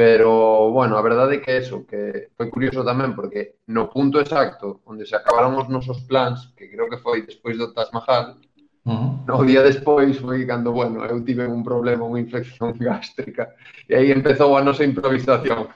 [0.00, 4.80] Pero, bueno, a verdade é que eso, que foi curioso tamén, porque no punto exacto
[4.88, 8.96] onde se acabaron os nosos plans, que creo que foi despois do Taj Mahal, uh
[8.96, 9.28] -huh.
[9.28, 13.52] no día despois foi cando, bueno, eu tive un problema, unha infección gástrica,
[13.84, 15.68] e aí empezou a nosa improvisación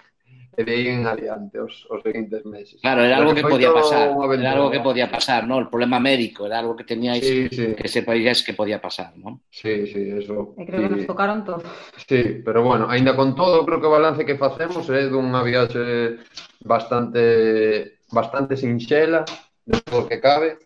[0.63, 2.79] verían adiante os, os seguintes meses.
[2.81, 5.59] Claro, era algo que, que podía pasar, era algo que podía pasar, ¿no?
[5.59, 7.75] El problema médico, era algo que teníais sí, sí.
[7.75, 9.43] que sepáis que podía pasar, ¿no?
[9.51, 10.55] Sí, sí, eso.
[10.55, 10.89] E creo sí.
[10.89, 11.65] que nos tocaron todos.
[12.07, 15.43] Sí, pero bueno, aínda con todo, creo que o balance que facemos é eh, dunha
[15.43, 16.21] viaxe
[16.63, 19.25] bastante bastante sinxela,
[19.67, 20.61] dentro que cabe,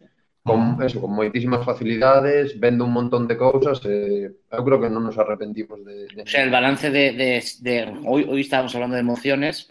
[0.45, 5.05] con eso, con moitísimas facilidades, vendo un montón de cousas, eh, eu creo que non
[5.05, 6.09] nos arrepentimos de...
[6.09, 6.25] de...
[6.25, 7.13] O sea, el balance de...
[7.13, 7.75] de, de
[8.05, 9.69] hoy, hoy estábamos hablando de emociones,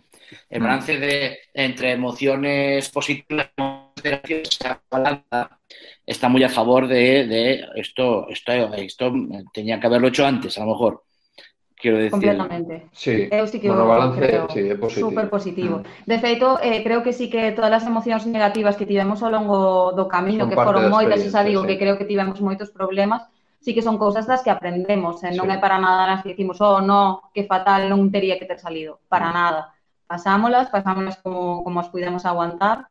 [0.49, 4.41] el balance de, entre emociones positivas y
[4.89, 5.59] balanza
[6.05, 9.13] está muy a favor de, de, esto, esto, esto
[9.53, 11.03] tenía que haberlo hecho antes, a lo mejor.
[11.79, 12.11] Quiero decir.
[12.11, 12.89] Completamente.
[12.91, 15.09] Sí, eu sí que bueno, balance, creo, sí, é positivo.
[15.13, 15.75] Super positivo.
[15.77, 16.09] Mm.
[16.09, 19.93] De feito, eh, creo que sí que todas as emocións negativas que tivemos ao longo
[19.93, 21.67] do camino, Son que foron moitas, xa digo sí.
[21.69, 23.29] que creo que tivemos moitos problemas,
[23.61, 25.29] sí que son cousas das que aprendemos, eh?
[25.37, 25.53] non sí.
[25.53, 29.05] é para nada nas que dicimos, oh, no, que fatal, non teria que ter salido,
[29.05, 29.37] para mm.
[29.37, 29.76] nada.
[30.07, 32.87] Pasámolas, pasámolas como, como as pudemos aguantar,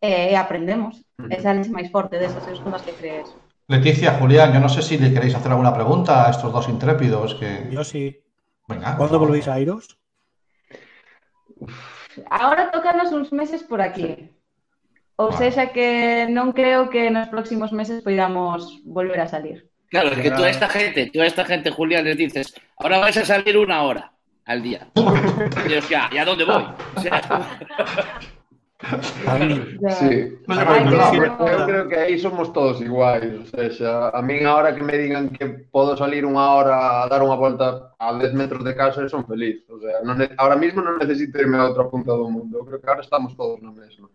[0.00, 1.02] e, e aprendemos.
[1.18, 1.32] Mm.
[1.32, 3.28] E sales máis forte desas, esas son as que crees.
[3.68, 7.34] Leticia, Julián, yo no sé si le queréis hacer alguna pregunta a estos dos intrépidos
[7.34, 7.68] que...
[7.70, 8.16] Yo sí.
[8.66, 8.96] Venga.
[8.96, 9.98] ¿Cuándo volvéis a iros?
[12.30, 14.32] Ahora tócanos uns meses por aquí.
[15.16, 15.50] Ou Vale.
[15.50, 19.66] sexa que non creo que nos próximos meses podamos volver a salir.
[19.90, 23.00] Claro, es que tú a esta gente, tú a esta gente, Julián, les dices, ahora
[23.02, 24.12] vais a salir una hora
[24.48, 24.88] al día.
[24.96, 26.64] Y, o sea, ¿y a dónde voy?
[26.96, 27.20] O sea,
[29.98, 30.38] Sí.
[30.46, 33.50] eu creo que aí somos todos iguais.
[33.52, 37.18] Ou sea, a min ahora que me digan que podo salir unha hora a dar
[37.26, 39.66] unha volta a 10 metros de casa son feliz.
[39.66, 42.62] O sea, non, ahora mismo non necesito irme a outra punta do mundo.
[42.62, 44.06] Eu creo que ahora estamos todos no mesmo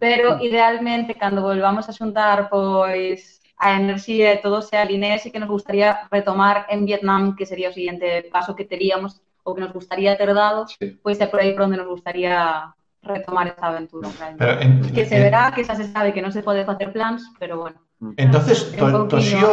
[0.00, 5.38] Pero idealmente cando volvamos a xuntar pois a enerxía e todo se alinee, sí que
[5.38, 9.72] nos gustaría retomar en Vietnam, que sería o seguinte paso que teríamos ou que nos
[9.76, 10.96] gustaría ter dado, Sí.
[11.04, 12.72] pois é por aí por onde nos gustaría
[13.04, 14.08] retomar esta aventura.
[14.16, 14.40] realmente.
[14.40, 16.88] Pero en- que se en- verá, que xa se sabe que non se pode facer
[16.96, 17.78] plans, pero bueno,
[18.16, 19.52] Entonces, To- Toshio.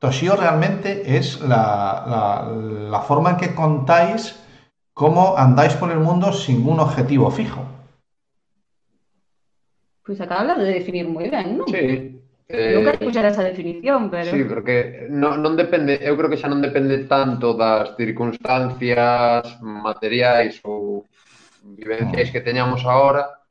[0.00, 1.64] Toshio realmente es la,
[2.08, 2.42] la-
[2.88, 4.32] la forma en que contáis
[4.96, 7.60] cómo andáis por el mundo sin un objetivo fijo.
[10.04, 11.68] Pois acabas de definir moi ben, non?
[11.68, 12.15] Sí.
[12.48, 14.30] Eh, Nunca escuchar esa definición, pero...
[14.30, 20.62] Sí, porque non, non depende, eu creo que xa non depende tanto das circunstancias materiais
[20.62, 21.10] ou
[21.74, 23.42] vivenciais que teñamos agora,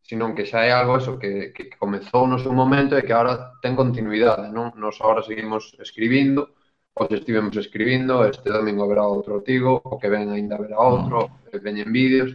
[0.00, 3.60] sino que xa é algo eso que, que comezou no seu momento e que agora
[3.60, 4.72] ten continuidade, non?
[4.80, 6.56] Nos agora seguimos escribindo,
[6.96, 10.88] hoxe estivemos escribindo, este domingo haberá outro artigo, o que ven aínda haberá mm.
[10.88, 11.18] outro,
[11.60, 12.32] veñen vídeos.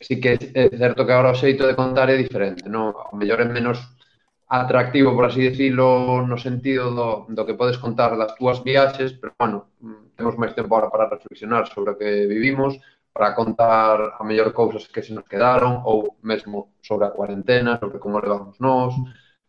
[0.00, 2.96] Así que é certo que agora o xeito de contar é diferente, non?
[2.96, 3.99] O mellor é menos
[4.50, 9.32] atractivo, por así decirlo, no sentido do, do que podes contar das túas viaxes, pero,
[9.38, 9.70] bueno,
[10.18, 12.74] temos máis tempo agora para reflexionar sobre o que vivimos,
[13.14, 18.02] para contar a mellor cousas que se nos quedaron, ou mesmo sobre a cuarentena, sobre
[18.02, 18.90] como levamos nós,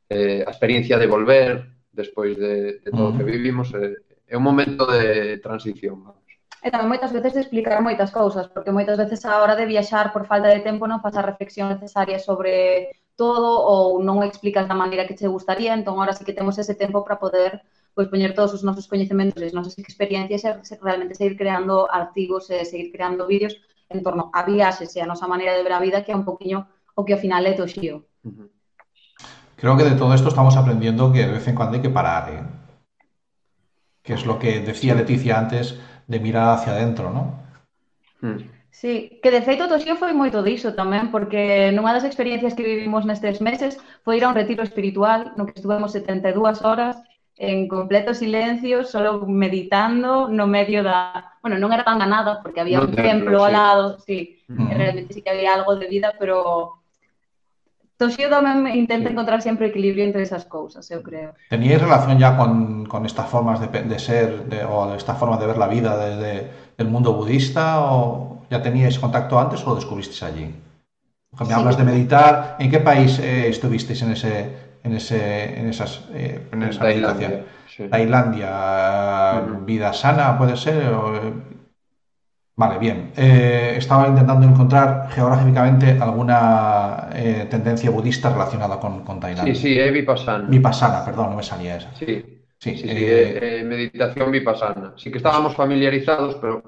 [0.06, 3.98] eh, a experiencia de volver despois de, de todo o que vivimos, eh,
[4.30, 6.22] é un momento de transición, vamos.
[6.62, 10.14] E tamén moitas veces de explicar moitas cousas, porque moitas veces a hora de viaxar
[10.14, 14.76] por falta de tempo non faz a reflexión necesaria sobre todo ou non explicas da
[14.76, 17.62] maneira que che gustaría, entón ahora sí que temos ese tempo para poder
[17.94, 22.48] pois poñer todos os nosos coñecementos e as nosas experiencias e realmente seguir creando artigos
[22.50, 23.60] e seguir creando vídeos
[23.92, 26.24] en torno a viaxes e a nosa maneira de ver a vida que é un
[26.24, 26.64] poquinho
[26.96, 28.08] o que ao final é toxío.
[29.60, 32.24] Creo que de todo esto estamos aprendiendo que de vez en cuando hay que parar,
[32.32, 32.44] ¿eh?
[34.02, 35.78] que es lo que decía Leticia antes
[36.08, 37.24] de mirar hacia adentro, ¿no?
[38.22, 38.61] Mm.
[38.72, 43.04] Sí, que de feito Toxío foi moito diso tamén, porque nunha das experiencias que vivimos
[43.04, 43.76] nestes meses
[44.08, 46.96] foi ir a un retiro espiritual no que estuvemos 72 horas
[47.36, 51.36] en completo silencio, solo meditando no medio da...
[51.44, 53.44] Bueno, non era tan ganada, porque había no un templo, templo sí.
[53.44, 54.18] ao lado, sí,
[54.48, 54.78] uh -huh.
[54.78, 56.80] realmente sí que había algo de vida, pero
[58.00, 59.14] Toshio tamén intenta sí.
[59.14, 61.38] encontrar sempre equilibrio entre esas cousas, eu creo.
[61.54, 65.46] Teníais relación ya con, con estas formas de, de ser de, ou esta forma de
[65.46, 66.50] ver la vida desde
[66.82, 70.52] el mundo budista o ya teníais contacto antes o lo descubristeis allí?
[71.32, 71.60] Porque me Sí.
[71.60, 72.58] hablas de meditar.
[72.60, 74.34] ¿En qué país eh, estuvisteis en ese,
[74.84, 77.32] en ese, en esas, eh, en esa meditación?
[77.32, 77.88] Tailandia, sí.
[77.88, 78.52] Tailandia,
[79.48, 79.66] Ujú.
[79.66, 80.92] vida sana, puede ser.
[80.94, 81.34] o, eh,
[82.58, 83.12] Vale, bien.
[83.16, 89.56] Eh, estaba intentando encontrar geográficamente alguna eh, tendencia budista relacionada con, con Sí, Tailandia.
[89.56, 90.46] sí, é vipassana.
[90.48, 91.90] Vipassana, perdón, no me salía esa.
[91.96, 92.12] Sí,
[92.60, 94.94] Sí, sí, eh, meditación vipassana.
[94.96, 96.62] Sí que estábamos familiarizados, pero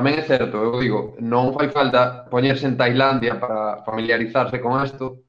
[0.00, 5.28] tamén é certo, eu digo, non fai falta poñerse en Tailandia para familiarizarse con isto,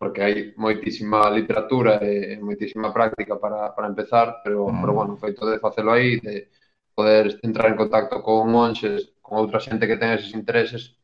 [0.00, 4.80] porque hai moitísima literatura e moitísima práctica para, para empezar, pero, Mm.
[4.82, 6.50] pero bueno, o feito de facelo aí, de
[6.96, 10.98] poder entrar en contacto con monxes, con outra xente que ten eses intereses,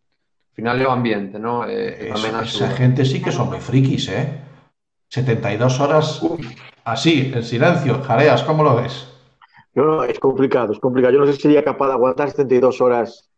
[0.56, 1.62] final é o ambiente, ¿no?
[1.68, 2.74] E, e Esa, tamén esa axuda.
[2.74, 4.26] gente sí que son muy frikis, ¿eh?
[5.12, 6.20] 72 horas
[6.84, 8.02] así, en silencio.
[8.02, 9.06] Jareas, ¿cómo lo ves?
[9.76, 11.12] No, es complicado, es complicado.
[11.12, 13.28] Yo no sé si sería capaz de aguantar 72 horas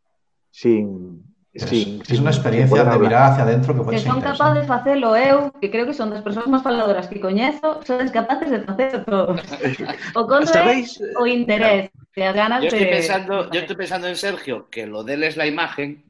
[0.51, 1.23] sin.
[1.53, 4.63] Es, sin- es una experiencia de mirar hacia adentro que puede Que ser son capaces
[4.63, 8.49] de facelo eu, que creo que son das persoas máis faladoras que coñezo, son capaces
[8.55, 9.35] de facer todo.
[10.15, 11.01] O conto é ¿Sabéis?
[11.19, 12.95] o interés, as ganas Yo estoy de...
[12.97, 16.05] pensando, yo estoy pensando en Sergio, que lo de él es la imagen,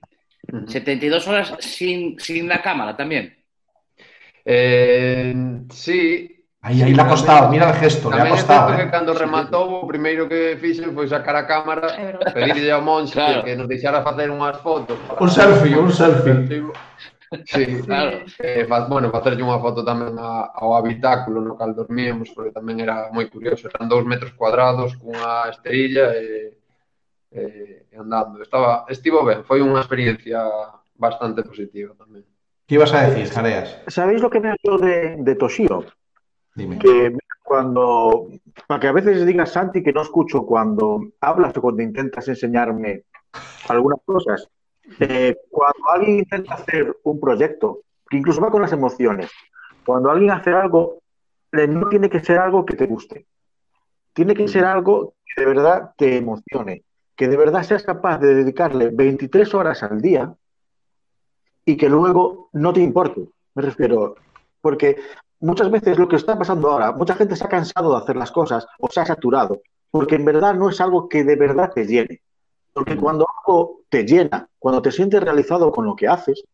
[0.53, 0.67] Ujú.
[0.69, 3.37] 72 horas sin, sin la cámara también.
[4.45, 5.35] Eh,
[5.73, 6.38] sí.
[6.61, 8.75] Aí, aí le la costado, mira o gesto, le ha costado.
[8.75, 8.77] Eh?
[8.79, 11.87] que cando rematou, o primeiro que fixen foi sacar a cámara,
[12.35, 13.45] pedirlle ao Monxe claro.
[13.45, 14.99] que nos deixara facer unhas fotos.
[15.07, 15.23] Para...
[15.23, 16.35] Un selfie, un selfie.
[17.45, 18.25] Sí, claro.
[18.41, 22.83] Eh, faz, bueno, facerlle unha foto tamén a, ao habitáculo no cal dormíamos, porque tamén
[22.83, 23.71] era moi curioso.
[23.71, 26.59] Eran dous metros cuadrados, cunha esterilla e,
[27.39, 28.43] eh, e andando.
[28.43, 30.43] Estaba, estivo ben, foi unha experiencia
[30.99, 32.27] bastante positiva tamén.
[32.67, 33.77] Que ibas a decir, Jareas?
[33.87, 35.87] Sabéis lo que me ha de, de Toshio?
[36.81, 38.29] Que cuando,
[38.67, 43.05] para que a veces digas, Santi, que no escucho cuando hablas o cuando intentas enseñarme
[43.69, 44.49] algunas cosas.
[45.01, 49.31] Eh, cuando alguien intenta hacer un proyecto, que incluso va con las emociones,
[49.85, 50.99] cuando alguien hace algo,
[51.53, 53.27] eh, no tiene que ser algo que te guste.
[54.13, 56.83] Tiene que ser algo que de verdad te emocione,
[57.17, 60.35] que de verdad seas capaz de dedicarle 23 horas al día
[61.65, 63.29] y que luego no te importe.
[63.55, 64.17] Me refiero,
[64.61, 64.97] porque
[65.41, 68.33] muchas veces lo que está pasando ahora, mucha gente se ha cansado de hacer las
[68.33, 69.61] cosas o se ha saturado,
[69.91, 72.23] porque en verdad no es algo que de verdad te llene.
[72.73, 76.45] Porque cuando algo te llena, cuando te sientes realizado con lo que haces,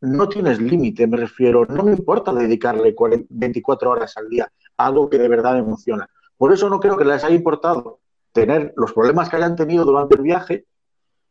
[0.00, 4.86] no tienes límite, me refiero, no me importa dedicarle 40 24 horas al día a
[4.86, 6.08] algo que de verdad me emociona.
[6.36, 8.00] Por eso no creo que les haya importado
[8.32, 10.66] tener los problemas que hayan tenido durante el viaje,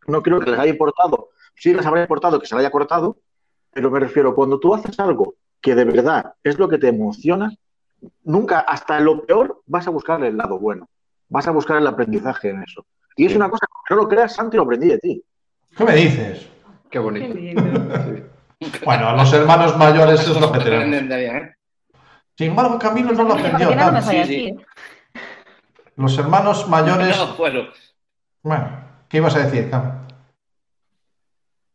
[0.07, 3.18] no creo que les haya importado, sí les habrá importado que se le haya cortado,
[3.72, 7.49] pero me refiero, cuando tú haces algo que de verdad es lo que te emociona,
[8.23, 10.90] nunca, hasta lo peor, vas a buscar el lado bueno,
[11.30, 12.85] vas a buscar el aprendizaje en eso.
[13.15, 15.23] Y es una cosa, que no lo creas, Santi, lo aprendí de ti.
[15.76, 16.49] ¿Qué me dices?
[16.91, 17.34] Qué bonito.
[18.84, 20.85] Bueno, a los hermanos mayores es lo que tenemos.
[20.85, 21.56] aprenden de bien, ¿eh?
[22.38, 24.10] Sin embargo, Camilo no lo ¿Por aprendió no tanto.
[24.10, 24.56] Sí, sí.
[25.95, 27.18] Los hermanos mayores.
[27.18, 27.69] No, bueno.
[28.41, 30.07] Bueno, ¿qué ibas a decir, Cam?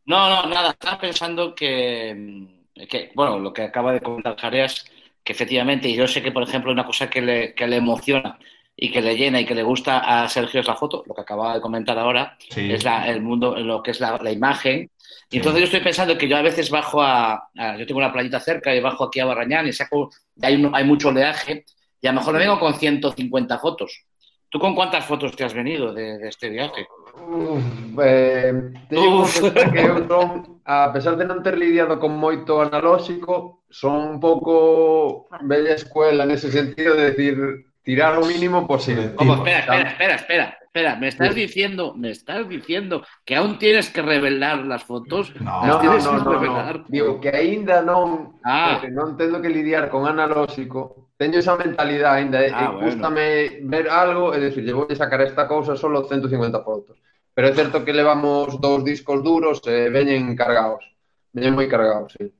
[0.06, 4.84] No, no, nada, estaba pensando que, mm, que, bueno, lo que acaba de comentar Jareas,
[5.24, 8.38] que efectivamente, y yo sé que, por ejemplo, una cosa que le, que le emociona
[8.76, 11.22] y que le llena y que le gusta a Sergio es la foto, lo que
[11.22, 12.70] acaba de comentar ahora, Sí.
[12.72, 14.90] es la- el mundo, lo que es la, la imagen.
[15.30, 18.12] Y entonces yo estoy pensando que yo a veces bajo a, a- yo tengo una
[18.12, 20.10] playita cerca y bajo aquí a Barrañán y saco,
[20.40, 21.64] hay, un- hay mucho oleaje
[22.00, 24.04] y a lo mejor me vengo con 150 fotos.
[24.50, 26.86] ¿Tú con cuántas fotos te has venido de, de este viaje?
[27.20, 27.62] Uf,
[28.02, 29.24] eh, te digo
[29.72, 35.74] que, eu a pesar de non ter lidiado con moito analóxico, son un pouco bella
[35.76, 37.36] escuela nese sentido de decir
[37.84, 39.12] tirar o mínimo posible.
[39.16, 40.90] Tipo, Espera, espera, espera, espera, espera.
[40.96, 41.40] Me estás Sí.
[41.44, 45.32] diciendo, me estás diciendo que aún tienes que revelar las fotos.
[45.40, 46.74] No, Las No, tienes no, que no, no, revelar.
[46.80, 46.84] no.
[46.88, 48.80] Digo que aínda non Ah.
[48.92, 51.07] non tendo que lidiar con analóxico.
[51.18, 52.86] Teño esa mentalidade aínda, e Ah, e bueno.
[52.86, 56.96] gústame ver algo e decir, vou sacar esta cousa solo 150 fotos.
[57.34, 60.86] Pero é certo que levamos dous discos duros e veñen cargados.
[61.34, 62.30] Veñen moi cargados, sí.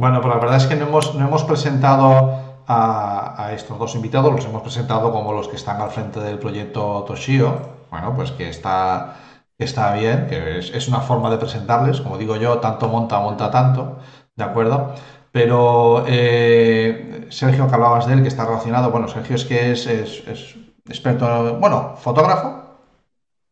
[0.00, 3.94] Bueno, pero la verdad es que no hemos, no hemos presentado a, a estos dos
[3.94, 7.84] invitados, los hemos presentado como los que están al frente del proyecto Toshio.
[7.92, 9.14] Bueno, pues que está,
[9.56, 13.20] que está bien, que es, es una forma de presentarles, como digo yo, tanto monta,
[13.20, 14.00] monta tanto,
[14.34, 14.94] ¿de acuerdo?
[15.34, 19.84] Pero eh, Sergio, que hablabas de él, que está relacionado, bueno, Sergio es que es,
[19.88, 20.54] es- es
[20.88, 22.62] experto, bueno, fotógrafo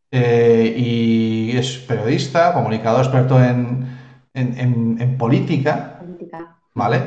[0.09, 3.85] eh, y es periodista, comunicador, experto en,
[4.33, 6.55] en- en- en política, Política.
[6.73, 7.01] ¿vale?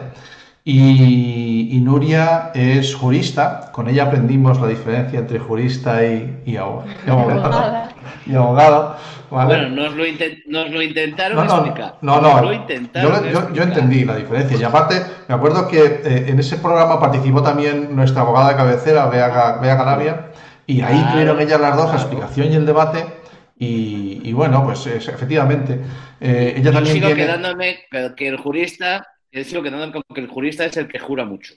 [0.69, 6.83] Y, y Nuria es jurista, con ella aprendimos la diferencia entre jurista y, y abo-
[7.07, 7.41] y abogado.
[7.45, 7.89] Abogada.
[8.27, 8.97] Y abogado,
[9.31, 9.55] ¿vale?
[9.55, 10.05] Bueno, nos lo,
[10.49, 11.95] nos lo intentaron No, no, explicar.
[12.03, 12.41] no, no.
[12.41, 14.59] lo Yo, intentaron yo- yo entendí la diferencia.
[14.59, 19.07] Y aparte, me acuerdo que eh, en ese programa participó también nuestra abogada de cabecera,
[19.07, 20.31] Bea, Bea Galavia,
[20.67, 22.03] y ahí Claro, tuvieron ellas las dos la claro.
[22.09, 23.05] explicación y el debate.
[23.57, 25.81] Y, y bueno, pues es- efectivamente,
[26.21, 27.23] eh, ella Yo también sigo tiene.
[27.23, 27.77] quedándome
[28.17, 29.07] que, el jurista,
[29.45, 31.55] sigo quedándome con que el jurista es el que jura mucho.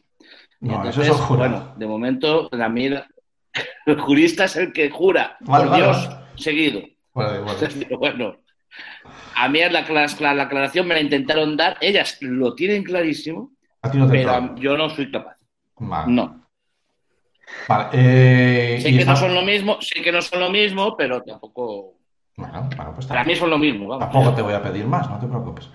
[0.62, 1.50] No, eso entonces, es el jurado.
[1.60, 3.08] bueno, de momento la mira,
[3.86, 6.26] el jurista es el que jura, Vale, por vale, Dios, vale.
[6.36, 6.82] seguido.
[7.14, 8.38] Pero bueno,
[9.36, 13.52] a mí la, la, la aclaración me la intentaron dar, ellas lo tienen clarísimo,
[13.82, 15.38] A ti no te pero yo no soy capaz.
[16.08, 16.46] No.
[17.68, 21.22] Vale, eh, Sé que no son lo mismo, sé que no son lo mismo, pero
[21.24, 21.96] tampoco.
[22.36, 23.88] Bueno, bueno, pues Para mí son lo mismo.
[23.88, 24.04] Vamos.
[24.12, 25.70] Tampoco te voy a pedir más, no te preocupes.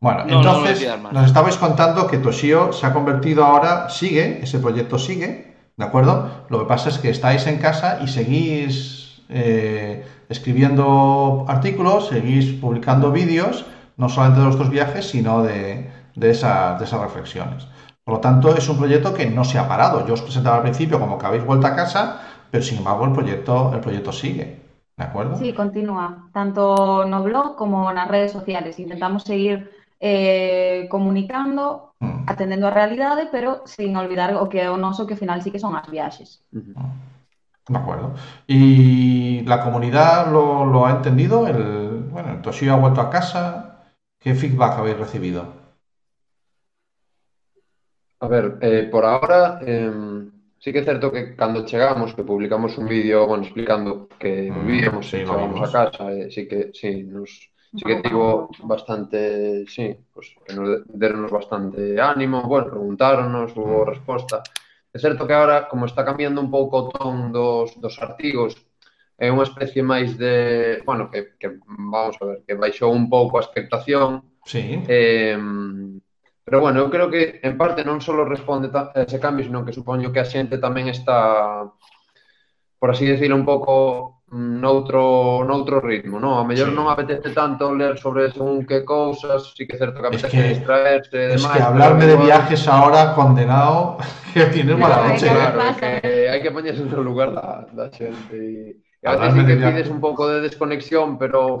[0.00, 4.58] Bueno, No, no entonces nos estabais contando que Toshio se ha convertido ahora, sigue, ese
[4.58, 6.44] proyecto sigue, ¿de acuerdo?
[6.48, 13.12] Lo que pasa es que estáis en casa y seguís eh, escribiendo artículos, seguís publicando
[13.12, 13.66] vídeos,
[13.98, 17.68] no solamente de vuestros viajes, sino de, de esas, de esas reflexiones.
[18.02, 20.06] Por lo tanto, es un proyecto que no se ha parado.
[20.06, 23.12] Yo os presentaba al principio como que habéis vuelto a casa, pero sin embargo el
[23.12, 24.60] proyecto, el proyecto sigue,
[24.96, 25.36] ¿de acuerdo?
[25.36, 28.78] Sí, continúa, tanto no blog como nas redes sociales.
[28.78, 29.70] Intentamos seguir
[30.00, 32.24] eh, comunicando, Mm.
[32.32, 35.50] atendendo a realidade, pero sin olvidar o que é o noso que ao final sí
[35.52, 36.40] que son as viaxes.
[37.68, 38.14] De acuerdo.
[38.46, 41.46] ¿Y la comunidad lo, lo ha entendido?
[41.46, 43.76] El, bueno, el Toshio ha vuelto a casa.
[44.18, 45.60] ¿Qué feedback habéis recibido?
[48.20, 50.30] A ver, eh, por ahora em,
[50.62, 54.56] sí que é certo que cando chegamos, que publicamos un vídeo, bueno, explicando que Mm,
[54.58, 55.70] volvíamos sí, e chegábamos vimos.
[55.70, 57.30] a casa, eh, sí que sí, nos,
[57.74, 63.88] sí que tivo bastante, sí, pues, que nos dernos bastante ánimo, bueno, preguntáronos, hubo mm.
[63.88, 64.42] resposta.
[64.92, 68.58] É certo que agora, como está cambiando un pouco o ton dos, dos artigos,
[69.14, 73.38] é unha especie máis de, bueno, que, que vamos a ver, que baixou un pouco
[73.38, 74.40] a expectación.
[74.42, 74.82] Sí.
[74.90, 75.38] Eh,
[76.50, 79.70] Pero bueno, eu creo que en parte non só responde a ese cambio, senón que
[79.70, 81.62] supoño que a xente tamén está,
[82.82, 86.38] por así decirlo, un pouco noutro, noutro ritmo, non?
[86.38, 86.74] A mellor sí.
[86.74, 90.54] non apetece tanto ler sobre según que cousas, sí que é certo que apetece que,
[90.54, 91.50] distraerse e demais.
[91.50, 93.98] Es que hablarme de viajes ahora condenado,
[94.34, 95.26] que tienes mala noche.
[95.26, 98.38] Claro, que hai que poñerse en lugar da, da xente.
[98.38, 101.58] E, e a veces sí que pides un pouco de desconexión, pero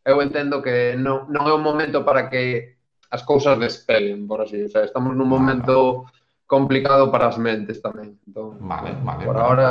[0.00, 2.80] eu entendo que non, non é un momento para que
[3.12, 4.64] as cousas despelen, por así.
[4.64, 6.08] O sea, estamos nun momento
[6.48, 8.16] complicado para as mentes tamén.
[8.24, 9.28] Entón, vale, vale.
[9.28, 9.44] Por vale.
[9.44, 9.68] ahora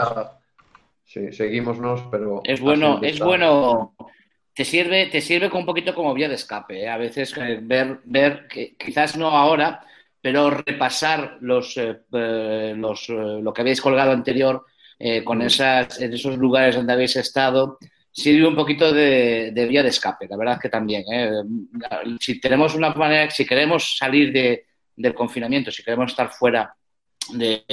[1.07, 3.95] sí, seguímonos, pero Es bueno, es bueno.
[4.53, 6.81] Te sirve, te sirve un poquito como vía de escape.
[6.81, 6.89] ¿eh?
[6.89, 9.81] A veces eh, ver, ver que quizás no ahora,
[10.19, 14.65] pero repasar los, eh, los lo que habéis colgado anterior
[15.23, 17.77] con esas, en esos lugares donde habéis estado,
[18.11, 20.27] sirve un poquito de, de vía de escape.
[20.27, 21.03] La verdad que también.
[22.19, 24.65] Si tenemos una manera, si queremos salir de,
[24.95, 26.73] del confinamiento, si queremos estar fuera
[27.33, 27.63] de,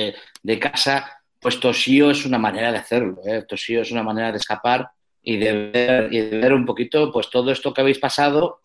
[0.42, 3.20] de casa, pues Toshio es una manera de hacerlo.
[3.26, 3.44] ¿eh?
[3.46, 4.88] Es una manera de escapar
[5.22, 5.52] y de
[6.40, 8.60] ver, un poquito pues todo esto que habéis pasado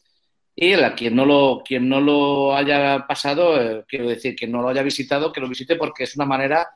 [0.56, 4.62] y a quien no lo, quien no lo haya pasado, eh, quiero decir, quien no
[4.62, 6.70] lo haya visitado, que lo visite porque es una manera,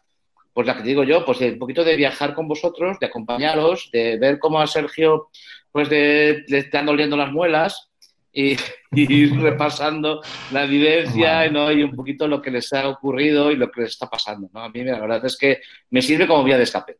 [0.52, 3.90] pues la que digo yo, pues de un poquito de viajar con vosotros, de acompañaros,
[3.94, 5.30] de ver cómo a Sergio
[5.72, 7.93] pues de, le están doliendo las muelas
[8.34, 8.58] y,
[8.92, 11.52] y ir repasando la vivencia Vale.
[11.52, 11.72] ¿no?
[11.72, 14.50] y un poquito lo que les ha ocurrido y lo que les está pasando.
[14.54, 14.60] ¿no?
[14.62, 15.60] A mí la verdad es que
[15.92, 16.98] me sirve como vía de escape.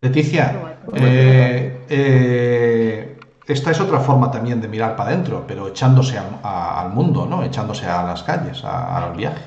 [0.00, 3.16] Leticia, eh, eh,
[3.46, 7.26] esta es otra forma también de mirar para adentro, pero echándose a- a- al mundo,
[7.26, 7.42] ¿no?
[7.42, 9.42] Echándose a las calles, a- al viaje.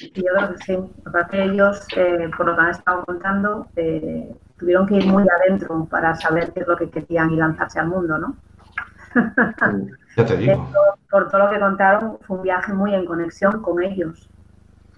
[0.00, 0.76] Y yo creo que sí.
[1.06, 5.86] Aparte ellos, eh, por lo que han estado contando, eh, tuvieron que ir muy adentro
[5.90, 8.36] para saber qué es lo que querían y lanzarse al mundo, ¿no?
[10.18, 10.52] Ya te digo.
[10.52, 14.28] Esto, por todo lo que contaron, fue un viaje muy en conexión con ellos.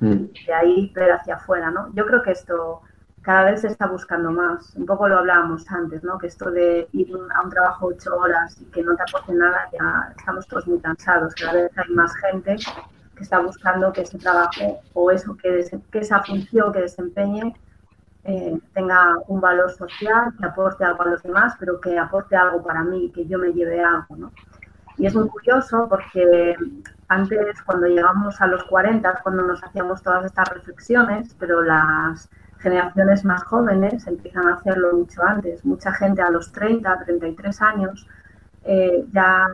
[0.00, 0.24] Mm.
[0.46, 1.92] De ahí ver hacia afuera, ¿no?
[1.92, 2.80] Yo creo que esto
[3.20, 4.74] cada vez se está buscando más.
[4.76, 6.16] Un poco lo hablábamos antes, ¿no?
[6.16, 9.68] Que esto de ir a un trabajo ocho horas y que no te aporte nada,
[9.78, 11.34] ya estamos todos muy cansados.
[11.34, 12.56] Cada vez hay más gente
[13.14, 17.54] que está buscando que ese trabajo o eso que, que esa función que desempeñe
[18.24, 22.62] eh, tenga un valor social, que aporte algo a los demás, pero que aporte algo
[22.62, 24.32] para mí, que yo me lleve algo, ¿no?
[25.00, 26.56] Y es muy curioso porque
[27.08, 32.28] antes, cuando llegamos a los 40, es cuando nos hacíamos todas estas reflexiones, pero las
[32.58, 35.64] generaciones más jóvenes empiezan a hacerlo mucho antes.
[35.64, 38.06] Mucha gente a los 30, 33 años
[38.64, 39.48] eh, ya,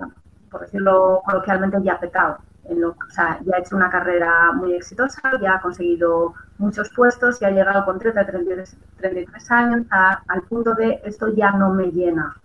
[0.50, 2.38] por decirlo coloquialmente, ya ha petado.
[2.64, 6.90] En lo, o sea, ya ha hecho una carrera muy exitosa, ya ha conseguido muchos
[6.90, 11.52] puestos y ha llegado con 30, 33, 33 años a- al punto de esto ya
[11.52, 12.36] no me llena,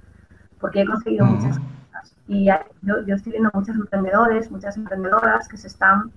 [0.59, 1.80] porque he conseguido muchas cosas.
[2.31, 6.13] Y yo, yo estoy viendo muchos emprendedores, muchas emprendedoras que se están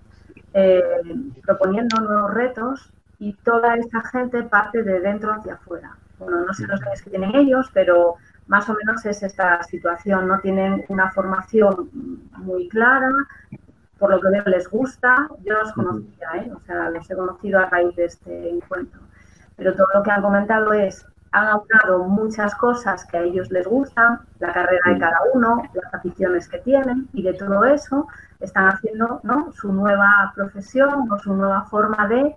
[0.53, 0.81] eh,
[1.45, 5.97] proponiendo nuevos retos y toda esta gente parte de dentro hacia afuera.
[6.21, 8.15] Bueno, no sé los años que tienen ellos, pero
[8.47, 10.29] más o menos es esta situación.
[10.29, 11.91] No tienen una formación
[12.37, 13.11] muy clara,
[13.99, 15.29] por lo que veo les gusta.
[15.43, 16.53] Yo los conocía, ¿eh?
[16.55, 19.01] o sea, los he conocido a raíz de este encuentro.
[19.57, 21.05] Pero todo lo que han comentado es,
[21.35, 25.93] han aunado muchas cosas que a ellos les gustan, la carrera de cada uno, las
[25.95, 28.07] aficiones que tienen, y de todo eso
[28.41, 29.53] están haciendo ¿no?
[29.53, 32.37] su nueva profesión o su nueva forma de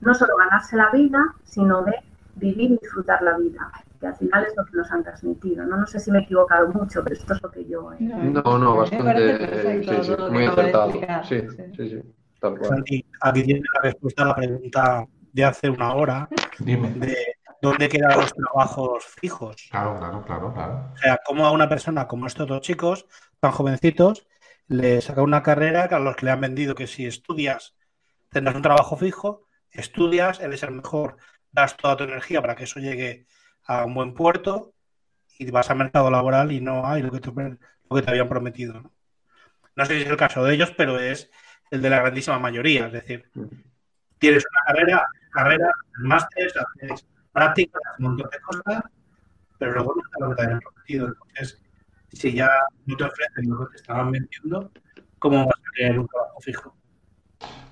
[0.00, 1.92] no solo ganarse la vida, sino de
[2.36, 3.70] vivir y disfrutar la vida.
[4.00, 5.64] que al final es lo que nos han transmitido.
[5.66, 7.92] No, no sé si me he equivocado mucho, pero esto es lo que yo...
[7.94, 9.38] eh, No, no, Me parece bastante.
[9.38, 10.92] perfecto Sí, sí, muy acertado.
[10.92, 11.46] Sí, sí.
[11.76, 12.02] sí, sí.
[12.40, 12.70] Tal cual.
[12.70, 16.28] Santi, aquí tienes la respuesta a la pregunta de hace una hora
[16.60, 16.90] Dime.
[16.94, 17.16] de
[17.60, 19.68] dónde quedan los trabajos fijos.
[19.70, 20.92] Claro, claro, claro, claro.
[20.94, 23.06] O sea, cómo a una persona como estos dos chicos,
[23.40, 24.26] tan jovencitos,
[24.68, 27.74] le saca una carrera que a los que le han vendido que si estudias
[28.30, 31.16] tendrás un trabajo fijo, estudias, eres el mejor,
[31.50, 33.26] das toda tu energía para que eso llegue
[33.64, 34.74] a un buen puerto
[35.38, 38.28] y vas al mercado laboral y no hay lo que te, lo que te habían
[38.28, 38.74] prometido.
[38.74, 38.92] ¿no?
[39.76, 41.30] No sé si es el caso de ellos, pero es
[41.70, 42.86] el de la grandísima mayoría.
[42.86, 43.30] Es decir,
[44.18, 47.06] tienes una carrera, carrera, máster, haces
[47.38, 48.82] prácticas, un montón de cosas,
[49.58, 51.06] pero luego no está lo que te prometido.
[51.06, 51.62] Entonces,
[52.12, 52.48] si ya
[52.86, 54.70] no te ofrecen lo que te estaban vendiendo,
[55.18, 56.74] ¿cómo vas a tener un trabajo fijo?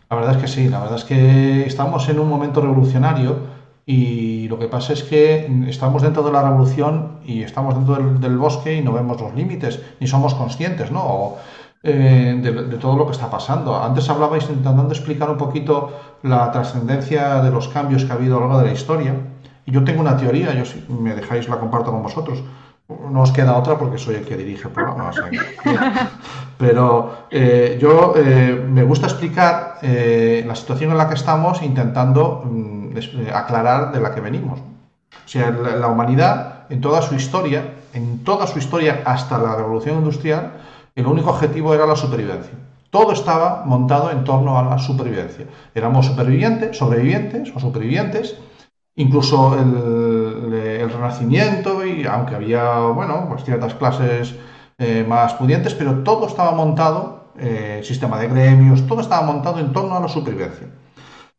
[0.08, 3.38] La verdad es que sí, la verdad es que estamos en un momento revolucionario
[3.84, 8.20] y lo que pasa es que estamos dentro de la revolución y estamos dentro del,
[8.20, 11.02] del bosque y no vemos los límites, ni somos conscientes, ¿no?
[11.04, 11.38] O,
[11.82, 13.80] eh, de, de todo lo que está pasando.
[13.80, 18.40] Antes hablabais intentando explicar un poquito la trascendencia de los cambios que ha habido a
[18.40, 19.14] lo largo de la historia.
[19.66, 22.42] Y yo tengo una teoría, yo si me dejáis la comparto con vosotros.
[22.88, 25.08] No os queda otra porque soy el que dirige el programa.
[25.08, 25.40] o sea que-
[26.58, 32.42] pero eh, yo eh, me gusta explicar eh, la situación en la que estamos intentando
[32.44, 32.96] mm,
[33.34, 34.60] aclarar de la que venimos.
[34.60, 39.56] O sea, la, la humanidad en toda su historia, en toda su historia hasta la
[39.56, 40.52] revolución industrial,
[40.94, 42.54] el único objetivo era la supervivencia.
[42.90, 45.46] Todo estaba montado en torno a la supervivencia.
[45.74, 48.36] Éramos supervivientes, sobrevivientes o supervivientes.
[48.96, 54.34] Incluso el, Renacimiento, y aunque había, bueno, pues ciertas clases
[54.78, 59.72] eh, más pudientes, pero todo estaba montado, eh, sistema de gremios, todo estaba montado en
[59.72, 60.68] torno a la supervivencia.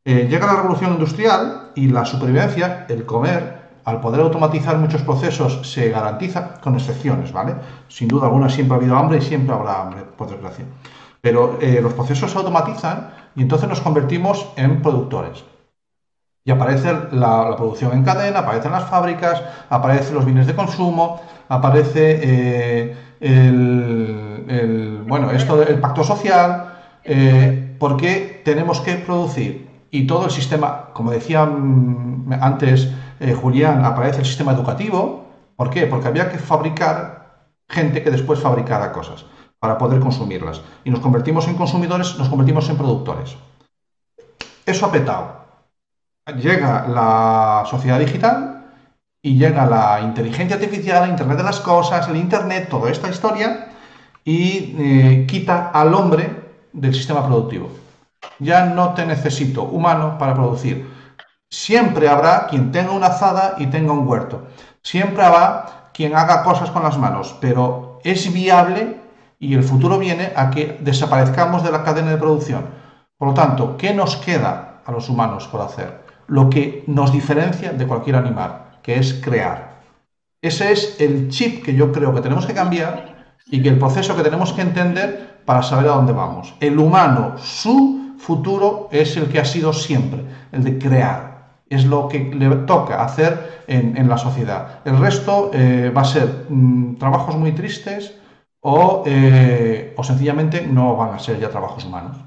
[0.10, 5.70] Eh, llega la revolución industrial y la supervivencia, el comer, al poder automatizar muchos procesos,
[5.70, 7.56] se garantiza con excepciones, ¿vale?
[7.88, 10.66] Sin duda alguna siempre ha habido hambre y siempre habrá hambre, por desgracia.
[11.20, 15.44] Pero eh, los procesos se automatizan y entonces nos convertimos en productores.
[16.48, 21.20] Y aparece la, producción en cadena, aparecen las fábricas, aparecen los bienes de consumo,
[21.50, 29.68] aparece eh, el, el- bueno, esto del pacto social, eh, porque tenemos que producir.
[29.92, 35.26] Y todo el sistema, como decía mm, antes eh, Julián, aparece el sistema educativo.
[35.58, 35.86] ¿Por qué?
[35.86, 39.26] Porque había que fabricar gente que después fabricara cosas
[39.60, 40.62] para poder consumirlas.
[40.86, 43.36] Y nos convertimos en consumidores, nos convertimos en productores.
[44.66, 45.37] Eso ha petado.
[46.36, 48.66] Llega la sociedad digital
[49.22, 53.70] y llega la inteligencia artificial, el Internet de las cosas, el Internet, toda esta historia,
[54.26, 56.30] y eh, quita al hombre
[56.74, 57.70] del sistema productivo.
[58.40, 60.86] Ya no te necesito humano para producir.
[61.50, 64.48] Siempre habrá quien tenga una azada y tenga un huerto.
[64.84, 69.00] Siempre habrá quien haga cosas con las manos, pero es viable
[69.40, 72.66] y el futuro viene a que desaparezcamos de la cadena de producción.
[73.18, 76.07] Por lo tanto, ¿qué nos queda a los humanos por hacer?
[76.28, 79.82] Lo que nos diferencia de cualquier animal, que es crear.
[80.42, 84.16] Ese es el chip que yo creo que tenemos que cambiar y que el proceso
[84.16, 86.54] que tenemos que entender para saber a dónde vamos.
[86.60, 91.38] El humano, su futuro es el que ha sido siempre, el de crear.
[91.70, 94.80] Es lo que le toca hacer en, la sociedad.
[94.86, 98.16] El resto eh, va a ser mm, trabajos muy tristes
[98.62, 102.18] o, eh, o sencillamente no van a ser ya trabajos humanos.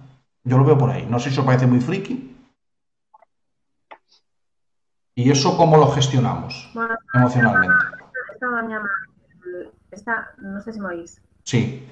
[0.45, 1.07] Yo lo veo por ahí.
[1.09, 2.30] No sé si os parece muy friki.
[5.21, 7.75] ¿Y eso cómo lo gestionamos Bueno, emocionalmente?
[8.33, 8.91] esta mañana,
[9.91, 11.87] esta, no sé si me oís, Sí.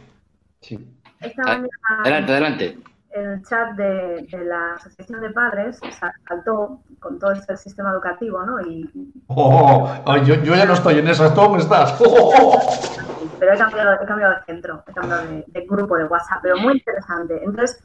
[0.61, 0.79] Sí.
[1.21, 1.69] esta Ah, mañana
[2.05, 2.79] Adelante, adelante.
[3.11, 5.79] el chat de, de la Asociación de Padres
[6.27, 8.61] saltó con todo este sistema educativo, ¿no?
[8.63, 8.89] Y,
[9.27, 11.35] Oh, oh, yo, yo ya no estoy en esas.
[11.35, 11.93] ¿Tú dónde estás?
[13.39, 16.57] pero he cambiado, he cambiado de centro, he cambiado de, de grupo de WhatsApp, pero
[16.59, 17.41] muy interesante.
[17.45, 17.83] Entonces,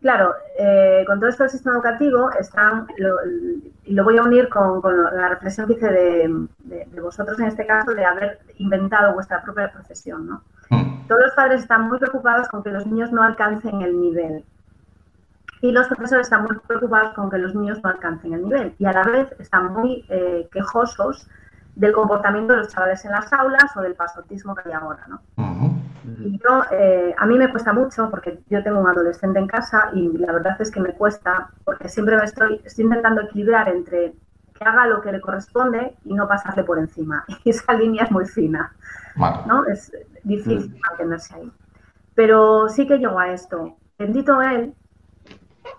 [0.00, 3.16] claro, eh, con todo esto del sistema educativo, están, lo,
[3.84, 7.38] y lo voy a unir con, con la reflexión que hice de, de- de vosotros
[7.40, 10.42] en este caso, de haber inventado vuestra propia profesión, ¿no?
[10.70, 11.06] Hmm.
[11.08, 14.44] Todos los padres están muy preocupados con que los niños no alcancen el nivel.
[15.60, 18.74] Y los profesores están muy preocupados con que los niños no alcancen el nivel.
[18.78, 21.26] Y a la vez están muy eh, quejosos
[21.78, 25.20] del comportamiento de los chavales en las aulas o del pasotismo que hay ahora, ¿no?
[26.24, 29.90] Y yo, eh, a mí me cuesta mucho porque yo tengo un adolescente en casa
[29.92, 34.14] y la verdad es que me cuesta porque siempre me estoy, estoy intentando equilibrar entre
[34.54, 37.24] que haga lo que le corresponde y no pasarle por encima.
[37.44, 38.72] Y esa línea es muy fina,
[39.16, 39.36] Vale.
[39.46, 39.64] ¿no?
[39.66, 39.92] Es
[40.24, 41.52] difícil mantenerse ahí.
[42.14, 43.76] Pero sí que llego a esto.
[43.98, 44.74] Bendito él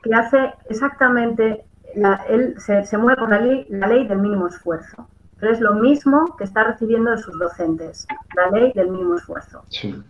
[0.03, 1.65] que hace exactamente,
[1.95, 5.09] la- él se, se mueve por la ley, la ley del mínimo esfuerzo.
[5.39, 9.63] Pero es lo mismo que está recibiendo de sus docentes, la ley del mínimo esfuerzo.
[9.69, 10.03] Sí.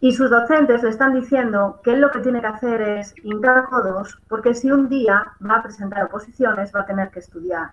[0.00, 3.64] Y sus docentes le están diciendo que él lo que tiene que hacer es hincar
[3.64, 7.70] codos, porque si un día va a presentar oposiciones va a tener que estudiar.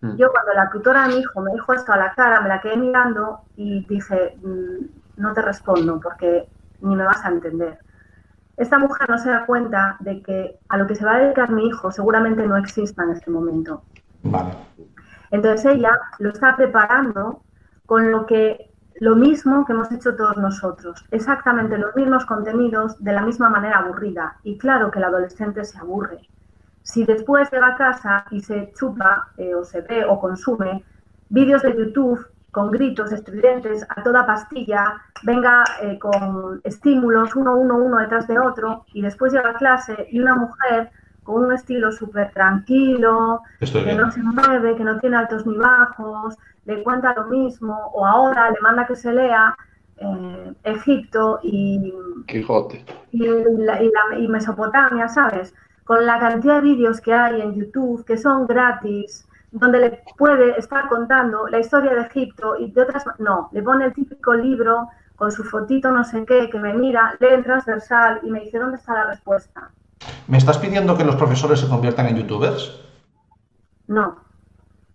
[0.00, 0.16] Mm.
[0.16, 2.60] Yo cuando la tutora de mi hijo me dijo esto a la cara, me la
[2.60, 4.84] quedé mirando y dije, "Mm,
[5.16, 6.48] no te respondo porque
[6.80, 7.78] ni me vas a entender.
[8.56, 11.50] Esta mujer no se da cuenta de que a lo que se va a dedicar
[11.50, 13.82] mi hijo seguramente no exista en este momento.
[14.22, 14.52] Vale.
[15.30, 17.42] Entonces ella lo está preparando
[17.86, 18.68] con lo que
[19.00, 23.78] lo mismo que hemos hecho todos nosotros, exactamente los mismos contenidos de la misma manera
[23.78, 24.38] aburrida.
[24.42, 26.28] Y claro que el adolescente se aburre.
[26.82, 30.84] Si después llega a casa y se chupa eh, o se ve o consume
[31.28, 37.76] vídeos de YouTube con gritos estridentes a toda pastilla, venga eh, con estímulos uno, uno,
[37.76, 40.90] uno detrás de otro, y después llega a clase y una mujer
[41.28, 45.56] con un estilo súper tranquilo, Estoy que no se mueve, que no tiene altos ni
[45.56, 49.54] bajos, le cuenta lo mismo, o ahora le manda que se lea
[49.96, 51.92] eh, Egipto y,
[52.26, 52.84] Quijote.
[53.10, 55.54] y, la- y la- y Mesopotamia, ¿sabes?
[55.84, 60.58] Con la cantidad de vídeos que hay en YouTube que son gratis, donde le puede
[60.58, 63.04] estar contando la historia de Egipto y de otras...
[63.18, 67.14] No, le pone el típico libro con su fotito no sé qué, que me mira,
[67.20, 69.72] lee en transversal y me dice, ¿dónde está la respuesta?
[70.26, 72.80] ¿Me estás pidiendo que los profesores se conviertan en youtubers?
[73.86, 74.16] No.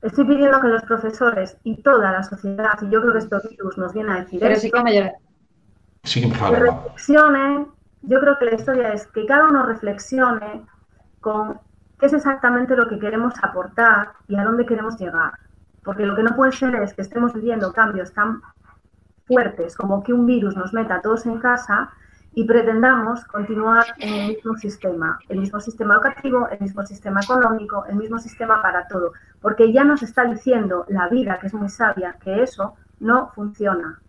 [0.01, 3.77] Estoy pidiendo que los profesores y toda la sociedad, y yo creo que esto virus
[3.77, 5.11] nos viene a decir Pero esto, sí que me lleva.
[6.03, 6.83] Sí que me que vale, va.
[6.83, 7.67] reflexione,
[8.01, 10.65] yo creo que la historia es que cada uno reflexione
[11.21, 11.59] con
[11.99, 15.33] qué es exactamente lo que queremos aportar y a dónde queremos llegar.
[15.83, 18.41] Porque lo que no puede ser es que estemos viviendo cambios tan
[19.25, 21.91] fuertes como que un virus nos meta a todos en casa
[22.35, 27.85] y pretendamos continuar en el mismo sistema, el mismo sistema educativo, el mismo sistema económico,
[27.87, 31.69] el mismo sistema para todo, porque ya nos está diciendo la vida, que es muy
[31.69, 33.99] sabia, que eso no funciona.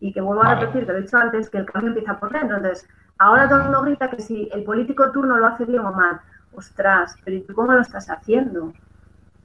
[0.00, 2.30] Y que vuelvo a repetir, que lo he dicho antes, que el cambio empieza por
[2.30, 2.56] dentro.
[2.58, 2.88] Entonces,
[3.18, 6.20] ahora todo el mundo grita que si el político turno lo hace bien o mal.
[6.54, 8.72] Ostras, pero ¿y tú cómo lo estás haciendo?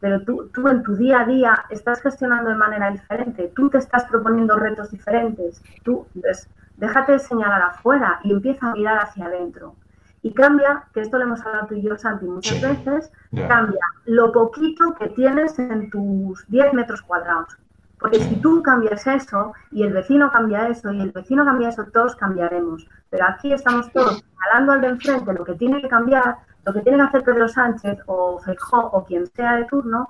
[0.03, 3.77] pero tú, tú en tu día a día estás gestionando de manera diferente, tú te
[3.77, 9.25] estás proponiendo retos diferentes, tú pues, déjate de señalar afuera y empieza a mirar hacia
[9.25, 9.75] adentro.
[10.21, 13.11] Y cambia, que esto lo hemos hablado tú y yo, Santi, muchas Sí, veces,
[13.47, 17.57] cambia lo poquito que tienes en tus 10 metros cuadrados.
[17.99, 21.85] Porque si tú cambias eso y el vecino cambia eso y el vecino cambia eso,
[21.85, 22.85] todos cambiaremos.
[23.09, 26.81] Pero aquí estamos todos señalando al de enfrente lo que tiene que cambiar, lo que
[26.81, 30.07] tiene que hacer Pedro Sánchez o Feijóo o quien sea de turno,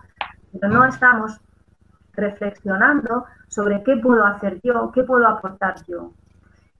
[0.60, 1.40] pero no estamos
[2.14, 6.14] reflexionando sobre qué puedo hacer yo, qué puedo aportar yo.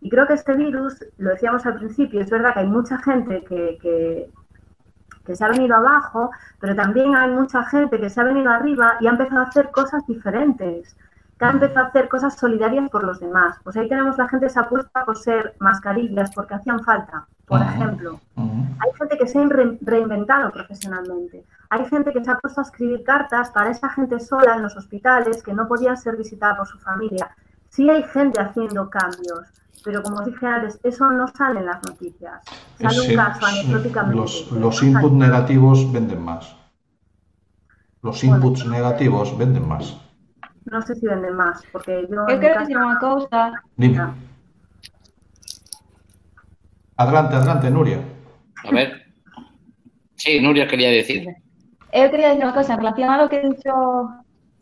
[0.04, 3.44] Y creo que este virus, lo decíamos al principio, es verdad que hay mucha gente
[3.46, 4.30] que, que,
[5.26, 8.98] que se ha venido abajo, pero también hay mucha gente que se ha venido arriba
[9.00, 10.98] y ha empezado a hacer cosas diferentes,
[11.40, 13.58] que ha empezado a hacer cosas solidarias por los demás.
[13.64, 17.26] Pues ahí tenemos la gente que se ha puesto a coser mascarillas porque hacían falta,
[17.46, 18.20] por ejemplo.
[18.36, 21.46] Hay gente que se ha re- reinventado profesionalmente.
[21.70, 24.76] Hay gente que se ha puesto a escribir cartas para esa gente sola en los
[24.76, 27.30] hospitales que no podían ser visitada por su familia.
[27.70, 29.48] Sí hay gente haciendo cambios,
[29.84, 32.42] pero como os dije antes, eso no sale en las noticias.
[32.80, 34.16] Sale Sí, un caso anecdóticamente.
[34.18, 36.56] los, pero los no inputs negativos venden más.
[38.02, 38.36] Los Bueno.
[38.36, 39.98] inputs negativos venden más.
[40.66, 42.24] No sé si venden más, porque yo...
[42.26, 43.40] Mi quero casa- dicir unha cousa
[43.76, 44.00] Dime.
[46.98, 48.00] Adelante, adelante, Nuria.
[48.64, 49.04] A ver.
[50.16, 51.28] Sí, Nuria quería decir.
[51.94, 53.74] Eu quería decir unha cosa en relación a lo que dixo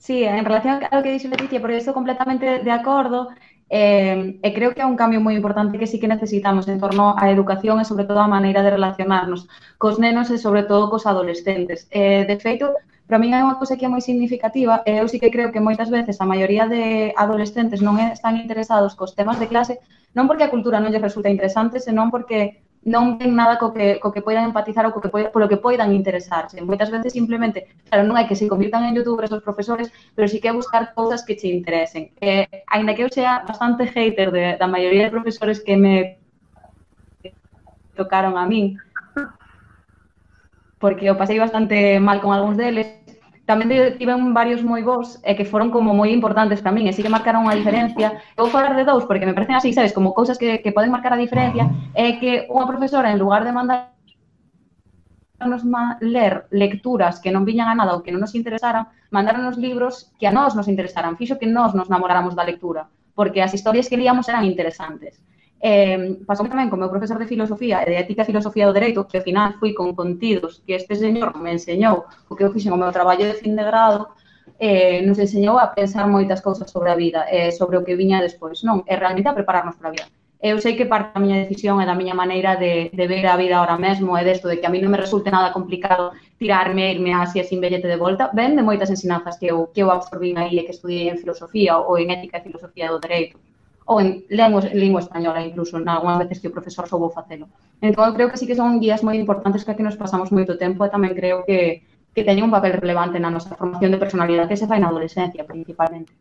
[0.01, 3.29] Sí, en relación a lo que dixo Leticia, porque estou completamente de acordo
[3.73, 7.15] Eh, e creo que é un cambio moi importante que sí que necesitamos en torno
[7.21, 9.47] á educación e sobre todo a maneira de relacionarnos
[9.81, 11.79] cos nenos e sobre todo cos adolescentes.
[11.99, 12.65] Eh, de feito,
[13.07, 15.63] para min é unha cosa que é moi significativa e eu sí que creo que
[15.67, 16.83] moitas veces a maioría de
[17.15, 19.73] adolescentes non están interesados cos temas de clase
[20.15, 24.01] non porque a cultura non lles resulta interesante, senón porque non ven nada co que,
[24.01, 26.57] co que poidan empatizar ou co que, polo que poidan interesarse.
[26.65, 30.41] Moitas veces simplemente, claro, non hai que se convirtan en youtubers os profesores, pero sí
[30.41, 32.09] que é buscar cousas que che interesen.
[32.17, 36.17] Que, ainda que eu sea bastante hater de, da maioría de profesores que me
[37.93, 38.81] tocaron a min,
[40.81, 43.00] porque eu pasei bastante mal con algúns deles,
[43.51, 43.67] tamén
[43.99, 47.11] tiven varios moi bons e que foron como moi importantes para min, e sí que
[47.11, 48.23] marcaron unha diferencia.
[48.39, 50.87] Eu vou falar de dous porque me parecen así, sabes, como cousas que, que poden
[50.87, 53.91] marcar a diferencia, é que unha profesora en lugar de mandar
[55.43, 55.67] nos
[55.99, 60.29] ler lecturas que non viñan a nada ou que non nos interesaran, mandaron libros que
[60.29, 62.87] a nós nos interesaran, fixo que nós nos namoráramos da lectura,
[63.17, 65.19] porque as historias que líamos eran interesantes.
[65.63, 69.05] Eh, pasou tamén co meu profesor de filosofía e de ética e filosofía do dereito,
[69.05, 72.73] que ao final fui con contidos que este señor me enseñou o que eu fixen
[72.73, 74.09] o meu traballo de fin de grado,
[74.57, 78.25] eh, nos enseñou a pensar moitas cousas sobre a vida, eh, sobre o que viña
[78.25, 78.81] despois, non?
[78.89, 80.09] É realmente a prepararnos para a vida.
[80.41, 83.37] Eu sei que parte da miña decisión e da miña maneira de, de ver a
[83.37, 86.89] vida ahora mesmo é desto, de que a mí non me resulte nada complicado tirarme,
[86.89, 90.41] irme así sin bellete de volta, ven de moitas ensinanzas que eu, que eu absorbín
[90.41, 93.37] aí e que estudiei en filosofía ou en ética e filosofía do dereito
[93.91, 97.51] ou en lengua, lingua española incluso, en algunhas veces que o profesor soubo facelo.
[97.83, 100.55] Entón, eu creo que sí que son guías moi importantes que aquí nos pasamos moito
[100.55, 101.83] tempo e tamén creo que,
[102.15, 105.43] que teñen un papel relevante na nosa formación de personalidade que se fai na adolescencia
[105.43, 106.15] principalmente.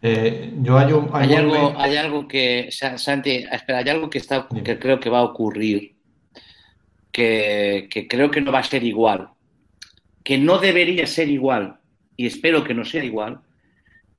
[0.00, 4.20] Eh, yo hay, un, hay, hay algo, hay algo que, Santi, espera, hay algo que,
[4.24, 5.96] está, que creo que va a ocurrir,
[7.12, 9.28] que, que creo que no va a ser igual,
[10.24, 11.76] que no debería ser igual,
[12.16, 13.40] y espero que no sea igual,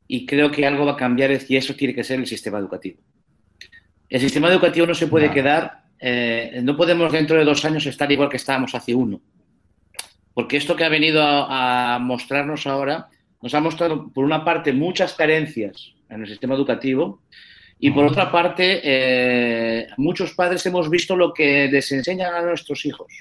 [0.08, 3.00] y creo que algo va a cambiar y eso tiene que ser el sistema educativo.
[4.10, 8.12] El sistema educativo no se puede quedar, eh, no podemos dentro de dos años estar
[8.12, 9.22] igual que estábamos hace uno,
[10.34, 13.10] porque esto que ha venido a, a mostrarnos ahora
[13.42, 17.22] nos ha mostrado, por una parte, muchas carencias en el sistema educativo
[17.80, 22.86] y, por otra parte, eh, muchos padres hemos visto lo que les enseñan a nuestros
[22.86, 23.14] hijos,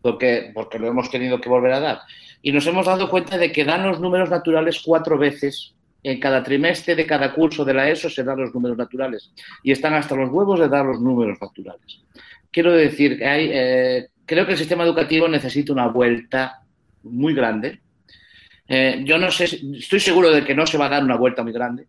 [0.00, 1.98] porque, porque lo hemos tenido que volver a dar.
[2.40, 5.74] Y nos hemos dado cuenta de que dan los números naturales cuatro veces.
[6.06, 9.72] En cada trimestre de cada curso de la ESO se dan los números naturales y
[9.72, 12.04] están hasta los huevos de dar los números naturales.
[12.50, 16.62] Quiero decir, hay, eh, creo que el sistema educativo necesita una vuelta
[17.02, 17.80] muy grande
[18.68, 21.42] eh, yo no sé, estoy seguro de que no se va a dar una vuelta
[21.42, 21.86] muy grande,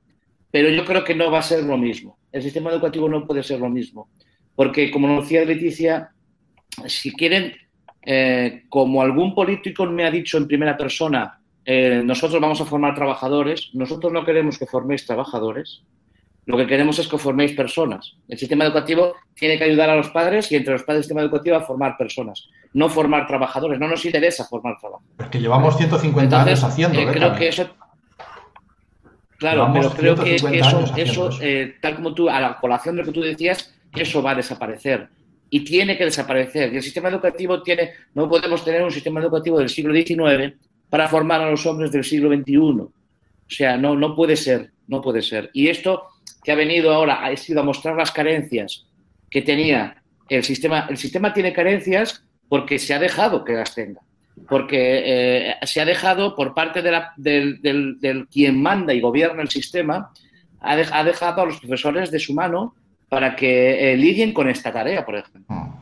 [0.51, 2.17] pero yo creo que no va a ser lo mismo.
[2.31, 4.09] El sistema educativo no puede ser lo mismo,
[4.55, 6.11] porque como decía Leticia,
[6.85, 7.53] si quieren,
[8.05, 12.95] eh, como algún político me ha dicho en primera persona, eh, nosotros vamos a formar
[12.95, 15.83] trabajadores, nosotros no queremos que forméis trabajadores,
[16.45, 18.15] lo que queremos es que forméis personas.
[18.29, 21.21] El sistema educativo tiene que ayudar a los padres y entre los padres del sistema
[21.23, 23.81] educativo a formar personas, no formar trabajadores.
[23.81, 25.19] No nos interesa formar trabajadores.
[25.19, 27.01] Es que llevamos 150 años haciendo.
[27.01, 27.67] Eh, creo que eso.
[29.37, 30.49] Claro, pero creo que, eso,
[30.95, 34.31] eso eh, tal como tú, a la colación de lo que tú decías, eso va
[34.31, 35.09] a desaparecer.
[35.49, 36.71] Y tiene que desaparecer.
[36.71, 37.91] Y el sistema educativo tiene.
[38.13, 40.55] No podemos tener un sistema educativo del siglo XIX
[40.89, 42.57] para formar a los hombres del siglo XXI.
[42.57, 42.91] O
[43.47, 45.49] sea, no, no puede ser, no puede ser.
[45.53, 46.03] Y esto
[46.43, 48.85] que ha venido ahora ha sido a mostrar las carencias
[49.29, 50.87] que tenía el sistema.
[50.89, 54.01] El sistema tiene carencias porque se ha dejado que las tenga.
[54.47, 59.41] Porque eh, se ha dejado por parte de la, del, del, quien manda y gobierna
[59.41, 60.11] el sistema,
[60.59, 62.75] ha, de, ha, dejado a los profesores de su mano
[63.09, 65.43] para que eh, lidien con esta tarea, por ejemplo.
[65.47, 65.73] Hmm.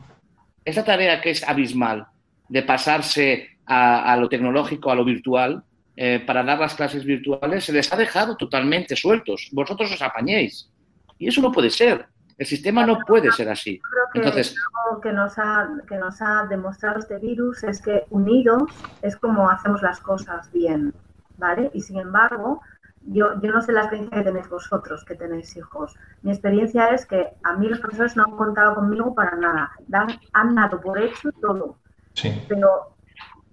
[0.64, 2.06] Esta tarea que es abismal
[2.48, 5.64] de pasarse a, a lo tecnológico, a lo virtual,
[5.96, 9.48] eh, para dar las clases virtuales se les ha dejado totalmente sueltos.
[9.52, 10.70] Vosotros os apañéis.
[11.18, 12.06] Y eso no puede ser.
[12.36, 13.80] El sistema no puede ser así.
[13.80, 14.54] Creo que Entonces,
[14.84, 18.64] algo que nos, ha, que nos ha demostrado este virus es que unidos
[19.00, 20.92] es como hacemos las cosas bien,
[21.38, 21.70] ¿vale?
[21.72, 22.60] Y sin embargo,
[23.06, 25.96] yo, yo no sé la experiencia que tenéis vosotros, que tenéis hijos.
[26.20, 29.70] Mi experiencia es que a mí los profesores no han contado conmigo para nada.
[29.86, 31.78] Dan, han dado por hecho todo.
[32.16, 32.32] Sí.
[32.48, 32.96] Pero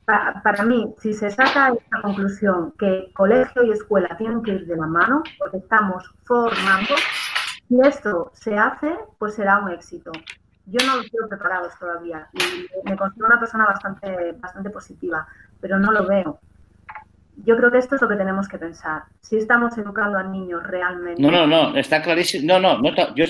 [0.05, 4.65] para, para, mí, si se saca esta conclusión que colegio y escuela tienen que ir
[4.65, 6.95] de la mano, porque estamos formando,
[7.67, 10.11] si esto se hace, pues será un éxito.
[10.65, 15.27] Yo no los veo preparados todavía y me considero una persona bastante, bastante positiva,
[15.59, 16.39] pero no lo veo.
[17.45, 19.03] Yo creo que esto es lo que tenemos que pensar.
[19.19, 21.21] Si estamos educando a niños realmente.
[21.21, 22.45] No, no, no, está clarísimo.
[22.45, 23.25] No, no, no yo,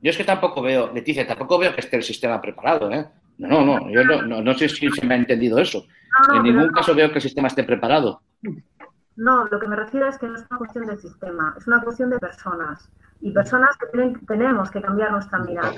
[0.00, 3.06] yo es que tampoco veo, Leticia, tampoco veo que esté el sistema preparado, ¿eh?
[3.38, 5.86] No, no, yo no, no, no, sé si se me ha entendido eso.
[6.28, 8.20] No, en ningún caso veo que el sistema esté preparado.
[9.16, 11.82] No, lo que me refiero es que no es una cuestión del sistema, es una
[11.82, 12.90] cuestión de personas.
[13.20, 15.72] Y personas que tienen, tenemos que cambiar nuestra mirada.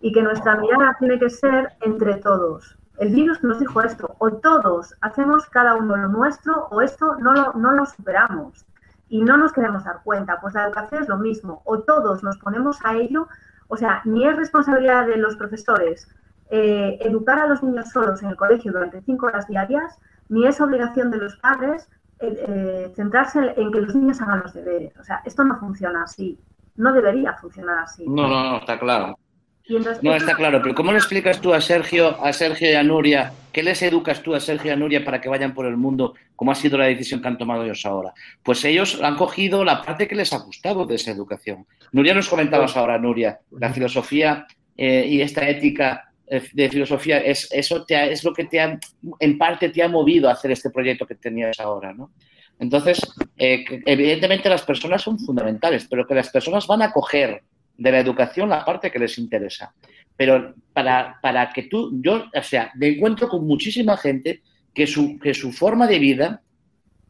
[0.00, 2.76] Y que nuestra mirada tiene que ser entre todos.
[2.98, 7.32] El virus nos dijo esto, o todos hacemos cada uno lo nuestro, o esto no
[7.32, 8.64] lo, no lo superamos.
[9.08, 10.40] Y no nos queremos dar cuenta.
[10.40, 13.28] Pues la educación es lo mismo, o todos nos ponemos a ello,
[13.68, 16.08] o sea, ni es responsabilidad de los profesores,
[16.54, 19.98] eh, educar a los niños solos en el colegio durante cinco horas diarias,
[20.28, 21.88] ni es obligación de los padres
[22.20, 24.94] eh, eh, centrarse en que los niños hagan los deberes.
[24.98, 26.38] O sea, esto no funciona así.
[26.76, 28.04] No debería funcionar así.
[28.06, 29.18] No, no, no, está claro.
[29.66, 32.82] Entonces, no, está claro, pero ¿cómo le explicas tú a Sergio, a Sergio y a
[32.82, 33.32] Nuria?
[33.50, 36.14] ¿Qué les educas tú a Sergio y a Nuria para que vayan por el mundo?
[36.36, 38.12] ¿Cómo ha sido la decisión que han tomado ellos ahora?
[38.42, 41.64] Pues ellos han cogido la parte que les ha gustado de esa educación.
[41.92, 44.46] Nuria nos comentabas ahora, Nuria, la filosofía
[44.76, 46.11] eh, y esta ética
[46.52, 48.78] de filosofía, es, eso te es lo que te ha,
[49.18, 52.12] en parte te ha movido a hacer este proyecto que tenías ahora, ¿no?
[52.58, 53.00] Entonces,
[53.36, 57.42] eh, evidentemente las personas son fundamentales, pero que las personas van a coger
[57.76, 59.74] de la educación la parte que les interesa.
[60.16, 64.42] Pero para, para que tú, yo, o sea, me encuentro con muchísima gente
[64.72, 66.42] que su, que su forma de vida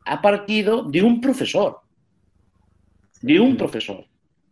[0.07, 1.81] ha partido de un profesor.
[3.21, 4.07] De un profesor.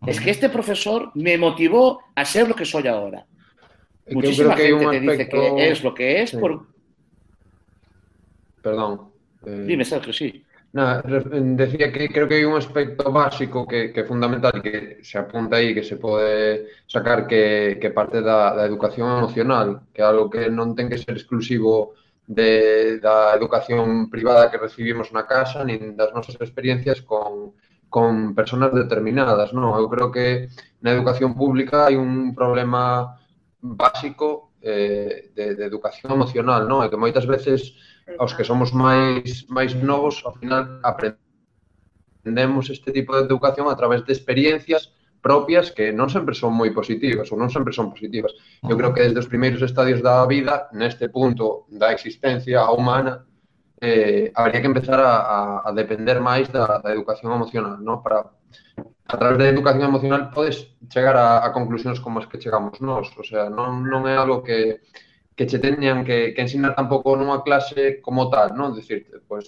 [0.06, 3.26] Es que este profesor me motivó a ser lo que soy ahora.
[4.10, 5.10] Muchísima que gente un te aspecto...
[5.10, 6.36] dice que es lo que es sí.
[6.36, 6.66] por...
[8.62, 9.10] Perdón.
[9.46, 9.64] Eh...
[9.66, 10.44] Dime, Sergio, sí.
[10.72, 15.18] Nada, decía que creo que hay un aspecto básico que, que é fundamental que se
[15.18, 20.06] apunta aí, que se pode sacar que, que parte da, da educación emocional, que é
[20.06, 25.66] algo que non ten que ser exclusivo de, da educación privada que recibimos na casa,
[25.66, 27.50] nin das nosas experiencias con,
[27.90, 29.50] con personas determinadas.
[29.50, 29.74] Non?
[29.74, 30.54] Eu creo que
[30.86, 33.18] na educación pública hai un problema
[33.62, 36.84] básico eh, de, de educación emocional, non?
[36.84, 37.76] E que moitas veces
[38.18, 44.04] aos que somos máis máis novos, ao final aprendemos este tipo de educación a través
[44.04, 48.32] de experiencias propias que non sempre son moi positivas ou non sempre son positivas.
[48.64, 53.28] Eu creo que desde os primeiros estadios da vida, neste punto da existencia humana,
[53.80, 58.02] eh, habría que empezar a, a, a depender máis da, da educación emocional, ¿no?
[58.02, 58.32] para
[59.12, 63.10] a través da educación emocional podes chegar a, a conclusións como as que chegamos nós,
[63.18, 64.86] o sea, non, non é algo que,
[65.34, 68.70] que che teñan que, que ensinar tampouco nunha clase como tal, non?
[68.70, 69.46] Dicirte, pois,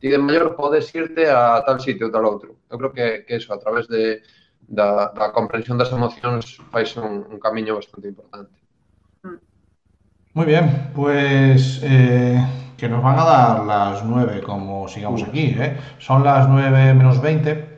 [0.00, 2.56] ti de maior podes irte a tal sitio ou tal outro.
[2.72, 4.24] Eu creo que, que eso, a través de,
[4.68, 8.56] da, da comprensión das emocións fais un, un camiño bastante importante.
[9.22, 9.38] Mm.
[10.32, 12.40] Muy bien, pues eh,
[12.76, 15.54] que nos van a dar las 9 como sigamos aquí.
[15.58, 15.76] ¿eh?
[15.98, 17.73] Son las 9 menos 20.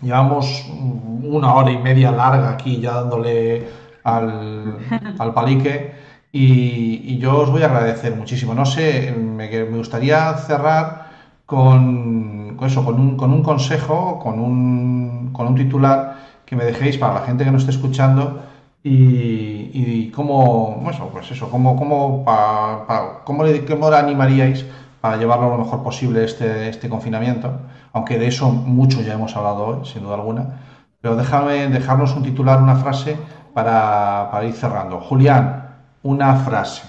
[0.00, 3.68] Llevamos una hora y media larga aquí ya dándole
[4.04, 4.78] al,
[5.18, 5.92] al palique
[6.32, 8.54] y, y yo os voy a agradecer muchísimo.
[8.54, 11.08] No sé, me, gustaría cerrar
[11.46, 16.64] con, con eso, con un, con un consejo, con un, con un titular que me
[16.64, 18.42] dejéis para la gente que nos esté escuchando
[18.82, 24.64] y, y cómo, bueno, pues eso, cómo, cómo, pa- pa- cómo, le, cómo le animaríais
[25.00, 27.52] para llevarlo lo mejor posible este, este confinamiento,
[27.92, 30.60] aunque de eso mucho ya hemos hablado hoy, sin duda alguna,
[31.00, 33.16] pero déjame dejarnos un titular, una frase
[33.54, 35.00] para, para ir cerrando.
[35.00, 36.88] Julián, una frase.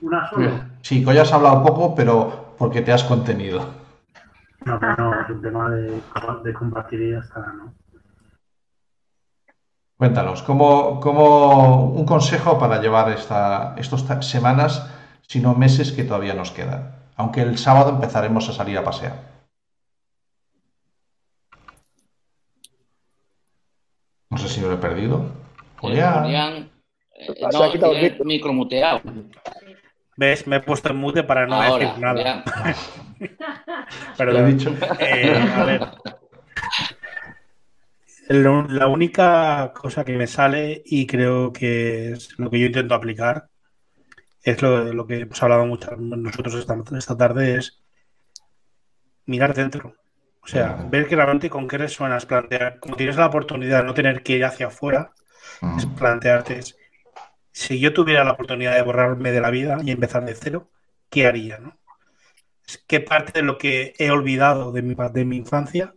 [0.00, 0.68] Una sola.
[0.82, 3.60] Sí, que hoy has hablado poco, pero porque te has contenido.
[4.64, 6.02] No, pero no, el tema de,
[6.44, 7.72] de compartir y ya está, ¿no?
[9.96, 14.90] Cuéntanos, ¿cómo, cómo un consejo para llevar esta, estas semanas,
[15.30, 16.92] si no meses que todavía nos quedan?
[17.14, 19.14] Aunque el sábado empezaremos a salir a pasear.
[24.28, 25.30] No sé si lo he perdido.
[25.78, 26.24] Julián.
[26.24, 26.70] Julián,
[27.14, 29.02] eh, Se no, ha quitado el micromuteado.
[30.16, 30.48] ¿Ves?
[30.48, 32.44] Me he puesto en mute para no Ahora, decir nada.
[34.16, 34.74] Pero Lo he dicho.
[34.98, 35.80] eh, a ver.
[38.68, 43.49] La única cosa que me sale y creo que es lo que yo intento aplicar
[44.42, 47.82] es lo, lo que hemos hablado muchas nosotros esta, esta tarde es
[49.26, 49.94] mirar dentro.
[50.42, 54.22] O sea, ver claramente con qué resuenas, plantear, como tienes la oportunidad de no tener
[54.22, 55.12] que ir hacia afuera,
[55.76, 56.60] es plantearte
[57.52, 60.70] si yo tuviera la oportunidad de borrarme de la vida y empezar de cero,
[61.10, 61.58] ¿qué haría?
[61.58, 61.78] ¿no?
[62.66, 65.94] Es ¿Qué parte de lo que he olvidado de mi, de mi infancia,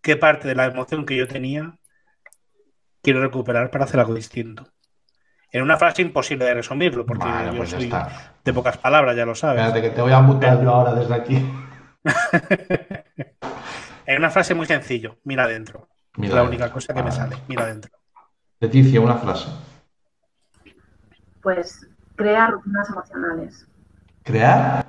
[0.00, 1.78] qué parte de la emoción que yo tenía
[3.02, 4.71] quiero recuperar para hacer algo distinto?
[5.52, 8.32] En una frase imposible de resumirlo, porque Vale, yo pues soy está.
[8.42, 9.60] de pocas palabras, ya lo sabes.
[9.62, 11.50] Espérate, que te voy a mutar yo ahora desde aquí.
[14.04, 15.88] En una frase muy sencillo, mira adentro.
[16.16, 16.56] Mira es la adentro.
[16.64, 17.92] única cosa que me sale, mira adentro.
[18.58, 19.48] Leticia, una frase.
[21.40, 23.66] Pues crea rutinas emocionales.
[24.24, 24.84] Crear.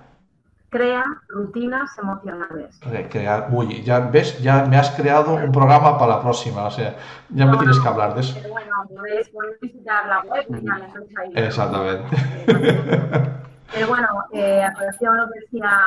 [0.73, 2.79] Crea rutinas emocionales.
[3.11, 3.47] crear.
[3.51, 6.65] Uy, ya ves, ya me has creado un programa para la próxima.
[6.65, 6.95] O sea,
[7.29, 8.33] ya me tienes que hablar de eso.
[8.41, 11.31] Pero bueno, podéis, podéis visitar la web y ya, entonces ahí.
[11.35, 12.17] Exactamente.
[13.71, 15.79] Pero bueno, eh, a colación lo que decía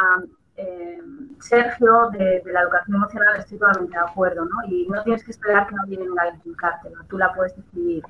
[0.57, 1.01] eh,
[1.41, 4.69] Sergio de, de la educación emocional, estoy totalmente de acuerdo, ¿no?
[4.69, 8.05] Y no tienes que esperar que nadie venga a inculcártela, tú la puedes decidir.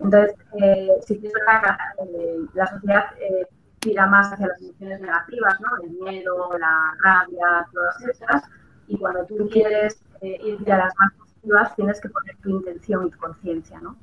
[0.00, 3.46] Entonces, eh, sí que es verdad que eh, la sociedad eh,
[3.80, 5.68] tira más hacia las emociones negativas, ¿no?
[5.82, 8.44] El miedo, la rabia, todas esas.
[8.86, 13.06] Y cuando tú quieres eh, irte a las más positivas, tienes que poner tu intención
[13.06, 13.96] y tu conciencia, ¿no?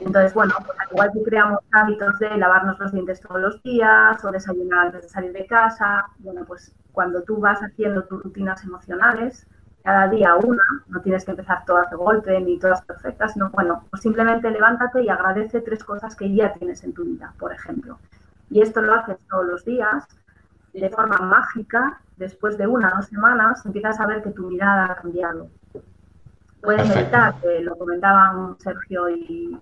[0.00, 4.24] Entonces, bueno, pues al igual que creamos hábitos de lavarnos los dientes todos los días
[4.24, 8.62] o desayunar antes de salir de casa, bueno, pues cuando tú vas haciendo tus rutinas
[8.64, 9.46] emocionales,
[9.82, 13.84] cada día una, no tienes que empezar todas de golpe ni todas perfectas, sino bueno,
[13.90, 17.98] pues simplemente levántate y agradece tres cosas que ya tienes en tu vida, por ejemplo.
[18.50, 20.06] Y esto lo haces todos los días,
[20.72, 24.92] de forma mágica, después de una o dos semanas, empiezas a ver que tu mirada
[24.92, 25.50] ha cambiado.
[26.62, 26.98] Puedes Perfecto.
[26.98, 29.58] meditar, que lo comentaban Sergio y,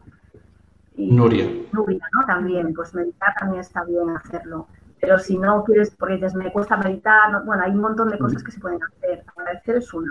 [0.97, 1.47] y Nuria.
[1.73, 2.27] Nuria, ¿no?
[2.27, 4.69] También, pues meditar también está bien hacerlo.
[5.01, 8.19] Pero si no quieres, porque dices, me cuesta meditar, no- bueno, hay un montón de
[8.19, 9.25] cosas que se pueden hacer.
[9.37, 10.11] Agradecer es una.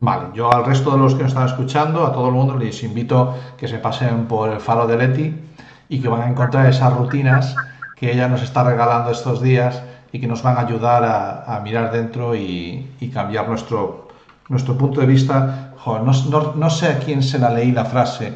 [0.00, 2.82] Vale, yo al resto de los que nos están escuchando, a todo el mundo les
[2.82, 5.34] invito que se pasen por el faro de Leti
[5.88, 7.56] y que van a encontrar esas rutinas
[8.04, 9.82] que ella nos está regalando estos días
[10.12, 14.08] y que nos van a ayudar a, a mirar dentro y, y cambiar nuestro,
[14.48, 15.72] nuestro punto de vista.
[15.78, 18.32] Jo, no, no- no sé a quién se la leí la frase.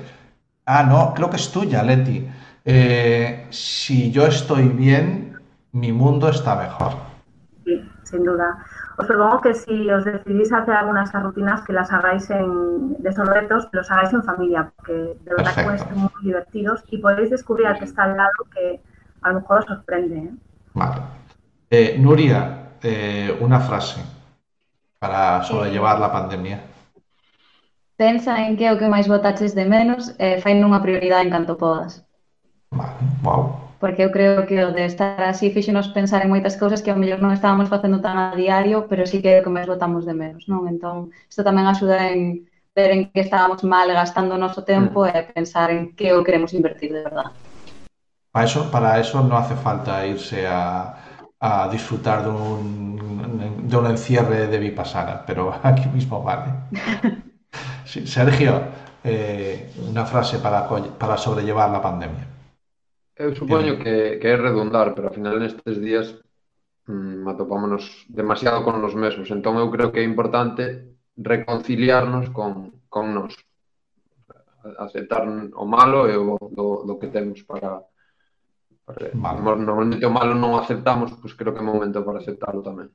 [0.66, 2.28] Ah, no, creo que es tuya, Leti.
[2.64, 5.38] Eh, si yo estoy bien,
[5.72, 6.92] mi mundo está mejor.
[7.64, 8.64] Sí, sin duda.
[8.96, 13.28] Os propongo que si os decidís hacer algunas rutinas, que las hagáis en, de estos
[13.28, 14.92] retos, los hagáis en familia, porque
[15.24, 18.44] de verdad que pueden ser muy divertidos y podéis descubrir al que está al lado
[18.54, 18.80] que
[19.22, 20.16] a lo mejor os sorprende.
[20.16, 20.30] ¿eh?
[20.74, 21.02] Vale.
[21.70, 24.00] Eh, Nuria, eh, una frase
[24.98, 26.60] para sobrellevar la pandemia.
[27.96, 31.26] Pensa en que é o que máis botaches de menos e eh, fai nunha prioridade
[31.26, 32.06] en canto podas.
[32.70, 32.94] Vale,
[33.26, 33.74] wow.
[33.82, 36.98] Porque eu creo que o de estar así fixenos pensar en moitas cousas que ao
[36.98, 40.06] mellor non estábamos facendo tan a diario, pero sí que é o que máis botamos
[40.06, 40.70] de menos, non?
[40.70, 45.10] Entón, isto tamén axuda en ver en que estábamos mal gastando o noso tempo mm.
[45.10, 47.34] e pensar en que o queremos invertir de verdade.
[48.30, 50.94] Para eso, para eso no hace falta irse a,
[51.40, 56.52] a disfrutar de un, de un encierre de Vipassana, pero aquí mismo vale.
[57.84, 58.60] Sí, Sergio,
[59.02, 62.26] eh, una frase para, para sobrellevar la pandemia.
[63.16, 66.06] Eu supoño que, que é redundar, pero ao final nestes días
[66.86, 69.32] mm, atopámonos demasiado con nos mesmos.
[69.32, 73.34] Entón eu creo que é importante reconciliarnos con, con nos.
[74.78, 77.82] Aceptar o malo e o do, do que temos para
[79.12, 79.40] Vale.
[79.40, 82.88] normalmente o malo non o aceptamos, pois creo que é momento para aceptarlo tamén.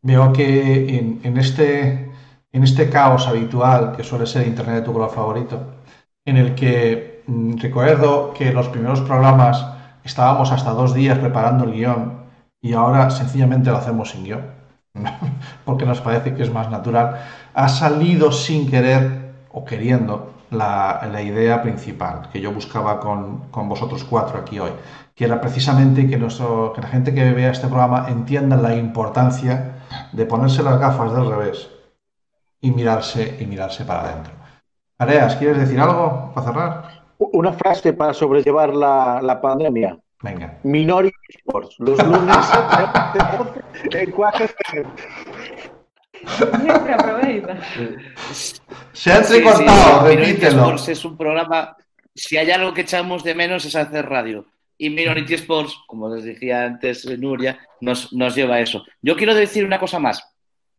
[0.00, 0.48] Veo que
[0.96, 2.08] en, en este,
[2.52, 5.84] en este caos habitual que suele ser Internet tu color favorito,
[6.24, 9.60] en el que mm, recuerdo que los primeros programas
[10.04, 12.24] estábamos hasta dos días preparando el guion
[12.60, 14.44] y ahora sencillamente lo hacemos sin guion,
[15.66, 17.20] porque nos parece que es más natural,
[17.52, 23.68] ha salido sin querer o queriendo la, la idea principal que yo buscaba con, con
[23.68, 24.72] vosotros cuatro aquí hoy,
[25.14, 29.82] que era precisamente que, nuestro, que la gente que vea este programa entienda la importancia
[30.12, 31.68] de ponerse las gafas del revés
[32.60, 34.32] y mirarse, y mirarse para adentro.
[34.98, 37.02] Areas, ¿quieres decir algo para cerrar?
[37.18, 39.98] Una frase para sobrellevar la, la pandemia.
[40.22, 40.58] Venga.
[40.64, 41.76] Minority Sports.
[41.78, 42.36] Los lunes
[43.92, 44.88] en Quack FM.
[46.26, 47.58] Siempre aproveita.
[48.92, 50.62] Se ha entrecortado, repítelo.
[50.62, 51.76] Sports es un programa,
[52.14, 54.46] si hay algo que echamos de menos es hacer radio.
[54.76, 58.84] Y Minority Sports, como les decía antes Nuria, nos, nos lleva a eso.
[59.02, 60.22] Yo quiero decir una cosa más.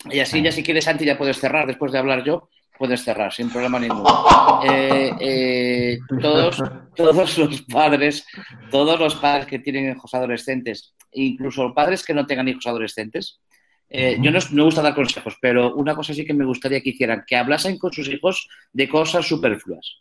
[0.09, 2.49] Y así ya si quieres, Santi, ya puedes cerrar después de hablar yo.
[2.77, 4.61] Puedes cerrar, sin problema ninguno.
[4.63, 6.63] Eh, eh, todos,
[6.95, 8.25] todos los padres,
[8.71, 13.41] todos los padres que tienen hijos adolescentes, incluso padres que no tengan hijos adolescentes,
[13.89, 16.81] eh, yo no, no me gusta dar consejos, pero una cosa sí que me gustaría
[16.81, 19.97] que hicieran, que hablasen con sus hijos de cosas superfluas.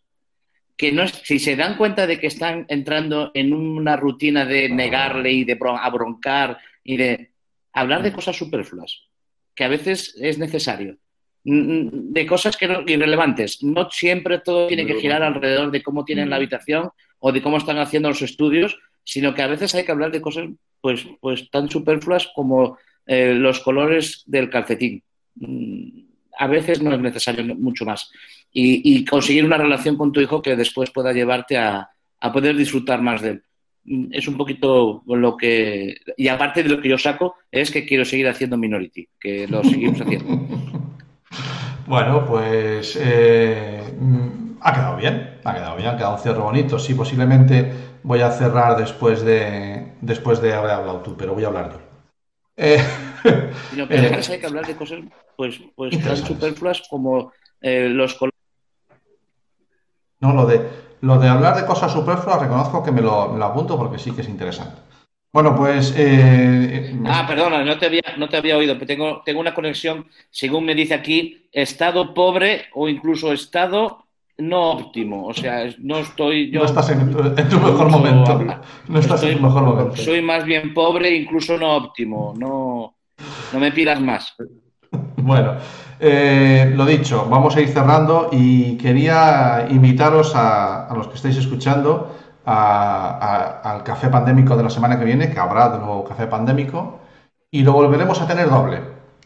[0.76, 5.32] Que no, si se dan cuenta de que están entrando en una rutina de negarle
[5.32, 7.32] y de bron- abroncar y de
[7.72, 9.08] hablar de cosas superfluas,
[9.54, 10.98] que a veces es necesario,
[11.42, 13.62] de cosas que no, irrelevantes.
[13.62, 17.56] No siempre todo tiene que girar alrededor de cómo tienen la habitación o de cómo
[17.56, 20.48] están haciendo los estudios, sino que a veces hay que hablar de cosas
[20.80, 22.76] pues, pues tan superfluas como
[23.08, 25.02] eh, los colores del calcetín.
[25.36, 26.06] Mm,
[26.40, 28.10] A veces no es necesario mucho más.
[28.52, 31.88] Y, conseguir una relación con tu hijo que después pueda llevarte a,
[32.20, 33.42] a poder disfrutar más de él.
[33.84, 35.96] Mm, Es un poquito lo que...
[36.16, 39.64] Y aparte de lo que yo saco es que quiero seguir haciendo Minority, que lo
[39.64, 40.26] seguimos haciendo.
[41.86, 43.82] Bueno, pues eh,
[44.60, 46.78] ha quedado bien, ha quedado bien, ha quedado un cierre bonito.
[46.78, 47.72] Sí, posiblemente
[48.02, 51.87] voy a cerrar después de, después de haber hablado tú, pero voy a hablar yo.
[52.60, 52.84] Eh,
[53.70, 54.98] Sino que eh, hay que hablar de cosas
[55.36, 58.38] pues, pues tan superfluas como eh, los colores.
[60.20, 60.68] no, lo de,
[61.00, 64.10] lo de hablar de cosas superfluas, reconozco que me lo, me lo apunto porque sí
[64.10, 64.76] que es interesante.
[65.32, 69.40] Bueno, pues eh, Ah, perdona, no te había, no te había oído, pero tengo, tengo
[69.40, 74.07] una conexión, según me dice aquí, estado pobre o incluso estado
[74.38, 75.26] no óptimo.
[75.26, 76.60] O sea, no estoy yo.
[76.60, 78.40] no estás en tu, en tu mejor momento.
[78.88, 79.96] No estás en tu mejor momento.
[79.96, 82.34] Soy más bien pobre, incluso no óptimo.
[82.38, 82.94] No,
[83.52, 84.34] no me pidas más.
[85.16, 85.54] Bueno,
[86.00, 91.36] eh, lo dicho, vamos a ir cerrando y quería invitaros a, a los que estáis
[91.36, 92.16] escuchando
[92.46, 96.26] a- a- al café pandémico de la semana que viene, que habrá de nuevo café
[96.26, 97.00] pandémico,
[97.50, 98.80] y lo volveremos a tener doble,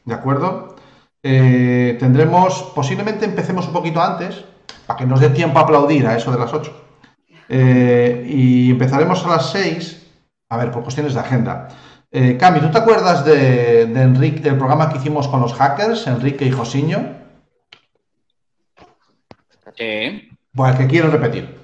[0.05, 0.75] ¿de acuerdo?
[1.23, 4.45] Eh, tendremos, posiblemente empecemos un poquito antes,
[4.87, 6.73] para que nos dé tiempo a aplaudir a eso de las 8.
[7.49, 10.07] Eh, y empezaremos a las 6
[10.49, 11.69] A ver, por cuestiones de agenda.
[12.11, 16.07] Eh, Cami, ¿tú te acuerdas de, de Enrique, del programa que hicimos con los hackers,
[16.07, 17.17] Enrique y Josiño?
[19.77, 20.29] Sí.
[20.53, 21.57] Bueno, que quiero repetir.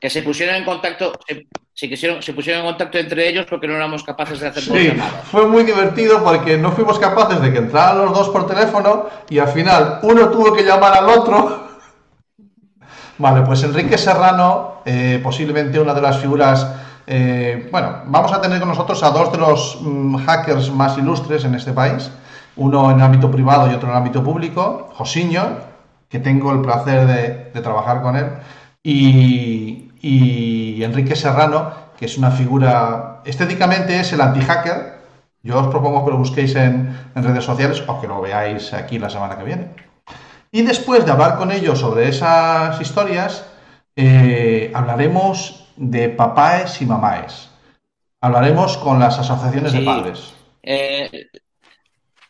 [0.00, 3.66] Que se pusieron en contacto, se, se quisieron, se pusieron en contacto entre ellos porque
[3.66, 4.92] no éramos capaces de hacer Sí,
[5.30, 9.38] fue muy divertido porque no fuimos capaces de que entraran los dos por teléfono y
[9.38, 11.63] al final uno tuvo que llamar al otro.
[13.18, 16.66] Vale, pues Enrique Serrano, eh, posiblemente una de las figuras,
[17.06, 21.44] eh, bueno, vamos a tener con nosotros a dos de los mm, hackers más ilustres
[21.44, 22.10] en este país,
[22.56, 25.58] uno en el ámbito privado y otro en el ámbito público, Josiño,
[26.08, 27.06] que tengo el placer
[27.52, 28.26] de, trabajar con él,
[28.82, 34.94] y, y Enrique Serrano, que es una figura, estéticamente es el anti-hacker,
[35.44, 38.98] yo os propongo que lo busquéis en, en redes sociales o que lo veáis aquí
[38.98, 39.93] la semana que viene.
[40.54, 43.44] Y después de hablar con ellos sobre esas historias,
[43.96, 47.50] eh, hablaremos de papáes y mamáes.
[48.20, 49.84] Hablaremos con las asociaciones de Sí.
[49.84, 50.32] padres.
[50.62, 51.10] Eh,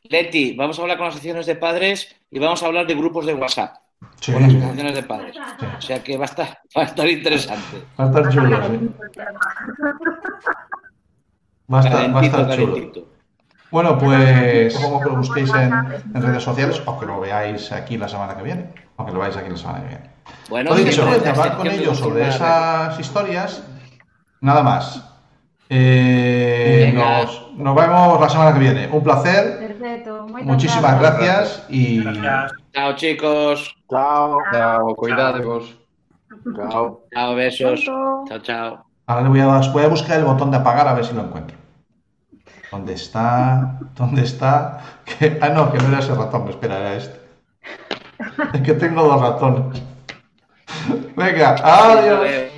[0.04, 3.26] Leti, vamos a hablar con las asociaciones de padres y vamos a hablar de grupos
[3.26, 3.76] de WhatsApp
[4.20, 4.32] Sí.
[4.32, 5.36] con las asociaciones de padres.
[5.76, 7.84] O sea que va a estar, va a estar interesante.
[8.00, 8.90] Va a estar chulo, sí.
[11.70, 12.72] Va a estar, va a Calentito, estar chulo.
[12.74, 13.08] calentito.
[13.74, 15.72] Bueno, pues supongo que lo busquéis en,
[16.14, 18.68] en redes sociales o que lo veáis aquí la semana que viene.
[18.94, 20.10] O que lo veáis aquí la semana que viene.
[20.48, 23.64] Bueno, Lo sí, dicho, hablar con ellos sobre esas historias,
[24.40, 25.02] nada más.
[25.68, 28.88] Eh, nos, nos vemos la semana que viene.
[28.92, 29.58] Un placer.
[29.58, 30.28] Perfecto.
[30.28, 32.52] Moitas Muchísimas gracias y Gracias.
[32.72, 33.76] Chao, chicos.
[33.90, 34.38] Chao.
[34.52, 35.76] Chao, cuidadevos.
[36.54, 37.00] Chao.
[37.12, 37.84] Chao, besos.
[37.84, 38.84] Chao, chao.
[39.08, 41.22] ahora le voy a, voy a buscar el botón de apagar a ver si lo
[41.22, 41.63] encuentro.
[42.74, 43.78] ¿Dónde está?
[43.94, 44.80] ¿Dónde está?
[45.40, 47.20] Ah, no, que no era ese ratón, espera, era este.
[48.54, 49.80] Es que tengo dos ratones.
[51.16, 51.54] Venga.
[51.62, 52.53] Adiós.